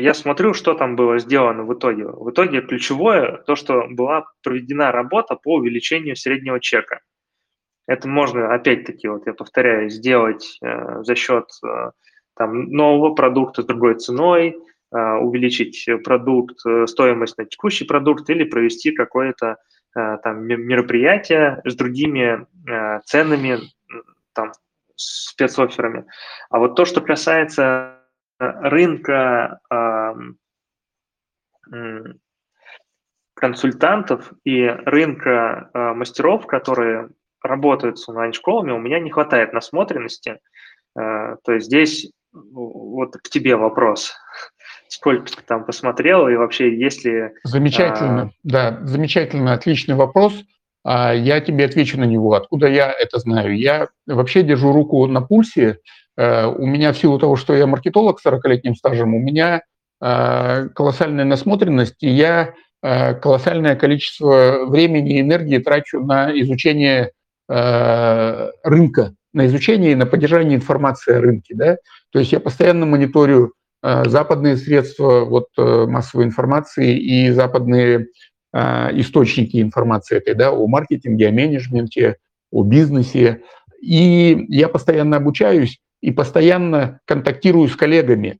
я 0.00 0.14
смотрю, 0.14 0.54
что 0.54 0.74
там 0.74 0.96
было 0.96 1.18
сделано 1.18 1.64
в 1.64 1.74
итоге. 1.74 2.06
В 2.06 2.30
итоге 2.30 2.62
ключевое 2.62 3.38
то, 3.46 3.56
что 3.56 3.86
была 3.88 4.26
проведена 4.42 4.92
работа 4.92 5.36
по 5.36 5.56
увеличению 5.56 6.16
среднего 6.16 6.60
чека. 6.60 7.00
Это 7.86 8.08
можно, 8.08 8.54
опять-таки, 8.54 9.08
вот 9.08 9.26
я 9.26 9.32
повторяю, 9.32 9.90
сделать 9.90 10.58
э, 10.62 11.02
за 11.02 11.14
счет 11.14 11.46
э, 11.64 11.90
там, 12.36 12.70
нового 12.70 13.14
продукта 13.14 13.62
с 13.62 13.66
другой 13.66 13.96
ценой, 13.96 14.56
э, 14.92 15.12
увеличить 15.16 15.88
продукт, 16.04 16.56
э, 16.66 16.86
стоимость 16.86 17.38
на 17.38 17.46
текущий 17.46 17.84
продукт 17.84 18.30
или 18.30 18.44
провести 18.44 18.92
какое-то 18.92 19.56
Э, 19.96 20.18
там, 20.22 20.44
мероприятия 20.44 21.60
с 21.64 21.74
другими 21.74 22.46
э, 22.68 23.00
ценами, 23.06 23.58
там, 24.32 24.52
спецоферами. 24.94 26.04
А 26.48 26.60
вот 26.60 26.76
то, 26.76 26.84
что 26.84 27.00
касается 27.00 27.89
рынка 28.40 29.60
консультантов 33.34 34.32
и 34.44 34.66
рынка 34.66 35.70
э, 35.72 35.92
мастеров, 35.94 36.46
которые 36.46 37.08
работают 37.42 37.98
с 37.98 38.08
онлайн-школами, 38.08 38.72
у 38.72 38.78
меня 38.78 38.98
не 38.98 39.10
хватает 39.10 39.52
насмотренности. 39.54 40.40
То 40.94 41.38
есть 41.46 41.66
здесь 41.66 42.12
вот 42.32 43.16
к 43.16 43.30
тебе 43.30 43.56
вопрос 43.56 44.14
сколько 44.90 45.26
ты 45.26 45.42
там 45.46 45.64
посмотрел 45.64 46.28
и 46.28 46.36
вообще 46.36 46.76
есть 46.76 47.04
ли... 47.04 47.30
Замечательно, 47.44 48.22
а... 48.22 48.30
да, 48.42 48.78
замечательно, 48.82 49.52
отличный 49.52 49.94
вопрос. 49.94 50.34
А 50.82 51.12
я 51.12 51.40
тебе 51.40 51.66
отвечу 51.66 51.98
на 51.98 52.04
него. 52.04 52.34
Откуда 52.34 52.66
я 52.66 52.90
это 52.90 53.18
знаю? 53.18 53.56
Я 53.56 53.88
вообще 54.06 54.42
держу 54.42 54.72
руку 54.72 55.06
на 55.06 55.20
пульсе. 55.20 55.78
Э, 56.16 56.46
у 56.46 56.66
меня 56.66 56.92
в 56.92 56.98
силу 56.98 57.18
того, 57.18 57.36
что 57.36 57.54
я 57.54 57.66
маркетолог 57.66 58.20
с 58.20 58.26
40-летним 58.26 58.74
стажем, 58.74 59.14
у 59.14 59.18
меня 59.18 59.62
э, 60.02 60.68
колоссальная 60.74 61.24
насмотренность, 61.24 62.02
и 62.02 62.10
я 62.10 62.54
э, 62.82 63.14
колоссальное 63.14 63.76
количество 63.76 64.66
времени 64.66 65.16
и 65.16 65.20
энергии 65.20 65.58
трачу 65.58 66.00
на 66.00 66.30
изучение 66.40 67.12
рынка, 68.62 69.12
на 69.32 69.44
изучение 69.46 69.90
и 69.90 69.96
на 69.96 70.06
поддержание 70.06 70.54
информации 70.54 71.16
о 71.16 71.20
рынке. 71.20 71.56
Да? 71.56 71.78
То 72.12 72.20
есть 72.20 72.30
я 72.30 72.38
постоянно 72.38 72.86
мониторю 72.86 73.54
западные 73.82 74.56
средства 74.56 75.24
вот, 75.24 75.48
массовой 75.56 76.26
информации 76.26 76.96
и 76.96 77.28
западные 77.32 78.06
источники 78.54 79.60
информации 79.60 80.18
этой, 80.18 80.34
да, 80.34 80.52
о 80.52 80.64
маркетинге, 80.68 81.26
о 81.26 81.32
менеджменте, 81.32 82.18
о 82.52 82.62
бизнесе. 82.62 83.42
И 83.82 84.46
я 84.48 84.68
постоянно 84.68 85.16
обучаюсь 85.16 85.80
и 86.00 86.10
постоянно 86.10 87.00
контактирую 87.04 87.68
с 87.68 87.76
коллегами. 87.76 88.38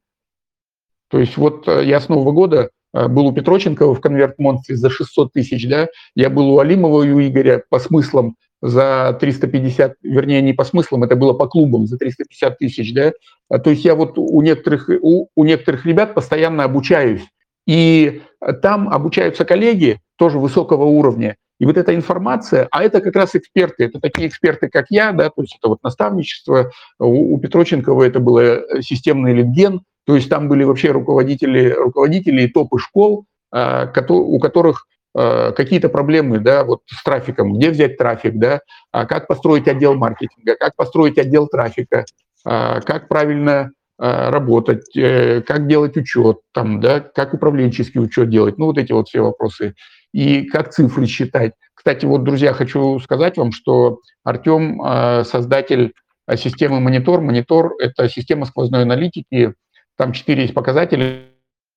То 1.08 1.18
есть 1.18 1.36
вот 1.36 1.66
я 1.66 2.00
с 2.00 2.08
Нового 2.08 2.32
года 2.32 2.70
был 2.92 3.26
у 3.26 3.32
Петроченкова 3.32 3.94
в 3.94 4.00
конверт 4.00 4.38
монстре 4.38 4.76
за 4.76 4.90
600 4.90 5.32
тысяч, 5.32 5.68
да, 5.68 5.88
я 6.14 6.30
был 6.30 6.50
у 6.50 6.58
Алимова 6.58 7.02
и 7.02 7.10
у 7.10 7.20
Игоря 7.20 7.62
по 7.68 7.78
смыслам 7.78 8.36
за 8.62 9.16
350, 9.18 9.96
вернее, 10.02 10.42
не 10.42 10.52
по 10.52 10.64
смыслам, 10.64 11.04
это 11.04 11.16
было 11.16 11.32
по 11.32 11.46
клубам 11.46 11.86
за 11.86 11.96
350 11.96 12.58
тысяч, 12.58 12.92
да. 12.92 13.12
А, 13.48 13.58
то 13.58 13.70
есть 13.70 13.84
я 13.84 13.94
вот 13.94 14.18
у 14.18 14.40
некоторых, 14.42 14.90
у, 15.00 15.28
у 15.34 15.44
некоторых 15.44 15.86
ребят 15.86 16.14
постоянно 16.14 16.64
обучаюсь. 16.64 17.22
И 17.66 18.22
там 18.62 18.88
обучаются 18.88 19.44
коллеги 19.44 20.00
тоже 20.16 20.38
высокого 20.38 20.84
уровня. 20.84 21.36
И 21.60 21.64
вот 21.64 21.76
эта 21.76 21.94
информация, 21.94 22.66
а 22.72 22.82
это 22.82 23.00
как 23.00 23.14
раз 23.14 23.36
эксперты, 23.36 23.84
это 23.84 24.00
такие 24.00 24.26
эксперты, 24.26 24.68
как 24.68 24.86
я, 24.90 25.12
да, 25.12 25.30
то 25.30 25.42
есть 25.42 25.56
это 25.56 25.68
вот 25.68 25.82
наставничество. 25.84 26.72
У, 26.98 27.34
у 27.34 27.38
Петроченкова 27.38 28.02
это 28.02 28.18
было 28.18 28.40
э, 28.40 28.82
системный 28.82 29.34
литген, 29.34 29.82
то 30.04 30.16
есть 30.16 30.28
там 30.28 30.48
были 30.48 30.64
вообще 30.64 30.90
руководители, 30.90 31.70
руководители 31.70 32.42
и 32.42 32.48
топы 32.48 32.78
школ, 32.80 33.26
а, 33.52 33.92
у 34.08 34.40
которых 34.40 34.86
Э, 35.12 35.50
какие-то 35.56 35.88
проблемы, 35.88 36.38
да, 36.38 36.62
вот 36.62 36.82
с 36.86 37.02
трафиком, 37.02 37.54
где 37.54 37.70
взять 37.70 37.96
трафик, 37.96 38.38
да, 38.38 38.60
а 38.92 39.06
как 39.06 39.26
построить 39.26 39.66
отдел 39.66 39.94
маркетинга, 39.94 40.54
как 40.54 40.76
построить 40.76 41.18
отдел 41.18 41.48
трафика, 41.48 42.04
а 42.44 42.80
как 42.80 43.08
правильно 43.08 43.72
работать, 43.98 44.96
э, 44.96 45.42
как 45.42 45.66
делать 45.66 45.96
учет, 45.96 46.38
там, 46.54 46.80
да, 46.80 47.00
как 47.00 47.34
управленческий 47.34 48.00
учет 48.00 48.30
делать, 48.30 48.56
ну 48.56 48.66
вот 48.66 48.78
эти 48.78 48.92
вот 48.92 49.08
все 49.08 49.20
вопросы, 49.20 49.74
и 50.12 50.44
как 50.44 50.70
цифры 50.70 51.06
считать. 51.06 51.52
Кстати, 51.74 52.04
вот, 52.04 52.24
друзья, 52.24 52.52
хочу 52.52 52.98
сказать 53.00 53.36
вам, 53.36 53.52
что 53.52 54.00
Артем 54.24 55.24
создатель 55.24 55.94
системы 56.36 56.80
Монитор. 56.80 57.20
Монитор– 57.20 57.74
это 57.78 58.08
система 58.08 58.46
сквозной 58.46 58.82
аналитики, 58.82 59.54
там 59.96 60.12
четыре 60.12 60.42
есть 60.42 60.54
показателя, 60.54 61.24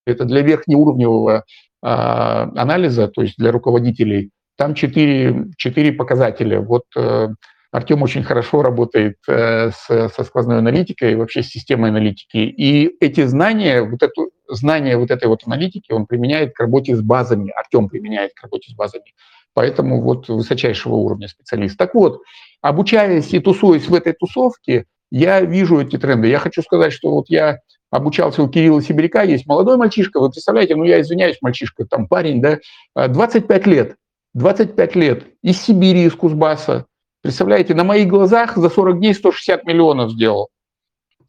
это 0.06 0.24
для 0.24 0.42
верхнеуровневого 0.42 1.44
а, 1.82 2.50
анализа, 2.56 3.08
то 3.08 3.22
есть 3.22 3.36
для 3.36 3.52
руководителей, 3.52 4.30
там 4.56 4.74
четыре, 4.74 5.46
четыре 5.58 5.92
показателя. 5.92 6.60
Вот 6.60 6.84
э, 6.96 7.28
Артем 7.72 8.02
очень 8.02 8.22
хорошо 8.22 8.62
работает 8.62 9.16
э, 9.28 9.70
со 9.72 10.24
сквозной 10.24 10.58
аналитикой 10.58 11.12
и 11.12 11.14
вообще 11.16 11.42
с 11.42 11.48
системой 11.48 11.90
аналитики. 11.90 12.38
И 12.38 12.96
эти 13.00 13.26
знания, 13.26 13.82
вот 13.82 14.02
это 14.02 14.22
знания 14.54 14.96
вот 14.96 15.10
этой 15.10 15.28
вот 15.28 15.42
аналитики 15.46 15.92
он 15.92 16.06
применяет 16.06 16.54
к 16.54 16.60
работе 16.60 16.96
с 16.96 17.00
базами, 17.00 17.52
Артем 17.56 17.88
применяет 17.88 18.32
к 18.34 18.42
работе 18.42 18.70
с 18.70 18.74
базами. 18.74 19.14
Поэтому 19.54 20.00
вот 20.00 20.28
высочайшего 20.28 20.94
уровня 20.94 21.28
специалист. 21.28 21.76
Так 21.78 21.94
вот, 21.94 22.22
обучаясь 22.60 23.32
и 23.32 23.38
тусуясь 23.38 23.88
в 23.88 23.94
этой 23.94 24.12
тусовке, 24.12 24.86
я 25.10 25.40
вижу 25.40 25.80
эти 25.80 25.96
тренды. 25.96 26.28
Я 26.28 26.40
хочу 26.40 26.62
сказать, 26.62 26.92
что 26.92 27.12
вот 27.12 27.26
я 27.28 27.58
обучался 27.90 28.42
у 28.42 28.48
Кирилла 28.48 28.82
Сибиряка, 28.82 29.22
есть 29.22 29.46
молодой 29.46 29.76
мальчишка, 29.76 30.18
вы 30.18 30.30
представляете, 30.30 30.74
ну 30.74 30.82
я 30.82 31.00
извиняюсь, 31.00 31.38
мальчишка, 31.40 31.84
там 31.84 32.08
парень, 32.08 32.42
да, 32.42 32.58
25 32.96 33.66
лет, 33.68 33.94
25 34.34 34.96
лет, 34.96 35.24
из 35.42 35.62
Сибири, 35.62 36.02
из 36.02 36.14
Кузбасса, 36.14 36.86
представляете, 37.22 37.74
на 37.74 37.84
моих 37.84 38.08
глазах 38.08 38.56
за 38.56 38.68
40 38.68 38.98
дней 38.98 39.14
160 39.14 39.64
миллионов 39.64 40.10
сделал. 40.10 40.48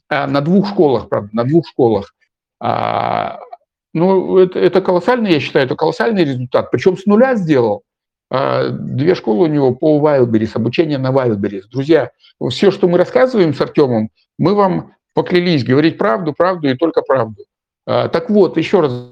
А, 0.09 0.26
на 0.26 0.41
двух 0.41 0.67
школах, 0.67 1.09
правда, 1.09 1.30
на 1.34 1.43
двух 1.43 1.67
школах. 1.67 2.14
А, 2.60 3.39
ну, 3.93 4.38
это, 4.38 4.60
это 4.60 4.82
колоссальный, 4.82 5.34
я 5.34 5.39
считаю, 5.39 5.66
это 5.66 5.76
колоссальный 5.76 6.24
результат. 6.24 6.72
Причем 6.72 6.97
с 6.97 7.06
нуля 7.06 7.36
сделал. 7.36 7.84
А, 8.30 8.70
две 8.70 9.16
школы 9.16 9.45
у 9.45 9.51
него 9.51 9.74
по 9.74 9.99
Wildberries, 9.99 10.51
обучение 10.53 10.97
на 10.97 11.12
Wildberries. 11.12 11.64
Друзья, 11.72 12.12
все, 12.49 12.72
что 12.72 12.88
мы 12.88 12.97
рассказываем 12.97 13.53
с 13.53 13.62
Артемом, 13.62 14.10
мы 14.38 14.56
вам 14.56 14.93
поклялись 15.14 15.64
говорить 15.64 15.97
правду, 15.97 16.34
правду 16.34 16.70
и 16.70 16.76
только 16.76 17.01
правду. 17.01 17.45
А, 17.88 18.10
так 18.10 18.30
вот, 18.30 18.58
еще 18.58 18.82
раз 18.82 19.12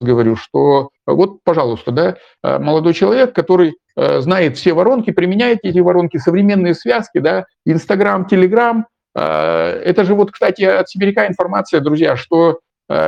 говорю, 0.00 0.36
что 0.36 0.90
вот, 1.06 1.42
пожалуйста, 1.44 1.90
да, 1.90 2.16
а, 2.42 2.58
молодой 2.58 2.94
человек, 2.94 3.34
который 3.34 3.76
а, 3.96 4.20
знает 4.20 4.56
все 4.56 4.72
воронки, 4.72 5.10
применяет 5.10 5.58
эти 5.62 5.78
воронки, 5.78 6.16
современные 6.16 6.74
связки, 6.74 7.18
да, 7.18 7.44
Инстаграм, 7.66 8.26
Телеграм. 8.26 8.86
Это 9.12 10.04
же 10.04 10.14
вот, 10.14 10.30
кстати, 10.30 10.62
от 10.62 10.88
Сибиряка 10.88 11.26
информация, 11.26 11.80
друзья, 11.80 12.16
что 12.16 12.60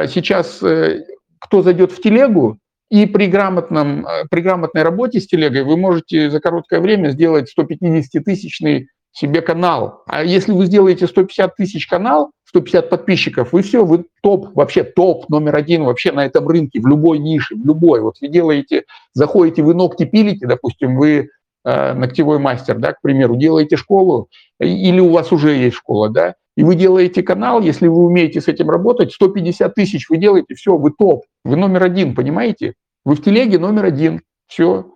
сейчас 0.08 0.62
э, 0.62 1.04
кто 1.38 1.62
зайдет 1.62 1.92
в 1.92 2.00
телегу, 2.00 2.58
и 2.90 3.06
при, 3.06 3.26
грамотном, 3.26 4.06
при 4.30 4.40
грамотной 4.42 4.82
работе 4.82 5.18
с 5.18 5.26
телегой 5.26 5.64
вы 5.64 5.76
можете 5.76 6.30
за 6.30 6.40
короткое 6.40 6.80
время 6.80 7.08
сделать 7.08 7.52
150-тысячный 7.58 8.88
себе 9.12 9.42
канал. 9.42 10.02
А 10.06 10.22
если 10.22 10.52
вы 10.52 10.66
сделаете 10.66 11.06
150 11.06 11.56
тысяч 11.56 11.86
канал, 11.86 12.32
150 12.46 12.90
подписчиков, 12.90 13.52
вы 13.52 13.62
все, 13.62 13.84
вы 13.84 14.04
топ, 14.22 14.54
вообще 14.54 14.84
топ 14.84 15.28
номер 15.30 15.56
один 15.56 15.84
вообще 15.84 16.12
на 16.12 16.24
этом 16.24 16.46
рынке, 16.46 16.80
в 16.80 16.86
любой 16.86 17.18
нише, 17.18 17.54
в 17.54 17.64
любой. 17.64 18.00
Вот 18.00 18.16
вы 18.20 18.28
делаете, 18.28 18.84
заходите, 19.14 19.62
вы 19.62 19.74
ногти 19.74 20.04
пилите, 20.04 20.46
допустим, 20.46 20.96
вы 20.96 21.30
э, 21.64 21.94
ногтевой 21.94 22.38
мастер, 22.38 22.78
да, 22.78 22.92
к 22.92 23.00
примеру, 23.00 23.36
делаете 23.36 23.76
школу, 23.76 24.28
или 24.60 25.00
у 25.00 25.10
вас 25.10 25.32
уже 25.32 25.54
есть 25.56 25.76
школа, 25.76 26.10
да, 26.10 26.34
и 26.56 26.64
вы 26.64 26.74
делаете 26.74 27.22
канал, 27.22 27.60
если 27.60 27.86
вы 27.86 28.04
умеете 28.04 28.40
с 28.40 28.48
этим 28.48 28.68
работать, 28.68 29.12
150 29.12 29.74
тысяч 29.74 30.10
вы 30.10 30.18
делаете, 30.18 30.54
все, 30.54 30.76
вы 30.76 30.90
топ, 30.90 31.24
вы 31.44 31.56
номер 31.56 31.84
один, 31.84 32.14
понимаете? 32.14 32.74
Вы 33.04 33.14
в 33.14 33.22
телеге 33.22 33.58
номер 33.58 33.86
один, 33.86 34.20
все. 34.46 34.94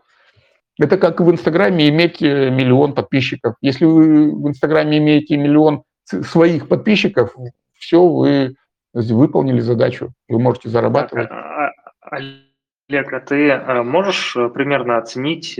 Это 0.78 0.98
как 0.98 1.20
в 1.20 1.30
Инстаграме 1.30 1.88
иметь 1.88 2.20
э, 2.20 2.50
миллион 2.50 2.94
подписчиков. 2.94 3.54
Если 3.62 3.86
вы 3.86 4.30
в 4.30 4.48
Инстаграме 4.48 4.98
имеете 4.98 5.38
миллион 5.38 5.84
своих 6.04 6.68
подписчиков, 6.68 7.34
все, 7.78 8.06
вы 8.06 8.54
выполнили 8.92 9.60
задачу, 9.60 10.12
вы 10.28 10.38
можете 10.38 10.68
зарабатывать. 10.68 11.28
А, 11.30 11.70
а, 12.02 12.16
Олег, 12.88 13.12
а 13.12 13.20
ты 13.20 13.48
э, 13.48 13.82
можешь 13.82 14.36
э, 14.36 14.50
примерно 14.50 14.98
оценить, 14.98 15.58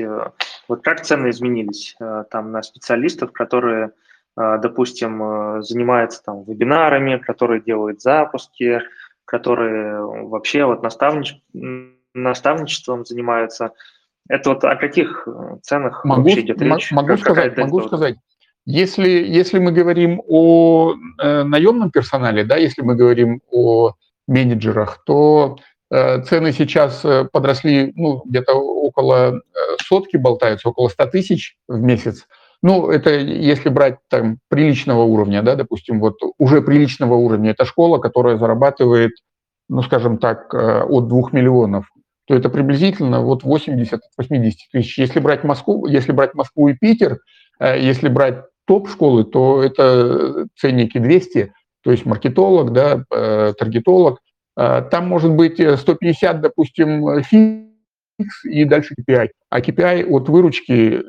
вот 0.69 0.85
как 0.85 1.03
цены 1.03 1.31
изменились 1.31 1.97
там 2.31 2.53
на 2.53 2.63
специалистов, 2.63 3.33
которые 3.33 3.93
допустим, 4.37 5.23
э, 5.23 5.63
занимается 5.63 6.23
там 6.23 6.45
вебинарами, 6.45 7.17
которые 7.17 7.63
делают 7.63 8.03
запуски, 8.03 8.83
которые 9.25 10.01
вообще 10.01 10.65
вот 10.67 10.83
наставнич... 10.83 11.41
наставничеством 12.15 13.07
занимаются. 13.07 13.73
Это 14.29 14.51
вот 14.51 14.65
о 14.65 14.77
каких 14.77 15.27
э, 15.27 15.57
ценах 15.63 16.05
могу, 16.05 16.23
вообще 16.23 16.41
идет 16.41 16.61
речь? 16.61 16.91
Могу 16.93 17.09
как, 17.09 17.19
сказать, 17.21 17.57
могу 17.57 17.81
сказать. 17.81 18.17
Если, 18.67 19.09
если 19.09 19.59
мы 19.59 19.73
говорим 19.73 20.21
о 20.27 20.95
э, 21.23 21.45
наемном 21.45 21.91
персонале, 21.91 22.45
да, 22.45 22.57
если 22.57 22.83
мы 22.83 22.97
говорим 22.97 23.41
о 23.51 23.93
менеджерах, 24.27 25.03
то 25.07 25.57
э, 25.91 26.23
цены 26.25 26.53
сейчас 26.53 27.05
э, 27.05 27.29
подросли 27.33 27.93
ну, 27.95 28.23
где-то 28.27 28.55
около 28.55 29.41
сотки 29.81 30.17
болтаются, 30.17 30.69
около 30.69 30.89
100 30.89 31.07
тысяч 31.07 31.57
в 31.69 31.81
месяц. 31.81 32.27
Ну, 32.63 32.91
это 32.91 33.11
если 33.11 33.69
брать 33.69 33.97
там 34.09 34.39
приличного 34.49 35.03
уровня, 35.03 35.43
да, 35.43 35.55
допустим, 35.55 36.01
вот 36.01 36.15
уже 36.39 36.63
приличного 36.63 37.15
уровня, 37.15 37.51
это 37.51 37.65
школа, 37.65 37.99
которая 37.99 38.39
зарабатывает, 38.39 39.13
ну, 39.69 39.83
скажем 39.83 40.19
так, 40.19 40.53
э, 40.55 40.83
от 40.83 41.09
2 41.09 41.33
миллионов, 41.33 41.87
то 42.27 42.35
это 42.35 42.49
приблизительно 42.49 43.21
вот 43.21 43.45
80-80 43.45 44.01
тысяч. 44.73 44.99
Если 44.99 45.21
брать 45.21 45.45
Москву, 45.45 45.87
если 45.87 46.13
брать 46.13 46.35
Москву 46.35 46.69
и 46.69 46.75
Питер, 46.75 47.19
э, 47.61 47.79
если 47.81 48.09
брать 48.09 48.45
топ-школы, 48.67 49.25
то 49.25 49.63
это 49.63 50.47
ценники 50.57 50.99
200, 50.99 51.53
то 51.85 51.93
есть 51.93 52.05
маркетолог, 52.05 52.73
да, 52.73 53.05
э, 53.15 53.53
таргетолог. 53.59 54.21
Там 54.57 55.07
может 55.07 55.33
быть 55.33 55.61
150, 55.61 56.41
допустим, 56.41 57.23
фикс 57.23 58.45
и 58.45 58.65
дальше 58.65 58.95
KPI. 58.99 59.29
А 59.51 59.61
KPI 59.61 60.07
от 60.07 60.31
выручки 60.31 61.03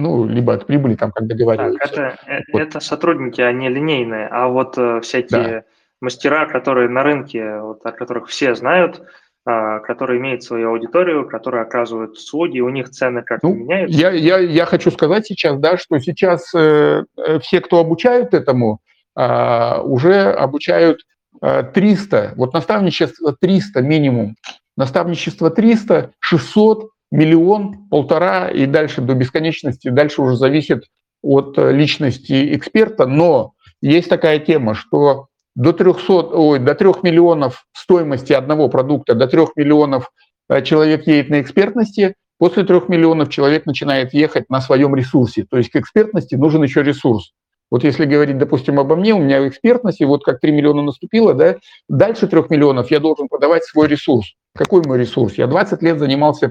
ну, 0.00 0.26
либо 0.26 0.54
от 0.54 0.66
прибыли, 0.66 0.94
там, 0.94 1.12
как 1.12 1.26
договариваются. 1.26 1.88
Так, 1.88 1.92
это, 1.92 2.30
э, 2.30 2.40
вот. 2.52 2.62
это 2.62 2.80
сотрудники, 2.80 3.40
они 3.40 3.68
линейные, 3.68 4.28
а 4.28 4.48
вот 4.48 4.76
э, 4.78 5.00
всякие 5.00 5.42
да. 5.42 5.64
мастера, 6.00 6.46
которые 6.46 6.88
на 6.88 7.02
рынке, 7.02 7.60
вот, 7.60 7.84
о 7.84 7.92
которых 7.92 8.28
все 8.28 8.54
знают, 8.54 9.02
э, 9.46 9.80
которые 9.80 10.18
имеют 10.20 10.42
свою 10.42 10.70
аудиторию, 10.70 11.28
которые 11.28 11.62
оказывают 11.62 12.12
услуги, 12.12 12.60
у 12.60 12.68
них 12.70 12.90
цены 12.90 13.22
как 13.22 13.42
ну, 13.42 13.54
меняются? 13.54 13.98
Я, 13.98 14.10
я, 14.10 14.38
я 14.38 14.66
хочу 14.66 14.90
сказать 14.90 15.26
сейчас, 15.26 15.58
да, 15.58 15.76
что 15.76 15.98
сейчас 15.98 16.54
э, 16.54 17.04
э 17.16 17.38
все, 17.40 17.60
кто 17.60 17.78
обучают 17.78 18.34
этому, 18.34 18.80
э, 19.16 19.80
уже 19.80 20.32
обучают 20.32 21.00
э, 21.42 21.62
300, 21.74 22.34
вот 22.36 22.54
наставничество 22.54 23.36
300 23.38 23.82
минимум, 23.82 24.36
наставничество 24.76 25.50
300, 25.50 26.12
600, 26.18 26.90
миллион, 27.10 27.88
полтора 27.88 28.48
и 28.48 28.66
дальше 28.66 29.00
до 29.00 29.14
бесконечности. 29.14 29.88
Дальше 29.88 30.22
уже 30.22 30.36
зависит 30.36 30.84
от 31.22 31.58
э, 31.58 31.72
личности 31.72 32.54
эксперта. 32.54 33.06
Но 33.06 33.52
есть 33.82 34.08
такая 34.08 34.38
тема, 34.38 34.74
что 34.74 35.26
до 35.54 35.72
300, 35.72 36.12
ой, 36.12 36.58
до 36.58 36.74
3 36.74 36.88
миллионов 37.02 37.64
стоимости 37.72 38.32
одного 38.32 38.68
продукта, 38.68 39.14
до 39.14 39.26
3 39.26 39.46
миллионов 39.56 40.10
э, 40.48 40.62
человек 40.62 41.06
едет 41.06 41.30
на 41.30 41.40
экспертности, 41.40 42.14
после 42.38 42.64
3 42.64 42.82
миллионов 42.88 43.28
человек 43.28 43.66
начинает 43.66 44.14
ехать 44.14 44.48
на 44.48 44.60
своем 44.60 44.94
ресурсе. 44.94 45.44
То 45.48 45.58
есть 45.58 45.70
к 45.70 45.76
экспертности 45.76 46.36
нужен 46.36 46.62
еще 46.62 46.82
ресурс. 46.82 47.32
Вот 47.70 47.84
если 47.84 48.04
говорить, 48.04 48.38
допустим, 48.38 48.80
обо 48.80 48.96
мне, 48.96 49.14
у 49.14 49.20
меня 49.20 49.46
экспертность, 49.46 50.00
и 50.00 50.04
вот 50.04 50.24
как 50.24 50.40
3 50.40 50.50
миллиона 50.50 50.82
наступило, 50.82 51.34
да, 51.34 51.56
дальше 51.88 52.26
3 52.26 52.44
миллионов 52.50 52.90
я 52.90 52.98
должен 52.98 53.28
продавать 53.28 53.64
свой 53.64 53.86
ресурс. 53.86 54.34
Какой 54.56 54.82
мой 54.84 54.98
ресурс? 54.98 55.34
Я 55.34 55.46
20 55.46 55.82
лет 55.82 55.98
занимался 55.98 56.48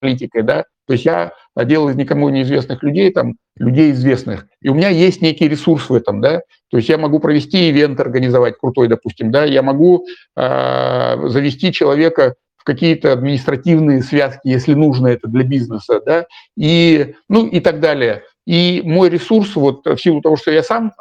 политикой, 0.00 0.42
да, 0.42 0.64
то 0.86 0.94
есть 0.94 1.04
я 1.04 1.32
делал 1.56 1.88
из 1.88 1.96
никому 1.96 2.28
неизвестных 2.30 2.82
людей, 2.82 3.12
там, 3.12 3.36
людей 3.56 3.92
известных, 3.92 4.46
и 4.60 4.68
у 4.68 4.74
меня 4.74 4.88
есть 4.88 5.22
некий 5.22 5.48
ресурс 5.48 5.88
в 5.88 5.94
этом, 5.94 6.20
да, 6.20 6.42
то 6.70 6.76
есть 6.76 6.88
я 6.88 6.98
могу 6.98 7.20
провести 7.20 7.70
ивент, 7.70 8.00
организовать 8.00 8.58
крутой, 8.58 8.88
допустим, 8.88 9.30
да, 9.30 9.44
я 9.44 9.62
могу 9.62 10.06
э, 10.36 11.28
завести 11.28 11.72
человека 11.72 12.34
в 12.56 12.64
какие-то 12.64 13.12
административные 13.12 14.02
связки, 14.02 14.48
если 14.48 14.74
нужно 14.74 15.08
это 15.08 15.28
для 15.28 15.44
бизнеса, 15.44 16.00
да, 16.04 16.26
и, 16.56 17.14
ну, 17.28 17.46
и 17.46 17.60
так 17.60 17.80
далее. 17.80 18.24
И 18.46 18.82
мой 18.84 19.08
ресурс, 19.08 19.54
вот 19.56 19.86
в 19.86 19.96
силу 19.96 20.20
того, 20.20 20.36
что 20.36 20.50
я 20.50 20.62
сам 20.62 20.92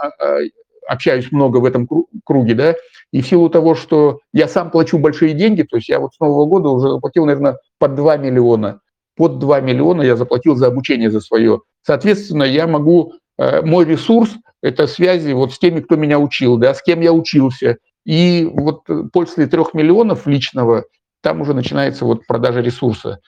общаюсь 0.87 1.31
много 1.31 1.57
в 1.57 1.65
этом 1.65 1.87
круге, 2.23 2.53
да, 2.53 2.75
и 3.11 3.21
в 3.21 3.27
силу 3.27 3.49
того, 3.49 3.75
что 3.75 4.19
я 4.33 4.47
сам 4.47 4.71
плачу 4.71 4.97
большие 4.97 5.33
деньги, 5.33 5.63
то 5.63 5.77
есть 5.77 5.89
я 5.89 5.99
вот 5.99 6.13
с 6.13 6.19
Нового 6.19 6.45
года 6.45 6.69
уже 6.69 6.89
заплатил, 6.89 7.25
наверное, 7.25 7.57
под 7.77 7.95
2 7.95 8.17
миллиона 8.17 8.79
под 9.19 9.37
2 9.37 9.59
миллиона 9.59 10.01
я 10.01 10.15
заплатил 10.15 10.55
за 10.55 10.67
обучение 10.67 11.11
за 11.11 11.19
свое. 11.19 11.59
Соответственно, 11.85 12.43
я 12.43 12.67
могу, 12.67 13.15
э, 13.37 13.61
мой 13.63 13.83
ресурс– 13.83 14.31
это 14.63 14.87
связи 14.87 15.33
вот 15.33 15.51
с 15.51 15.59
теми, 15.59 15.81
кто 15.81 15.97
меня 15.97 16.17
учил, 16.17 16.55
да, 16.55 16.73
с 16.73 16.81
кем 16.81 17.01
я 17.01 17.11
учился. 17.11 17.79
И 18.05 18.49
вот 18.49 18.85
после 19.11 19.47
3 19.47 19.61
миллионов 19.73 20.25
личного 20.25 20.85
там 21.21 21.41
уже 21.41 21.53
начинается 21.53 22.05
вот 22.05 22.25
продажа 22.27 22.61
ресурса. 22.61 23.19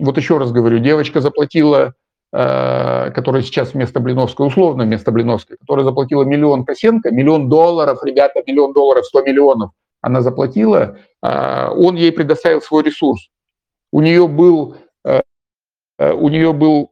Вот 0.00 0.16
еще 0.16 0.38
раз 0.38 0.50
говорю, 0.50 0.78
девочка 0.78 1.20
заплатила, 1.20 1.92
э, 2.32 3.10
которая 3.14 3.42
сейчас 3.42 3.74
вместо 3.74 4.00
Блиновской, 4.00 4.46
условно 4.46 4.84
вместо 4.84 5.12
Блиновской, 5.12 5.58
которая 5.58 5.84
заплатила 5.84 6.22
миллион 6.22 6.64
Косенко, 6.64 7.10
миллион 7.10 7.50
долларов, 7.50 8.02
ребята, 8.02 8.42
миллион 8.46 8.72
долларов, 8.72 9.04
100 9.04 9.24
миллионов 9.24 9.72
она 10.00 10.22
заплатила, 10.22 10.96
э, 11.22 11.68
он 11.68 11.96
ей 11.96 12.12
предоставил 12.12 12.62
свой 12.62 12.82
ресурс. 12.82 13.28
У 13.92 14.00
нее 14.00 14.26
был 14.26 14.76
Э, 14.76 14.87
у 15.04 16.28
нее 16.28 16.52
был 16.52 16.90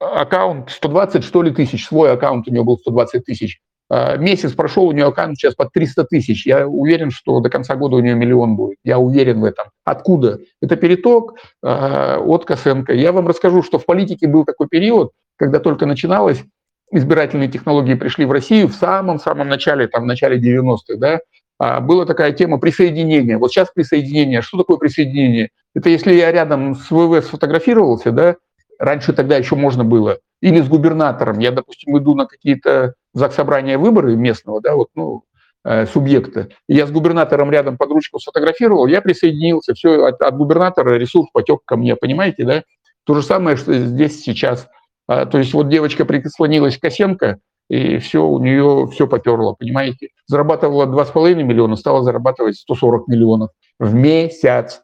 аккаунт 0.00 0.70
120, 0.70 1.24
что 1.24 1.42
ли, 1.42 1.50
тысяч, 1.50 1.86
свой 1.86 2.12
аккаунт 2.12 2.48
у 2.48 2.50
нее 2.50 2.64
был 2.64 2.78
120 2.78 3.24
тысяч. 3.24 3.60
Э, 3.90 4.16
месяц 4.16 4.52
прошел, 4.52 4.86
у 4.86 4.92
нее 4.92 5.06
аккаунт 5.06 5.36
сейчас 5.36 5.54
под 5.54 5.72
300 5.72 6.04
тысяч. 6.04 6.46
Я 6.46 6.66
уверен, 6.66 7.10
что 7.10 7.40
до 7.40 7.50
конца 7.50 7.76
года 7.76 7.96
у 7.96 8.00
нее 8.00 8.14
миллион 8.14 8.56
будет. 8.56 8.78
Я 8.82 8.98
уверен 8.98 9.40
в 9.40 9.44
этом. 9.44 9.66
Откуда? 9.84 10.40
Это 10.62 10.76
переток 10.76 11.34
э, 11.62 12.16
от 12.16 12.44
Косенко. 12.44 12.92
Я 12.92 13.12
вам 13.12 13.28
расскажу, 13.28 13.62
что 13.62 13.78
в 13.78 13.86
политике 13.86 14.26
был 14.26 14.44
такой 14.44 14.68
период, 14.68 15.12
когда 15.36 15.58
только 15.58 15.86
начиналось, 15.86 16.42
избирательные 16.90 17.48
технологии 17.48 17.94
пришли 17.94 18.24
в 18.24 18.32
Россию 18.32 18.68
в 18.68 18.74
самом-самом 18.74 19.48
начале, 19.48 19.88
там, 19.88 20.04
в 20.04 20.06
начале 20.06 20.38
90-х, 20.38 20.96
да, 20.96 21.20
а, 21.58 21.80
была 21.80 22.06
такая 22.06 22.32
тема 22.32 22.58
присоединения. 22.58 23.38
Вот 23.38 23.50
сейчас 23.50 23.70
присоединение. 23.74 24.42
Что 24.42 24.58
такое 24.58 24.76
присоединение? 24.76 25.50
Это 25.74 25.88
если 25.88 26.14
я 26.14 26.30
рядом 26.30 26.74
с 26.76 26.90
ВВ 26.90 27.24
сфотографировался, 27.24 28.12
да, 28.12 28.36
раньше 28.78 29.12
тогда 29.12 29.36
еще 29.36 29.56
можно 29.56 29.84
было, 29.84 30.18
или 30.40 30.60
с 30.60 30.68
губернатором, 30.68 31.38
я, 31.38 31.50
допустим, 31.50 31.96
иду 31.98 32.14
на 32.14 32.26
какие-то 32.26 32.94
заксобрания 33.12 33.78
выборы 33.78 34.16
местного, 34.16 34.60
да, 34.60 34.74
вот, 34.74 34.88
ну, 34.94 35.24
э, 35.64 35.86
субъекта, 35.86 36.48
я 36.68 36.86
с 36.86 36.90
губернатором 36.90 37.50
рядом 37.50 37.76
под 37.76 37.90
ручку 37.90 38.18
сфотографировал, 38.18 38.86
я 38.86 39.00
присоединился, 39.00 39.74
все, 39.74 40.06
от, 40.06 40.20
от 40.20 40.36
губернатора 40.36 40.96
ресурс 40.96 41.28
потек 41.32 41.60
ко 41.64 41.76
мне, 41.76 41.96
понимаете, 41.96 42.44
да? 42.44 42.62
То 43.04 43.14
же 43.14 43.22
самое, 43.22 43.56
что 43.56 43.74
здесь 43.74 44.22
сейчас. 44.22 44.68
А, 45.06 45.26
то 45.26 45.38
есть 45.38 45.52
вот 45.52 45.68
девочка 45.68 46.04
прислонилась 46.04 46.78
к 46.78 46.80
Косенко, 46.80 47.38
и 47.68 47.98
все, 47.98 48.24
у 48.24 48.38
нее 48.38 48.88
все 48.92 49.06
поперло, 49.06 49.54
понимаете? 49.54 50.08
Зарабатывала 50.26 50.86
2,5 50.86 51.42
миллиона, 51.42 51.76
стала 51.76 52.02
зарабатывать 52.02 52.56
140 52.56 53.08
миллионов 53.08 53.50
в 53.78 53.94
месяц. 53.94 54.82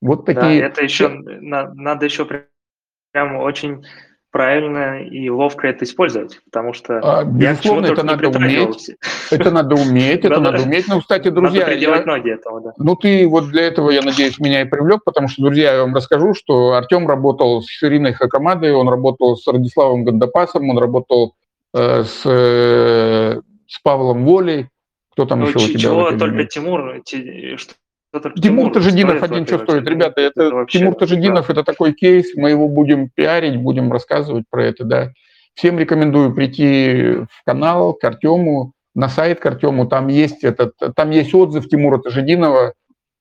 Вот 0.00 0.26
такие... 0.26 0.60
Да, 0.60 0.66
это 0.66 0.82
еще, 0.82 1.08
надо 1.08 2.04
еще 2.04 2.26
прям 3.12 3.36
очень 3.36 3.84
правильно 4.36 5.02
и 5.02 5.30
ловко 5.30 5.66
это 5.66 5.86
использовать, 5.86 6.40
потому 6.44 6.74
что 6.74 6.98
а, 6.98 7.24
безусловно, 7.24 7.86
это 7.86 8.02
надо 8.02 8.28
уметь. 8.28 8.90
Это 9.30 9.50
надо 9.50 9.76
уметь, 9.76 10.24
это 10.26 10.40
надо 10.40 10.62
уметь. 10.62 10.86
Ну, 10.88 11.00
кстати, 11.00 11.30
друзья, 11.30 11.70
я, 11.70 12.04
ноги 12.04 12.32
этого, 12.32 12.60
да. 12.60 12.72
Ну, 12.76 12.96
ты 12.96 13.26
вот 13.26 13.48
для 13.48 13.62
этого, 13.62 13.90
я 13.90 14.02
надеюсь, 14.02 14.38
меня 14.38 14.60
и 14.60 14.66
привлек, 14.66 15.04
потому 15.04 15.28
что, 15.28 15.40
друзья, 15.40 15.76
я 15.76 15.80
вам 15.80 15.94
расскажу, 15.94 16.34
что 16.34 16.72
Артем 16.72 17.08
работал 17.08 17.62
с 17.62 17.82
Ириной 17.82 18.12
Хакамадой, 18.12 18.74
он 18.74 18.90
работал 18.90 19.38
с 19.38 19.46
Радиславом 19.46 20.04
Гандапасом, 20.04 20.68
он 20.68 20.76
работал 20.76 21.34
э, 21.72 22.04
с, 22.04 22.20
э, 22.26 23.40
с 23.66 23.80
Павлом 23.82 24.26
Волей, 24.26 24.68
кто 25.12 25.24
там 25.24 25.40
ну, 25.40 25.46
еще 25.46 25.56
у 25.56 25.60
тебя? 25.60 25.78
Чего 25.78 26.10
только 26.10 26.44
Тимур, 26.44 27.00
что 27.56 27.74
Тимур 28.40 28.72
Тажидинов 28.72 29.22
один 29.22 29.46
что 29.46 29.58
стоит. 29.58 29.86
Ребята, 29.88 30.20
это, 30.20 30.42
это 30.42 30.66
Тимур 30.68 30.94
Тажидинов 30.94 31.46
да. 31.46 31.52
это 31.52 31.64
такой 31.64 31.92
кейс, 31.92 32.34
мы 32.34 32.50
его 32.50 32.68
будем 32.68 33.08
пиарить, 33.08 33.56
будем 33.56 33.92
рассказывать 33.92 34.44
про 34.50 34.64
это, 34.64 34.84
да. 34.84 35.12
всем 35.54 35.78
рекомендую 35.78 36.34
прийти 36.34 37.24
в 37.30 37.44
канал 37.44 37.94
к 37.94 38.04
Артему, 38.04 38.72
на 38.96 39.08
сайт 39.08 39.38
к 39.38 39.46
Артему. 39.46 39.86
Там 39.86 40.08
есть, 40.08 40.42
этот, 40.42 40.72
там 40.96 41.10
есть 41.10 41.32
отзыв 41.34 41.68
Тимура 41.68 41.98
Тажидинова. 41.98 42.72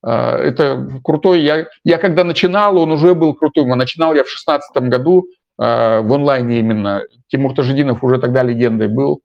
А, 0.02 0.38
это 0.38 1.02
крутой. 1.04 1.42
Я, 1.42 1.68
я 1.84 1.98
когда 1.98 2.24
начинал, 2.24 2.78
он 2.78 2.92
уже 2.92 3.14
был 3.14 3.36
крутым. 3.36 3.74
А 3.74 3.76
начинал 3.76 4.16
я 4.16 4.24
в 4.24 4.32
2016 4.32 4.78
году 4.90 5.28
а, 5.60 6.02
в 6.02 6.14
онлайне 6.14 6.60
именно. 6.60 7.04
Тимур 7.28 7.54
Тажидинов 7.54 8.04
уже 8.04 8.20
тогда 8.20 8.42
легендой 8.42 8.88
был. 8.88 9.20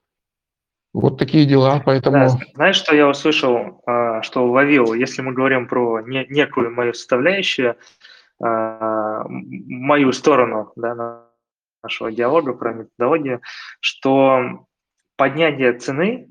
Вот 0.92 1.18
такие 1.18 1.46
дела, 1.46 1.80
поэтому... 1.84 2.16
Да, 2.16 2.28
знаешь, 2.54 2.76
что 2.76 2.96
я 2.96 3.08
услышал, 3.08 3.80
а, 3.86 4.22
что 4.22 4.44
уловил, 4.44 4.92
если 4.92 5.22
мы 5.22 5.32
говорим 5.32 5.68
про 5.68 6.00
не, 6.00 6.26
некую 6.28 6.72
мою 6.74 6.94
составляющую, 6.94 7.76
а, 8.42 9.24
мою 9.28 10.12
сторону 10.12 10.72
да, 10.74 11.26
нашего 11.82 12.10
диалога 12.10 12.54
про 12.54 12.72
методологию, 12.72 13.40
что 13.78 14.66
поднятие 15.16 15.74
цены, 15.74 16.28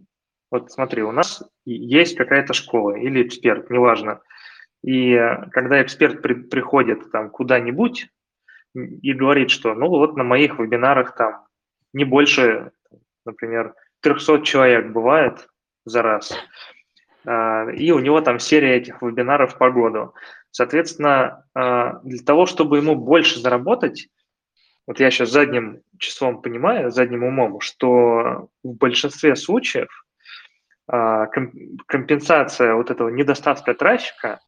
вот 0.51 0.71
смотри, 0.71 1.03
у 1.03 1.11
нас 1.11 1.41
есть 1.65 2.17
какая-то 2.17 2.53
школа 2.53 2.95
или 2.97 3.25
эксперт, 3.25 3.69
неважно, 3.69 4.19
и 4.83 5.17
когда 5.51 5.81
эксперт 5.81 6.21
при, 6.21 6.33
приходит 6.33 7.11
там 7.11 7.29
куда-нибудь 7.29 8.09
и 8.73 9.13
говорит, 9.13 9.51
что 9.51 9.73
ну 9.73 9.87
вот 9.87 10.17
на 10.17 10.23
моих 10.23 10.59
вебинарах 10.59 11.15
там 11.15 11.45
не 11.93 12.03
больше, 12.03 12.71
например, 13.25 13.73
300 14.01 14.41
человек 14.41 14.91
бывает 14.91 15.47
за 15.85 16.01
раз, 16.01 16.33
а, 17.25 17.69
и 17.71 17.91
у 17.91 17.99
него 17.99 18.21
там 18.21 18.39
серия 18.39 18.77
этих 18.77 19.01
вебинаров 19.01 19.57
по 19.57 19.71
году. 19.71 20.13
Соответственно, 20.51 21.45
а, 21.53 21.99
для 22.03 22.23
того, 22.23 22.45
чтобы 22.45 22.77
ему 22.77 22.95
больше 22.95 23.39
заработать, 23.39 24.07
вот 24.87 24.99
я 24.99 25.11
сейчас 25.11 25.29
задним 25.29 25.81
числом 25.99 26.41
понимаю, 26.41 26.91
задним 26.91 27.23
умом, 27.23 27.59
что 27.59 28.49
в 28.63 28.73
большинстве 28.75 29.35
случаев 29.35 29.89
а, 30.87 31.27
компенсация 31.27 32.73
вот 32.73 32.89
этого 32.89 33.09
недостатка 33.09 33.75
трафика, 33.75 34.39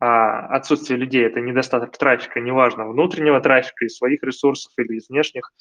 а 0.00 0.46
отсутствие 0.54 0.98
людей– 0.98 1.24
это 1.26 1.40
недостаток 1.40 1.98
трафика, 1.98 2.38
неважно, 2.38 2.86
внутреннего 2.86 3.40
трафика, 3.40 3.84
из 3.84 3.96
своих 3.96 4.22
ресурсов 4.22 4.72
или 4.76 4.96
из 4.96 5.08
внешних, 5.08 5.52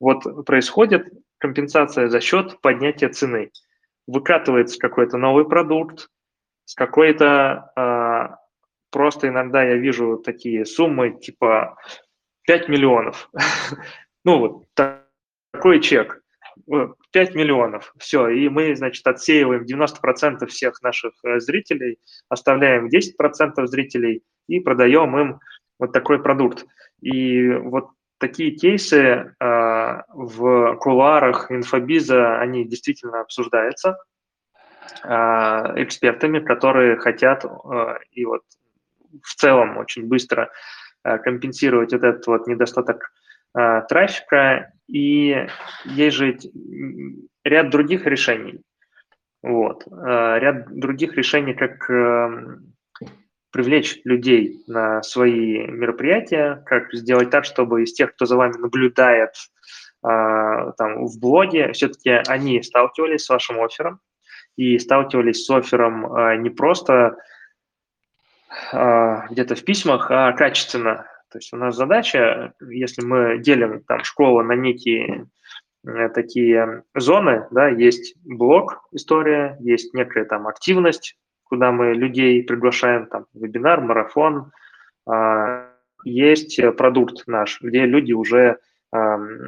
вот 0.00 0.46
происходит 0.46 1.08
компенсация 1.38 2.08
за 2.08 2.20
счет 2.20 2.60
поднятия 2.60 3.08
цены. 3.08 3.50
Выкатывается 4.06 4.78
какой-то 4.78 5.16
новый 5.16 5.46
продукт 5.46 6.08
с 6.64 6.74
какой-то 6.74 7.70
э, 7.76 8.36
просто 8.90 9.28
иногда 9.28 9.62
я 9.62 9.76
вижу 9.76 10.18
такие 10.18 10.64
суммы 10.64 11.10
типа 11.10 11.76
5 12.46 12.68
миллионов. 12.68 13.30
ну 14.24 14.38
вот 14.38 14.64
такой 14.74 15.80
чек. 15.80 16.22
5 17.10 17.34
миллионов. 17.34 17.92
Все, 17.98 18.28
и 18.28 18.48
мы, 18.48 18.76
значит, 18.76 19.06
отсеиваем 19.06 19.64
90% 19.64 20.46
всех 20.46 20.82
наших 20.82 21.12
э, 21.24 21.40
зрителей, 21.40 21.98
оставляем 22.28 22.86
10% 22.86 23.66
зрителей 23.66 24.22
и 24.46 24.60
продаем 24.60 25.18
им 25.18 25.40
вот 25.78 25.92
такой 25.92 26.22
продукт. 26.22 26.64
И 27.00 27.48
вот 27.48 27.88
такие 28.18 28.52
кейсы 28.52 28.98
э, 28.98 30.02
в 30.08 30.76
кулуарах 30.76 31.50
инфобиза, 31.50 32.38
они 32.38 32.64
действительно 32.64 33.20
обсуждаются 33.20 33.98
э, 35.02 35.08
экспертами, 35.82 36.40
которые 36.40 36.96
хотят 36.96 37.44
э, 37.44 37.48
и 38.12 38.24
вот 38.24 38.42
в 39.22 39.34
целом 39.34 39.76
очень 39.78 40.06
быстро 40.06 40.50
э, 41.04 41.18
компенсировать 41.18 41.92
вот 41.92 42.04
этот 42.04 42.26
вот 42.26 42.46
недостаток 42.46 43.12
э, 43.56 43.82
трафика. 43.88 44.72
И 44.88 45.46
есть 45.84 46.16
же 46.16 46.38
ряд 47.44 47.70
других 47.70 48.06
решений. 48.06 48.62
Вот. 49.42 49.86
Э, 49.86 50.38
ряд 50.38 50.66
других 50.74 51.14
решений, 51.14 51.54
как 51.54 51.88
эм, 51.90 52.73
привлечь 53.54 54.00
людей 54.02 54.64
на 54.66 55.00
свои 55.04 55.58
мероприятия, 55.68 56.60
как 56.66 56.92
сделать 56.92 57.30
так, 57.30 57.44
чтобы 57.44 57.84
из 57.84 57.92
тех, 57.92 58.12
кто 58.12 58.26
за 58.26 58.36
вами 58.36 58.56
наблюдает 58.56 59.30
э, 60.02 60.72
там, 60.76 61.06
в 61.06 61.20
блоге, 61.20 61.70
все-таки 61.70 62.10
они 62.10 62.60
сталкивались 62.64 63.24
с 63.24 63.28
вашим 63.28 63.62
оффером 63.62 64.00
и 64.56 64.76
сталкивались 64.80 65.46
с 65.46 65.50
оффером 65.50 66.04
э, 66.04 66.36
не 66.38 66.50
просто 66.50 67.16
э, 68.72 69.16
где-то 69.30 69.54
в 69.54 69.64
письмах, 69.64 70.10
а 70.10 70.32
качественно. 70.32 71.06
То 71.30 71.38
есть 71.38 71.52
у 71.52 71.56
нас 71.56 71.76
задача, 71.76 72.54
если 72.68 73.04
мы 73.04 73.38
делим 73.38 73.84
там 73.84 74.02
школу 74.02 74.42
на 74.42 74.54
некие 74.54 75.28
э, 75.86 76.08
такие 76.08 76.82
зоны, 76.92 77.46
да, 77.52 77.68
есть 77.68 78.16
блог 78.24 78.80
история, 78.90 79.56
есть 79.60 79.94
некая 79.94 80.24
там 80.24 80.48
активность, 80.48 81.16
куда 81.44 81.72
мы 81.72 81.94
людей 81.94 82.42
приглашаем, 82.42 83.06
там, 83.06 83.26
вебинар, 83.34 83.80
марафон, 83.80 84.52
а, 85.06 85.70
есть 86.04 86.60
продукт 86.76 87.26
наш, 87.26 87.60
где 87.60 87.86
люди 87.86 88.12
уже 88.12 88.58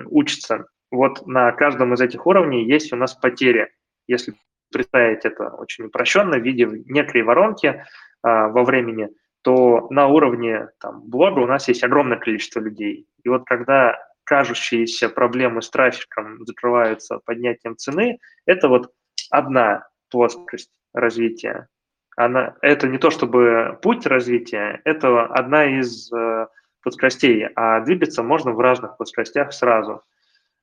учатся. 0.07 0.67
Вот 0.91 1.25
на 1.27 1.53
каждом 1.53 1.95
из 1.95 2.01
этих 2.01 2.27
уровней 2.27 2.65
есть 2.65 2.93
у 2.93 2.97
нас 2.97 3.15
потери. 3.15 3.71
Если 4.09 4.35
представить 4.73 5.25
это 5.25 5.49
очень 5.49 5.85
упрощенно 5.85 6.39
в 6.39 6.43
виде 6.43 6.67
некой 6.87 7.23
воронки 7.23 7.85
а, 8.23 8.49
во 8.49 8.65
времени, 8.65 9.09
то 9.43 9.87
на 9.91 10.09
уровне 10.09 10.69
там, 10.81 11.03
блога 11.09 11.41
у 11.41 11.47
нас 11.47 11.69
есть 11.69 11.85
огромное 11.85 12.19
количество 12.19 12.61
людей. 12.61 13.07
И 13.23 13.29
вот 13.29 13.45
когда 13.47 13.97
кажущиеся 14.25 15.09
проблемы 15.09 15.63
с 15.63 15.71
трафиком 15.71 16.45
закрываются 16.45 17.21
поднятием 17.25 17.77
цены, 17.77 18.19
это 18.45 18.69
вот 18.69 18.93
одна 19.31 19.87
плоскость 20.11 20.71
развития 20.93 21.69
она, 22.17 22.57
это 22.63 22.89
не 22.89 22.99
то 22.99 23.11
чтобы 23.11 23.79
путь 23.83 24.07
развития, 24.07 24.81
это 24.85 25.27
одна 25.27 25.67
из 25.79 26.11
э, 26.13 26.49
плоскостей, 26.83 27.47
а 27.55 27.81
двигаться 27.81 28.23
можно 28.23 28.53
в 28.53 28.61
разных 28.61 28.97
плоскостях 28.97 29.53
сразу. 29.53 30.03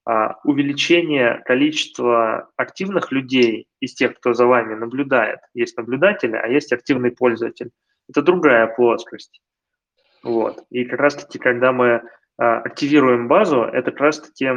А, 0.06 0.36
увеличение 0.44 1.42
количества 1.46 2.50
активных 2.58 3.12
людей 3.12 3.68
из 3.80 3.94
тех, 3.94 4.16
кто 4.16 4.34
за 4.34 4.46
вами 4.46 4.74
наблюдает. 4.74 5.40
Есть 5.54 5.78
наблюдатели, 5.78 6.36
а 6.36 6.48
есть 6.48 6.74
активный 6.74 7.12
пользователь. 7.12 7.72
Это 8.10 8.22
другая 8.22 8.68
плоскость. 8.68 9.42
Вот. 10.22 10.66
И 10.70 10.84
как 10.84 11.00
раз-таки, 11.00 11.40
когда 11.40 11.72
мы 11.72 12.04
а, 12.38 12.60
активируем 12.60 13.28
базу, 13.30 13.62
это 13.62 13.92
как 13.92 14.02
раз-таки 14.02 14.50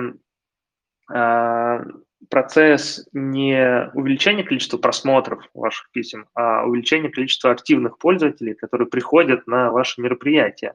а, 1.13 1.85
процесс 2.29 3.07
не 3.13 3.91
увеличения 3.95 4.45
количества 4.45 4.79
просмотров 4.79 5.49
ваших 5.55 5.91
писем, 5.93 6.27
а 6.35 6.65
увеличение 6.65 7.11
количества 7.11 7.51
активных 7.51 7.99
пользователей, 7.99 8.55
которые 8.55 8.89
приходят 8.89 9.47
на 9.47 9.71
ваши 9.71 10.01
мероприятия. 10.01 10.75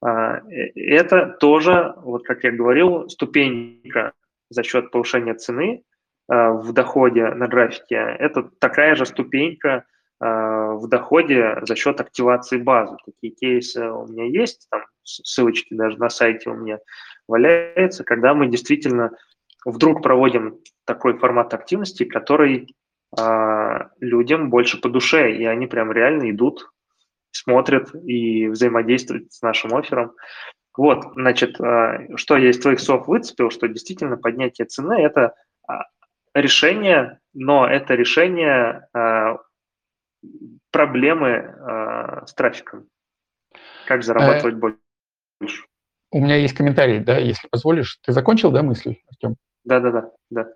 А, 0.00 0.38
э, 0.50 0.70
это 0.74 1.36
тоже, 1.40 1.94
вот 1.96 2.24
как 2.24 2.44
я 2.44 2.52
говорил, 2.52 3.08
ступенька 3.08 4.12
за 4.50 4.62
счет 4.62 4.90
повышения 4.90 5.34
цены 5.34 5.82
а, 6.28 6.52
в 6.52 6.72
доходе 6.72 7.28
на 7.28 7.48
графике. 7.48 7.96
Это 7.96 8.42
такая 8.58 8.94
же 8.94 9.06
ступенька 9.06 9.84
а, 10.20 10.72
в 10.74 10.88
доходе 10.88 11.58
за 11.62 11.74
счет 11.74 12.00
активации 12.00 12.58
базы. 12.58 12.96
Такие 13.06 13.32
кейсы 13.32 13.88
у 13.88 14.06
меня 14.06 14.26
есть, 14.26 14.66
там 14.70 14.82
ссылочки 15.02 15.74
даже 15.74 15.98
на 15.98 16.08
сайте 16.08 16.50
у 16.50 16.54
меня 16.54 16.78
валяются, 17.26 18.04
когда 18.04 18.34
мы 18.34 18.48
действительно 18.48 19.12
вдруг 19.64 20.02
проводим 20.02 20.58
такой 20.84 21.18
формат 21.18 21.54
активности, 21.54 22.04
который 22.04 22.74
э, 23.18 23.78
людям 24.00 24.50
больше 24.50 24.80
по 24.80 24.88
душе, 24.88 25.32
и 25.32 25.44
они 25.44 25.66
прям 25.66 25.92
реально 25.92 26.30
идут, 26.30 26.70
смотрят 27.30 27.94
и 27.94 28.48
взаимодействуют 28.48 29.32
с 29.32 29.42
нашим 29.42 29.74
оффером. 29.74 30.12
Вот, 30.76 31.04
значит, 31.14 31.60
э, 31.60 32.16
что 32.16 32.36
я 32.36 32.50
из 32.50 32.58
твоих 32.58 32.80
слов 32.80 33.06
выцепил, 33.06 33.50
что 33.50 33.68
действительно 33.68 34.16
поднятие 34.16 34.66
цены– 34.66 34.94
это 35.00 35.34
решение, 36.34 37.20
но 37.32 37.66
это 37.66 37.94
решение 37.94 38.88
э, 38.94 39.36
проблемы 40.70 41.28
э, 41.28 42.26
с 42.26 42.34
трафиком. 42.34 42.88
Как 43.86 44.02
зарабатывать 44.02 44.56
больше. 44.56 45.64
У 46.10 46.20
меня 46.20 46.36
есть 46.36 46.54
комментарий, 46.54 47.00
да, 47.00 47.18
если 47.18 47.48
позволишь. 47.48 47.98
Ты 48.02 48.12
закончил, 48.12 48.50
да, 48.50 48.62
мысль, 48.62 48.96
Артем? 49.08 49.36
Да-да-да. 49.64 50.10
да. 50.30 50.46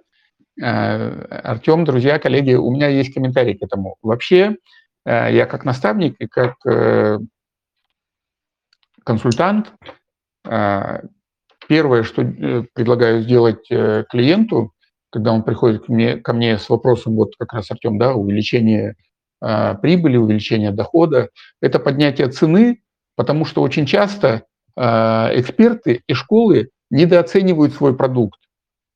Э, 0.61 1.24
Артем, 1.44 1.84
друзья, 1.84 2.18
коллеги, 2.18 2.54
у 2.54 2.70
меня 2.70 2.88
есть 2.88 3.14
комментарий 3.14 3.54
к 3.54 3.62
этому. 3.62 3.96
Вообще, 4.02 4.56
э, 5.04 5.32
я 5.32 5.46
как 5.46 5.64
наставник 5.64 6.16
и 6.18 6.26
как 6.26 6.54
э, 6.66 7.18
консультант, 9.04 9.72
первое, 11.66 12.02
что 12.02 12.22
предлагаю 12.74 13.22
сделать 13.22 13.66
клиенту, 13.68 14.72
когда 15.11 15.32
он 15.32 15.42
приходит 15.42 15.84
ко 16.22 16.32
мне, 16.32 16.59
с 16.59 16.68
вопросом, 16.68 17.16
вот 17.16 17.32
как 17.38 17.54
раз 17.54 17.70
Артем, 17.70 17.98
да, 17.98 18.14
увеличение 18.14 18.96
прибыли, 19.40 20.16
увеличение 20.16 20.72
дохода, 20.72 21.30
это 21.61 21.78
поднятие 21.78 22.28
цены, 22.28 22.82
потому 23.16 23.44
что 23.44 23.62
очень 23.62 23.86
часто 23.86 24.44
эксперты 24.76 26.02
и 26.06 26.14
школы 26.14 26.70
недооценивают 26.90 27.74
свой 27.74 27.96
продукт. 27.96 28.38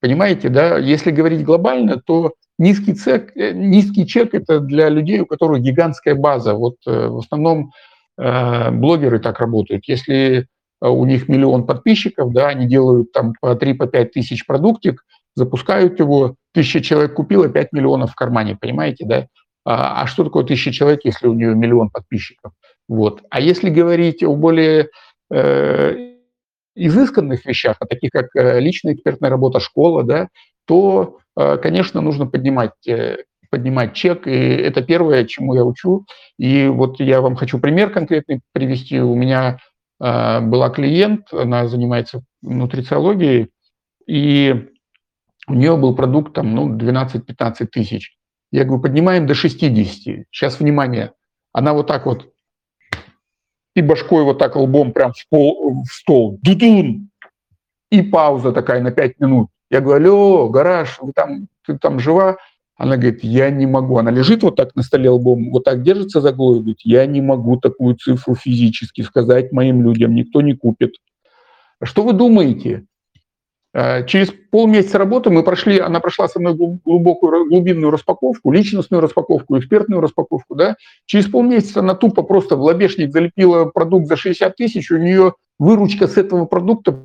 Понимаете, 0.02 0.50
да? 0.50 0.76
Если 0.78 1.10
говорить 1.10 1.44
глобально, 1.44 1.96
то 1.96 2.34
низкий, 2.58 2.92
цек, 2.92 3.34
э, 3.34 3.52
низкий 3.52 4.06
чек– 4.06 4.34
это 4.34 4.60
для 4.60 4.90
людей, 4.90 5.20
у 5.20 5.26
которых 5.26 5.62
гигантская 5.62 6.14
база. 6.14 6.54
Вот 6.54 6.76
э, 6.86 7.06
в 7.06 7.18
основном 7.18 7.72
блогеры 8.14 9.20
так 9.20 9.40
работают. 9.40 9.84
Если 9.88 10.46
у 10.82 11.06
них 11.06 11.28
миллион 11.30 11.64
подписчиков, 11.64 12.30
да, 12.32 12.48
они 12.48 12.66
делают 12.66 13.10
там 13.10 13.32
по 13.40 13.54
3-5 13.54 13.74
по 13.78 13.86
тысяч 14.04 14.44
продуктик, 14.46 15.02
запускают 15.34 15.98
его, 15.98 16.36
тысяча 16.52 16.82
человек 16.82 17.14
купила, 17.14 17.48
5 17.48 17.72
миллионов 17.72 18.12
в 18.12 18.14
кармане, 18.14 18.56
понимаете, 18.60 19.06
да? 19.06 19.26
А, 19.64 20.02
а 20.02 20.06
что 20.06 20.24
такое 20.24 20.44
тысяча 20.44 20.72
человек, 20.72 21.00
если 21.04 21.26
у 21.26 21.34
нее 21.34 21.54
миллион 21.54 21.90
подписчиков? 21.90 22.52
Вот. 22.88 23.22
А 23.30 23.40
если 23.40 23.70
говорить 23.70 24.22
о 24.22 24.34
более 24.34 24.88
э, 25.30 26.11
изысканных 26.74 27.44
вещах, 27.44 27.76
о 27.80 27.86
таких 27.86 28.10
как 28.10 28.34
э, 28.34 28.60
личная 28.60 28.94
экспертная 28.94 29.30
работа, 29.30 29.60
школа, 29.60 30.02
да, 30.02 30.28
то, 30.66 31.18
э, 31.36 31.58
конечно, 31.58 32.00
нужно 32.00 32.26
поднимать 32.26 32.86
э, 32.86 33.24
поднимать 33.50 33.92
чек, 33.92 34.26
и 34.26 34.30
это 34.30 34.82
первое, 34.82 35.24
чему 35.26 35.54
я 35.54 35.62
учу. 35.62 36.06
И 36.38 36.68
вот 36.68 37.00
я 37.00 37.20
вам 37.20 37.36
хочу 37.36 37.58
пример 37.58 37.90
конкретный 37.90 38.40
привести. 38.54 38.98
У 38.98 39.14
меня 39.14 39.58
была 40.00 40.70
клиент, 40.70 41.32
она 41.32 41.68
занимается 41.68 42.22
нутрициологией, 42.40 43.50
и 44.06 44.68
у 45.46 45.54
нее 45.54 45.76
был 45.76 45.94
продукт 45.94 46.32
там, 46.32 46.54
ну, 46.54 46.74
12-15 46.74 47.66
тысяч. 47.66 48.16
Я 48.50 48.64
говорю, 48.64 48.82
поднимаем 48.82 49.26
до 49.26 49.34
60. 49.34 50.24
Сейчас, 50.30 50.58
внимание, 50.58 51.12
она 51.52 51.74
вот 51.74 51.86
так 51.86 52.06
вот 52.06 52.31
и 53.74 53.82
башкой 53.82 54.24
вот 54.24 54.38
так 54.38 54.56
лбом 54.56 54.92
прям 54.92 55.12
в, 55.12 55.28
пол, 55.28 55.84
в 55.84 55.92
стол. 55.92 56.38
Дудун! 56.42 57.10
И 57.90 58.02
пауза 58.02 58.52
такая 58.52 58.80
на 58.80 58.90
5 58.90 59.20
минут. 59.20 59.48
Я 59.70 59.80
говорю, 59.80 60.12
алло, 60.12 60.48
гараж, 60.48 60.98
вы 61.00 61.12
там, 61.12 61.48
ты 61.66 61.78
там 61.78 61.98
жива? 61.98 62.36
Она 62.76 62.96
говорит, 62.96 63.22
я 63.22 63.50
не 63.50 63.66
могу. 63.66 63.98
Она 63.98 64.10
лежит 64.10 64.42
вот 64.42 64.56
так 64.56 64.74
на 64.74 64.82
столе 64.82 65.10
лбом, 65.10 65.50
вот 65.50 65.64
так 65.64 65.82
держится 65.82 66.20
за 66.20 66.32
голову, 66.32 66.60
говорит, 66.60 66.80
я 66.84 67.06
не 67.06 67.20
могу 67.20 67.56
такую 67.56 67.94
цифру 67.96 68.34
физически 68.34 69.02
сказать 69.02 69.52
моим 69.52 69.82
людям, 69.82 70.14
никто 70.14 70.40
не 70.40 70.54
купит. 70.54 70.94
Что 71.82 72.02
вы 72.02 72.12
думаете? 72.12 72.84
Э, 73.74 74.04
через 74.06 74.32
полмесяца 74.50 74.98
работы 74.98 75.30
мы 75.30 75.42
прошли, 75.42 75.78
она 75.78 76.00
прошла 76.00 76.28
со 76.28 76.38
мной 76.38 76.54
глубокую 76.54 77.48
глубинную 77.48 77.90
распаковку, 77.90 78.52
личностную 78.52 79.00
распаковку, 79.00 79.58
экспертную 79.58 80.00
распаковку. 80.00 80.54
Да? 80.54 80.76
Через 81.06 81.26
полмесяца 81.26 81.80
она 81.80 81.94
тупо 81.94 82.22
просто 82.22 82.56
в 82.56 82.62
лобешник 82.62 83.12
залепила 83.12 83.64
продукт 83.66 84.06
за 84.06 84.16
60 84.16 84.54
тысяч, 84.56 84.90
у 84.90 84.98
нее 84.98 85.34
выручка 85.58 86.06
с 86.06 86.18
этого 86.18 86.44
продукта 86.44 86.98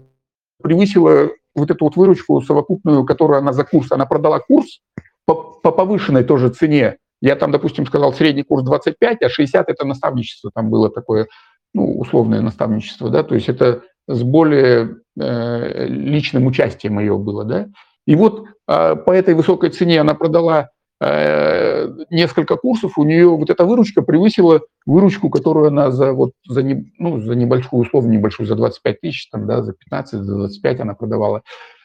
превысила 0.61 1.29
вот 1.55 1.71
эту 1.71 1.85
вот 1.85 1.95
выручку 1.95 2.41
совокупную, 2.41 3.05
которую 3.05 3.39
она 3.39 3.53
за 3.53 3.63
курс. 3.63 3.91
Она 3.91 4.05
продала 4.05 4.39
курс 4.39 4.81
по, 5.25 5.35
по 5.35 5.71
повышенной 5.71 6.23
тоже 6.23 6.49
цене. 6.49 6.97
Я 7.21 7.35
там, 7.35 7.51
допустим, 7.51 7.85
сказал 7.85 8.13
средний 8.13 8.43
курс 8.43 8.63
25, 8.63 9.23
а 9.23 9.29
60 9.29 9.69
это 9.69 9.85
наставничество 9.85 10.51
там 10.53 10.69
было 10.69 10.89
такое, 10.89 11.27
ну, 11.73 11.97
условное 11.97 12.41
наставничество, 12.41 13.09
да, 13.09 13.23
то 13.23 13.33
есть 13.33 13.49
это 13.49 13.81
с 14.07 14.23
более 14.23 14.97
э, 15.19 15.85
личным 15.87 16.45
участием 16.47 16.99
ее 16.99 17.17
было, 17.17 17.43
да. 17.43 17.67
И 18.05 18.15
вот 18.15 18.45
э, 18.67 18.95
по 18.95 19.11
этой 19.11 19.33
высокой 19.33 19.69
цене 19.69 19.99
она 19.99 20.13
продала 20.13 20.69
э, 21.01 21.89
несколько 22.09 22.55
курсов, 22.55 22.97
у 22.97 23.03
нее 23.03 23.27
вот 23.27 23.49
эта 23.49 23.65
выручка 23.65 24.01
превысила 24.01 24.61
выручку, 24.85 25.29
которую 25.29 25.67
она 25.67 25.91
за, 25.91 26.13
вот, 26.13 26.31
за, 26.47 26.63
не, 26.63 26.91
ну, 26.97 27.19
за 27.19 27.35
небольшую, 27.35 27.81
условно 27.81 28.11
небольшую, 28.11 28.47
за 28.47 28.55
25 28.55 29.01
тысяч, 29.01 29.29
там, 29.29 29.45
да, 29.45 29.61
за 29.61 29.73
15, 29.73 30.21
за 30.21 30.35
25 30.35 30.79
она 30.79 30.93
продавала. 30.93 31.41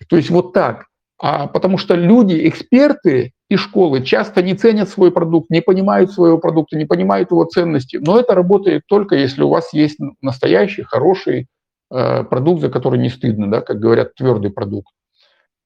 То 0.08 0.16
есть 0.16 0.30
вот 0.30 0.52
так. 0.52 0.86
А 1.24 1.46
потому 1.46 1.78
что 1.78 1.94
люди, 1.94 2.48
эксперты 2.48 3.32
и 3.48 3.56
школы 3.56 4.02
часто 4.02 4.42
не 4.42 4.54
ценят 4.54 4.88
свой 4.88 5.12
продукт, 5.12 5.50
не 5.50 5.60
понимают 5.60 6.10
своего 6.10 6.38
продукта, 6.38 6.76
не 6.76 6.84
понимают 6.84 7.30
его 7.30 7.44
ценности. 7.44 7.96
Но 7.96 8.18
это 8.18 8.34
работает 8.34 8.82
только 8.88 9.14
если 9.14 9.42
у 9.42 9.48
вас 9.48 9.72
есть 9.72 9.98
настоящий, 10.20 10.82
хороший, 10.82 11.46
продукт, 11.92 12.62
за 12.62 12.70
который 12.70 12.98
не 12.98 13.10
стыдно, 13.10 13.50
да, 13.50 13.60
как 13.60 13.78
говорят, 13.78 14.14
твердый 14.14 14.50
продукт. 14.50 14.88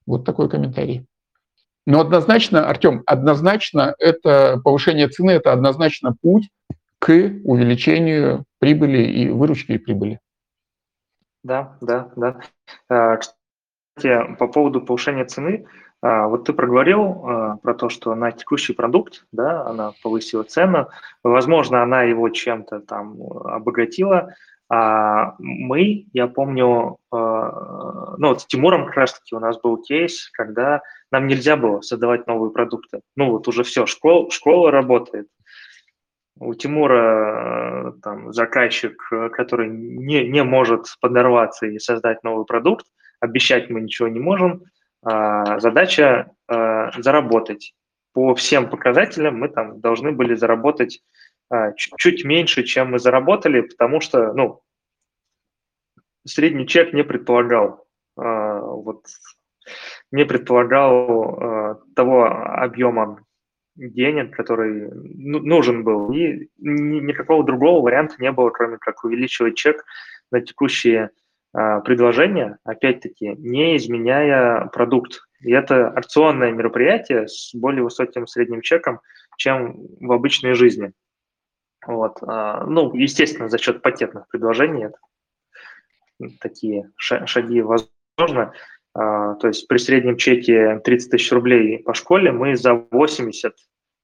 Вот 0.05 0.25
такой 0.25 0.49
комментарий. 0.49 1.05
Но 1.85 2.01
однозначно, 2.01 2.67
Артем, 2.67 3.01
однозначно 3.05 3.95
это 3.97 4.59
повышение 4.61 5.07
цены, 5.07 5.31
это 5.31 5.53
однозначно 5.53 6.13
путь 6.21 6.49
к 6.99 7.11
увеличению 7.45 8.43
прибыли 8.59 9.03
и 9.03 9.29
выручки 9.29 9.71
и 9.71 9.77
прибыли. 9.77 10.19
Да, 11.43 11.77
да, 11.79 12.11
да. 12.17 12.39
Э, 12.89 13.17
кстати, 13.17 14.35
по 14.35 14.47
поводу 14.47 14.81
повышения 14.81 15.23
цены, 15.23 15.65
э, 16.03 16.25
вот 16.25 16.43
ты 16.43 16.51
проговорил 16.51 17.59
про 17.63 17.73
то, 17.73 17.87
что 17.87 18.15
на 18.15 18.31
текущий 18.33 18.73
продукт, 18.73 19.25
да, 19.31 19.65
она 19.65 19.93
повысила 20.03 20.43
цену, 20.43 20.89
возможно, 21.23 21.83
она 21.83 22.03
его 22.03 22.27
чем-то 22.27 22.81
там 22.81 23.21
обогатила, 23.45 24.33
а 24.69 25.35
мы, 25.39 26.07
я 26.13 26.27
помню, 26.27 26.97
э, 27.13 27.15
ну 27.15 28.27
вот 28.27 28.41
с 28.41 28.45
Тимуром 28.45 28.85
как 28.85 28.95
раз-таки 28.95 29.35
у 29.35 29.39
нас 29.39 29.59
был 29.61 29.77
кейс, 29.81 30.29
когда 30.31 30.81
нам 31.11 31.27
нельзя 31.27 31.55
было 31.55 31.81
создавать 31.81 32.27
новые 32.27 32.51
продукты. 32.51 33.01
Ну 33.15 33.31
вот 33.31 33.47
уже 33.47 33.63
все, 33.63 33.85
школа, 33.85 34.29
школа 34.29 34.71
работает. 34.71 35.27
У 36.39 36.53
Тимура 36.53 37.93
э, 37.95 38.01
там 38.03 38.33
заказчик, 38.33 39.01
который 39.31 39.69
не, 39.69 40.27
не 40.27 40.43
может 40.43 40.85
подорваться 40.99 41.65
и 41.65 41.79
создать 41.79 42.23
новый 42.23 42.45
продукт, 42.45 42.85
обещать 43.21 43.69
мы 43.69 43.81
ничего 43.81 44.09
не 44.09 44.19
можем. 44.19 44.63
А 45.03 45.59
задача 45.59 46.31
э, 46.49 46.91
заработать. 46.97 47.73
По 48.13 48.35
всем 48.35 48.69
показателям 48.69 49.39
мы 49.39 49.47
там 49.47 49.79
должны 49.79 50.11
были 50.11 50.35
заработать 50.35 51.01
чуть 51.75 52.23
меньше, 52.23 52.63
чем 52.63 52.91
мы 52.91 52.99
заработали, 52.99 53.61
потому 53.61 54.01
что, 54.01 54.33
ну, 54.33 54.61
средний 56.25 56.67
чек 56.67 56.93
не 56.93 57.03
предполагал, 57.03 57.85
а, 58.17 58.59
вот, 58.59 59.05
не 60.11 60.25
предполагал 60.25 61.39
а, 61.39 61.81
того 61.95 62.25
объема 62.25 63.23
денег, 63.75 64.35
который 64.35 64.89
ну, 64.91 65.39
нужен 65.39 65.83
был. 65.83 66.11
И 66.11 66.49
никакого 66.57 67.43
другого 67.43 67.83
варианта 67.83 68.15
не 68.19 68.31
было, 68.31 68.49
кроме 68.49 68.77
как 68.77 69.03
увеличивать 69.03 69.55
чек 69.55 69.85
на 70.31 70.41
текущие 70.41 71.11
предложения, 71.85 72.57
опять-таки, 72.65 73.35
не 73.37 73.77
изменяя 73.77 74.65
продукт. 74.67 75.21
И 75.39 75.51
это 75.51 75.87
акционное 75.87 76.51
мероприятие 76.51 77.27
с 77.27 77.51
более 77.55 77.83
высоким 77.83 78.27
средним 78.27 78.61
чеком, 78.61 78.99
чем 79.37 79.87
в 79.99 80.11
обычной 80.11 80.53
жизни. 80.53 80.93
Вот. 81.87 82.17
А, 82.21 82.65
ну, 82.65 82.93
естественно, 82.93 83.49
за 83.49 83.57
счет 83.57 83.81
пакетных 83.81 84.27
предложений 84.27 84.89
это 86.19 86.37
такие 86.41 86.91
шаги 86.97 87.61
возможны. 87.61 88.51
А, 88.93 89.35
то 89.35 89.47
есть 89.47 89.67
при 89.67 89.77
среднем 89.77 90.17
чеке 90.17 90.79
30 90.83 91.11
тысяч 91.11 91.31
рублей 91.31 91.79
по 91.79 91.93
школе 91.93 92.31
мы 92.31 92.57
за 92.57 92.73
80 92.73 93.53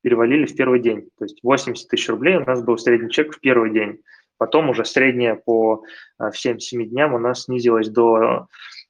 перевалили 0.02 0.46
в 0.46 0.56
первый 0.56 0.80
день. 0.80 1.10
То 1.18 1.26
есть 1.26 1.40
80 1.44 1.90
тысяч 1.90 2.08
рублей 2.10 2.38
у 2.38 2.46
нас 2.46 2.64
был 2.64 2.78
средний 2.78 3.10
чек 3.10 3.36
в 3.36 3.40
первый 3.42 3.72
день. 3.72 4.02
Потом 4.38 4.70
уже 4.70 4.86
средняя 4.86 5.36
по 5.36 5.84
а, 6.18 6.32
всем 6.32 6.60
7 6.60 6.90
дням 6.90 7.14
у 7.14 7.20
нас 7.20 7.44
снизилась 7.44 7.90
до 7.90 8.48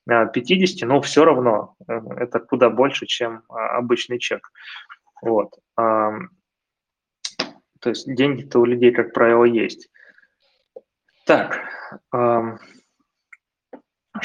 50, 0.07 0.87
но 0.87 1.01
все 1.01 1.23
равно 1.25 1.75
э, 1.87 1.93
это 2.17 2.39
куда 2.39 2.69
больше, 2.69 3.05
чем 3.05 3.43
обычный 3.47 4.19
чек. 4.19 4.51
Вот. 5.21 5.53
То 7.83 7.89
есть 7.89 8.07
деньги-то 8.15 8.59
у 8.59 8.65
людей, 8.65 8.91
как 8.91 9.13
правило, 9.13 9.43
есть. 9.43 9.89
Так. 11.25 11.59
Эм, 12.13 12.57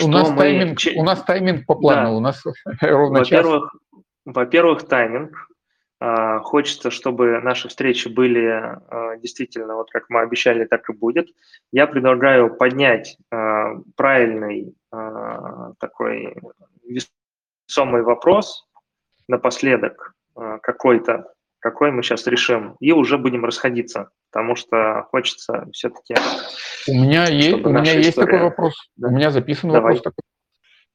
у, 0.01 0.09
нас 0.09 0.31
мы... 0.31 0.37
тайминг, 0.37 0.79
у 0.97 1.03
нас 1.03 1.23
тайминг 1.25 1.67
по 1.67 1.75
плану, 1.75 2.05
да. 2.05 2.13
у 2.13 2.21
нас 2.21 2.45
ровно 2.81 3.19
во-первых, 3.19 3.73
час. 3.73 4.03
Во-первых, 4.25 4.87
тайминг. 4.87 5.49
Э, 6.01 6.39
хочется, 6.39 6.93
чтобы 6.93 7.41
наши 7.41 7.69
встречи 7.69 8.07
были 8.07 8.45
э, 8.45 9.19
действительно, 9.19 9.75
вот 9.75 9.91
как 9.91 10.05
мы 10.09 10.21
обещали, 10.21 10.65
так 10.65 10.89
и 10.89 10.93
будет. 10.93 11.29
Я 11.73 11.89
предлагаю 11.89 12.55
поднять 12.55 13.19
э, 13.31 13.65
правильный 13.97 14.75
такой 15.81 16.35
весомый 16.83 18.03
вопрос 18.03 18.67
напоследок, 19.29 20.15
какой-то 20.63 21.31
какой 21.61 21.91
мы 21.91 22.03
сейчас 22.03 22.27
решим, 22.27 22.77
и 22.81 22.93
уже 22.93 23.19
будем 23.19 23.45
расходиться, 23.45 24.11
потому 24.31 24.57
что 24.57 25.07
хочется 25.11 25.67
все-таки... 25.73 26.15
У 26.89 26.93
меня 26.93 27.27
есть, 27.27 27.65
у 27.65 27.71
меня 27.71 27.93
есть 27.93 28.17
такой 28.17 28.41
вопрос, 28.41 28.75
да. 28.97 29.09
у 29.09 29.11
меня 29.11 29.31
записан 29.31 29.71
давай. 29.71 29.95
вопрос 29.95 30.03
такой. 30.03 30.23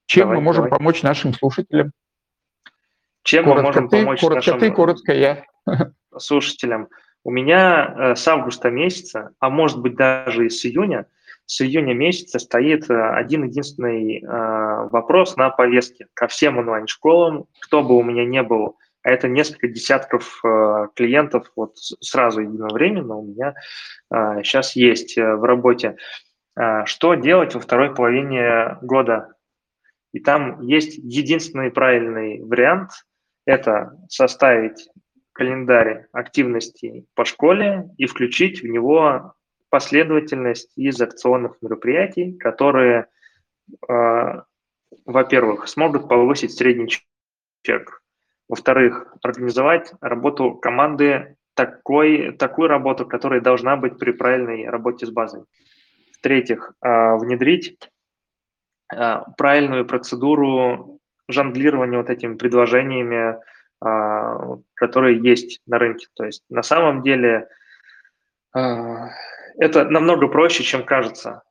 Чем 0.06 0.24
давай, 0.24 0.38
мы 0.38 0.44
можем 0.44 0.64
давай. 0.66 0.78
помочь 0.78 1.04
нашим 1.04 1.34
слушателям? 1.34 1.92
Чем 3.24 3.46
коротко 3.46 3.62
мы 3.62 3.68
можем 3.68 3.90
ты, 3.90 3.98
помочь 3.98 4.22
коротко 4.22 4.52
нашим... 4.52 4.60
ты, 4.60 4.72
коротко 4.72 5.14
я. 5.14 5.44
слушателям? 6.18 6.88
У 7.24 7.32
меня 7.32 7.96
э, 7.98 8.16
с 8.16 8.28
августа 8.28 8.70
месяца, 8.70 9.32
а 9.40 9.50
может 9.50 9.80
быть 9.80 9.96
даже 9.96 10.46
и 10.46 10.50
с 10.50 10.66
июня, 10.66 11.08
с 11.46 11.62
июня 11.62 11.94
месяца 11.94 12.40
стоит 12.40 12.90
один 12.90 13.44
единственный 13.44 14.24
вопрос 14.26 15.36
на 15.36 15.50
повестке 15.50 16.08
ко 16.14 16.28
всем 16.28 16.58
онлайн-школам, 16.58 17.48
кто 17.60 17.84
бы 17.84 17.98
у 17.98 18.04
меня 18.04 18.26
не 18.26 18.42
был, 18.44 18.78
а 19.04 19.10
это 19.10 19.28
несколько 19.28 19.68
десятков 19.68 20.42
клиентов 20.96 21.52
вот 21.56 21.78
сразу 21.78 22.42
единовременно 22.42 23.18
у 23.18 23.26
меня 23.26 23.54
сейчас 24.10 24.76
есть 24.76 25.18
в 25.18 25.44
работе. 25.44 25.98
Что 26.86 27.16
делать 27.16 27.54
во 27.54 27.60
второй 27.60 27.94
половине 27.94 28.78
года? 28.82 29.36
И 30.14 30.20
там 30.20 30.62
есть 30.62 30.98
единственный 30.98 31.72
правильный 31.72 32.42
вариант– 32.44 32.92
это 33.46 33.98
составить 34.10 34.88
календарь 35.34 36.06
активностей 36.12 37.08
по 37.16 37.26
школе 37.26 37.90
и 37.98 38.06
включить 38.06 38.62
в 38.62 38.68
него 38.68 39.34
последовательность 39.70 40.72
из 40.78 41.02
акционных 41.02 41.58
мероприятий, 41.62 42.34
которые, 42.34 43.08
э, 43.90 44.42
во-первых, 45.06 45.68
смогут 45.68 46.08
повысить 46.08 46.54
средний 46.54 46.90
чек, 47.64 48.03
во-вторых, 48.54 49.16
организовать 49.22 49.94
работу 50.02 50.56
команды 50.56 51.36
такой, 51.56 52.32
такую 52.38 52.68
работу, 52.68 53.06
которая 53.06 53.42
должна 53.42 53.76
быть 53.76 53.98
при 53.98 54.12
правильной 54.12 54.70
работе 54.70 55.06
с 55.06 55.10
базой. 55.10 55.44
В-третьих, 56.14 56.74
э, 56.82 57.16
внедрить 57.18 57.90
э, 58.96 59.16
правильную 59.38 59.86
процедуру 59.86 61.00
жонглирования 61.28 61.98
вот 61.98 62.10
этими 62.10 62.36
предложениями 62.36 63.38
а, 63.86 64.60
которые 64.76 65.20
есть 65.20 65.60
на 65.66 65.78
рынке. 65.78 66.08
То 66.14 66.24
есть 66.24 66.44
на 66.50 66.64
самом 66.64 67.02
деле 67.02 67.50
а, 68.56 69.10
это 69.58 69.84
намного 69.84 70.30
проще, 70.30 70.64
чем 70.64 70.86
кажется. 70.86 71.44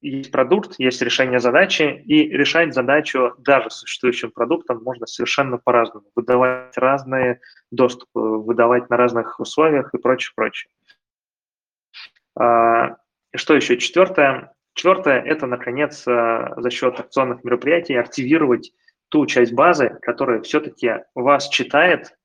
Есть 0.00 0.32
продукт, 0.32 0.74
есть 0.78 1.02
решение 1.02 1.38
задачи, 1.38 2.02
и 2.04 2.28
решать 2.28 2.74
задачу 2.74 3.34
даже 3.38 3.70
существующим 3.70 4.30
продуктом 4.30 4.82
можно 4.82 5.06
совершенно 5.06 5.58
по-разному. 5.58 6.06
Выдавать 6.14 6.76
разные 6.76 7.40
доступы, 7.70 8.20
выдавать 8.20 8.90
на 8.90 8.96
разных 8.96 9.38
условиях 9.38 9.94
и 9.94 9.98
прочее, 9.98 10.32
прочее. 10.34 10.70
А, 12.38 12.96
что 13.34 13.54
еще? 13.54 13.76
Четвертое. 13.78 14.52
Четвертое– 14.74 15.20
это, 15.24 15.46
наконец, 15.46 16.02
за 16.04 16.70
счет 16.70 16.98
акционных 16.98 17.44
мероприятий 17.44 17.94
активировать 17.94 18.72
ту 19.08 19.26
часть 19.26 19.52
базы, 19.52 19.98
которая 20.00 20.40
все-таки 20.40 21.04
вас 21.14 21.48
читает 21.48 22.16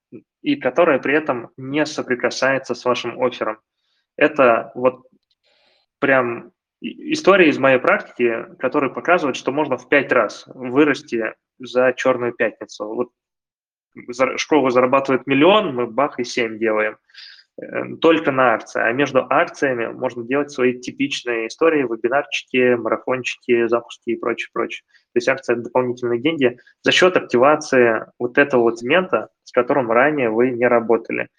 и 0.42 0.56
которая 0.56 1.00
при 1.00 1.14
этом 1.14 1.50
не 1.58 1.86
соприкасается 1.86 2.74
с 2.74 2.86
вашим 2.86 3.22
оффером. 3.22 3.60
Это 4.16 4.72
вот 4.76 5.06
прям 6.00 6.54
история 6.82 7.50
из 7.50 7.58
моей 7.58 7.80
практики, 7.80 8.46
которая 8.60 8.90
показывает, 8.90 9.36
что 9.36 9.52
можно 9.52 9.78
в 9.78 9.90
пять 9.90 10.12
раз 10.12 10.46
вырасти 10.48 11.34
за 11.60 11.94
черную 11.96 12.34
пятницу. 12.34 12.86
Вот 12.86 13.10
школа 14.38 14.70
зарабатывает 14.70 15.26
миллион, 15.28 15.74
мы 15.74 15.88
бах 15.88 16.20
и 16.20 16.24
семь 16.24 16.60
делаем. 16.60 16.98
Эм, 17.60 17.98
только 17.98 18.32
на 18.32 18.54
акции, 18.54 18.80
а 18.80 18.92
между 18.92 19.26
акциями 19.28 19.88
можно 19.88 20.24
делать 20.24 20.52
свои 20.52 20.80
типичные 20.80 21.48
истории, 21.48 21.82
вебинарчики, 21.82 22.76
марафончики, 22.76 23.68
запуски 23.68 24.12
и 24.12 24.16
прочее, 24.16 24.50
прочее. 24.54 24.84
То 25.14 25.18
есть 25.18 25.28
акция– 25.28 25.54
это 25.56 25.64
дополнительные 25.64 26.22
деньги 26.22 26.60
за 26.84 26.92
счет 26.92 27.18
активации 27.18 28.06
вот 28.20 28.38
этого 28.38 28.62
вот 28.62 28.80
сегмента, 28.80 29.30
с 29.44 29.52
которым 29.52 29.92
ранее 29.92 30.30
вы 30.30 30.52
не 30.52 30.68
работали. 30.68 31.30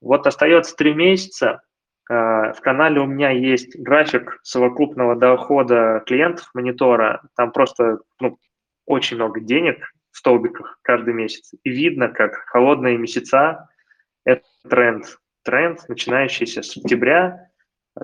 Вот 0.00 0.28
остается 0.28 0.76
три 0.76 0.94
месяца, 0.94 1.62
в 2.08 2.56
канале 2.62 3.00
у 3.00 3.06
меня 3.06 3.30
есть 3.30 3.78
график 3.78 4.40
совокупного 4.42 5.14
дохода 5.14 6.02
клиентов 6.06 6.48
монитора. 6.54 7.22
Там 7.36 7.52
просто 7.52 7.98
ну, 8.20 8.38
очень 8.86 9.16
много 9.16 9.40
денег 9.40 9.92
в 10.10 10.16
столбиках 10.16 10.78
каждый 10.82 11.12
месяц. 11.12 11.52
И 11.64 11.70
видно, 11.70 12.08
как 12.08 12.32
холодные 12.46 12.96
месяца– 12.96 13.68
это 14.24 14.44
тренд 14.68 15.04
тренд, 15.48 15.88
начинающийся 15.88 16.62
с 16.62 16.76
октября, 16.76 17.48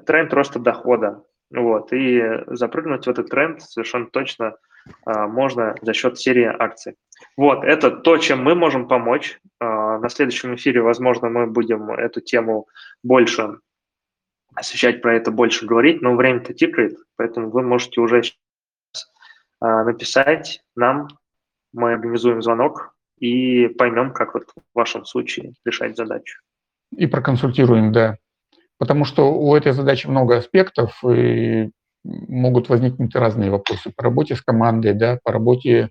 тренд 0.07 0.33
роста 0.33 0.59
дохода. 0.59 1.23
Вот, 1.51 1.93
и 1.93 2.23
запрыгнуть 2.47 3.07
в 3.07 3.11
этот 3.11 3.29
тренд 3.29 3.61
совершенно 3.61 4.07
точно 4.07 4.57
а, 5.05 5.29
можно 5.29 5.75
за 5.83 5.93
счет 5.93 6.19
серии 6.19 6.47
акций. 6.47 6.97
Вот, 7.37 7.65
это 7.65 7.91
то, 7.91 8.17
чем 8.17 8.43
мы 8.43 8.55
можем 8.55 8.89
помочь. 8.89 9.39
А, 9.61 9.99
на 9.99 10.09
следующем 10.09 10.55
эфире, 10.55 10.81
возможно, 10.81 11.29
мы 11.29 11.47
будем 11.47 11.91
эту 11.91 12.23
тему 12.23 12.67
больше 13.03 13.59
освещать, 14.55 15.03
про 15.03 15.17
это 15.17 15.31
больше 15.31 15.67
говорить, 15.67 16.03
но 16.03 16.15
время-то 16.15 16.55
тикает, 16.55 16.97
поэтому 17.17 17.51
вы 17.51 17.63
можете 17.63 18.01
уже 18.01 18.23
а, 19.61 19.85
написать 19.85 20.63
нам, 20.77 21.09
мы 21.73 21.95
организуем 21.95 22.43
звонок 22.43 22.95
и 23.19 23.69
поймем, 23.69 24.13
как 24.13 24.35
вот 24.35 24.45
в 24.55 24.75
вашем 24.75 25.05
случае 25.05 25.55
решать 25.65 25.97
задачу. 25.97 26.41
И 26.97 27.07
проконсультируем, 27.07 27.93
да. 27.93 28.19
Потому 28.79 29.05
что 29.05 29.33
у 29.33 29.55
этой 29.55 29.73
задачи 29.73 30.07
много 30.07 30.37
аспектов, 30.37 31.03
и 31.05 31.71
могут 32.05 32.69
возникнуть 32.69 33.15
разные 33.15 33.51
вопросы 33.51 33.93
по 33.97 34.03
работе 34.03 34.37
с 34.37 34.43
командой, 34.43 34.93
да, 34.93 35.19
по 35.25 35.33
работе 35.33 35.91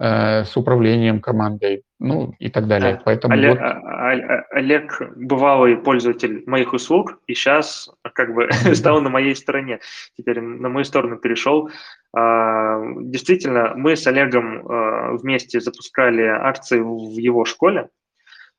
э, 0.00 0.44
с 0.44 0.56
управлением 0.56 1.20
командой, 1.20 1.84
ну 2.02 2.34
и 2.38 2.50
так 2.50 2.66
далее. 2.66 3.00
Поэтому 3.04 3.34
Олег, 3.34 3.50
вот... 3.52 3.60
А, 3.60 3.80
а, 3.84 4.12
а, 4.12 4.44
Олег 4.50 5.00
бывалый 5.16 5.76
пользователь 5.76 6.42
моих 6.46 6.72
услуг, 6.72 7.18
и 7.26 7.34
сейчас 7.34 7.90
как 8.14 8.34
бы 8.34 8.48
стал 8.74 9.00
на 9.00 9.08
моей 9.08 9.34
стороне. 9.34 9.80
Теперь 10.16 10.40
на 10.40 10.68
мою 10.68 10.84
сторону 10.84 11.16
перешел. 11.16 11.70
Действительно, 12.14 13.72
мы 13.74 13.96
с 13.96 14.06
Олегом 14.06 15.16
вместе 15.18 15.60
запускали 15.60 16.22
акции 16.22 16.78
в 16.78 17.16
его 17.18 17.46
школе, 17.46 17.88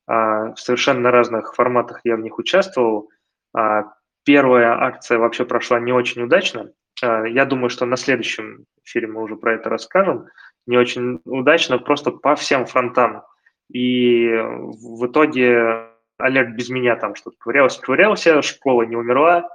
а, 0.07 0.53
в 0.53 0.59
совершенно 0.59 1.11
разных 1.11 1.53
форматах 1.55 2.01
я 2.03 2.15
в 2.15 2.19
них 2.19 2.37
участвовал. 2.37 3.09
А, 3.55 3.93
первая 4.25 4.73
акция 4.73 5.17
вообще 5.17 5.45
прошла 5.45 5.79
не 5.79 5.91
очень 5.91 6.23
удачно. 6.23 6.71
А, 7.01 7.25
я 7.25 7.45
думаю, 7.45 7.69
что 7.69 7.85
на 7.85 7.97
следующем 7.97 8.65
эфире 8.83 9.07
мы 9.07 9.21
уже 9.21 9.35
про 9.35 9.55
это 9.55 9.69
расскажем. 9.69 10.27
Не 10.65 10.77
очень 10.77 11.19
удачно, 11.25 11.77
просто 11.77 12.11
по 12.11 12.35
всем 12.35 12.65
фронтам. 12.65 13.23
И 13.69 14.27
в 14.29 15.07
итоге 15.07 15.89
Олег 16.17 16.55
без 16.55 16.69
меня 16.69 16.95
там 16.95 17.15
что-то 17.15 17.37
ковырялся, 17.39 17.81
ковырялся, 17.81 18.41
школа 18.41 18.83
не 18.83 18.95
умерла, 18.95 19.49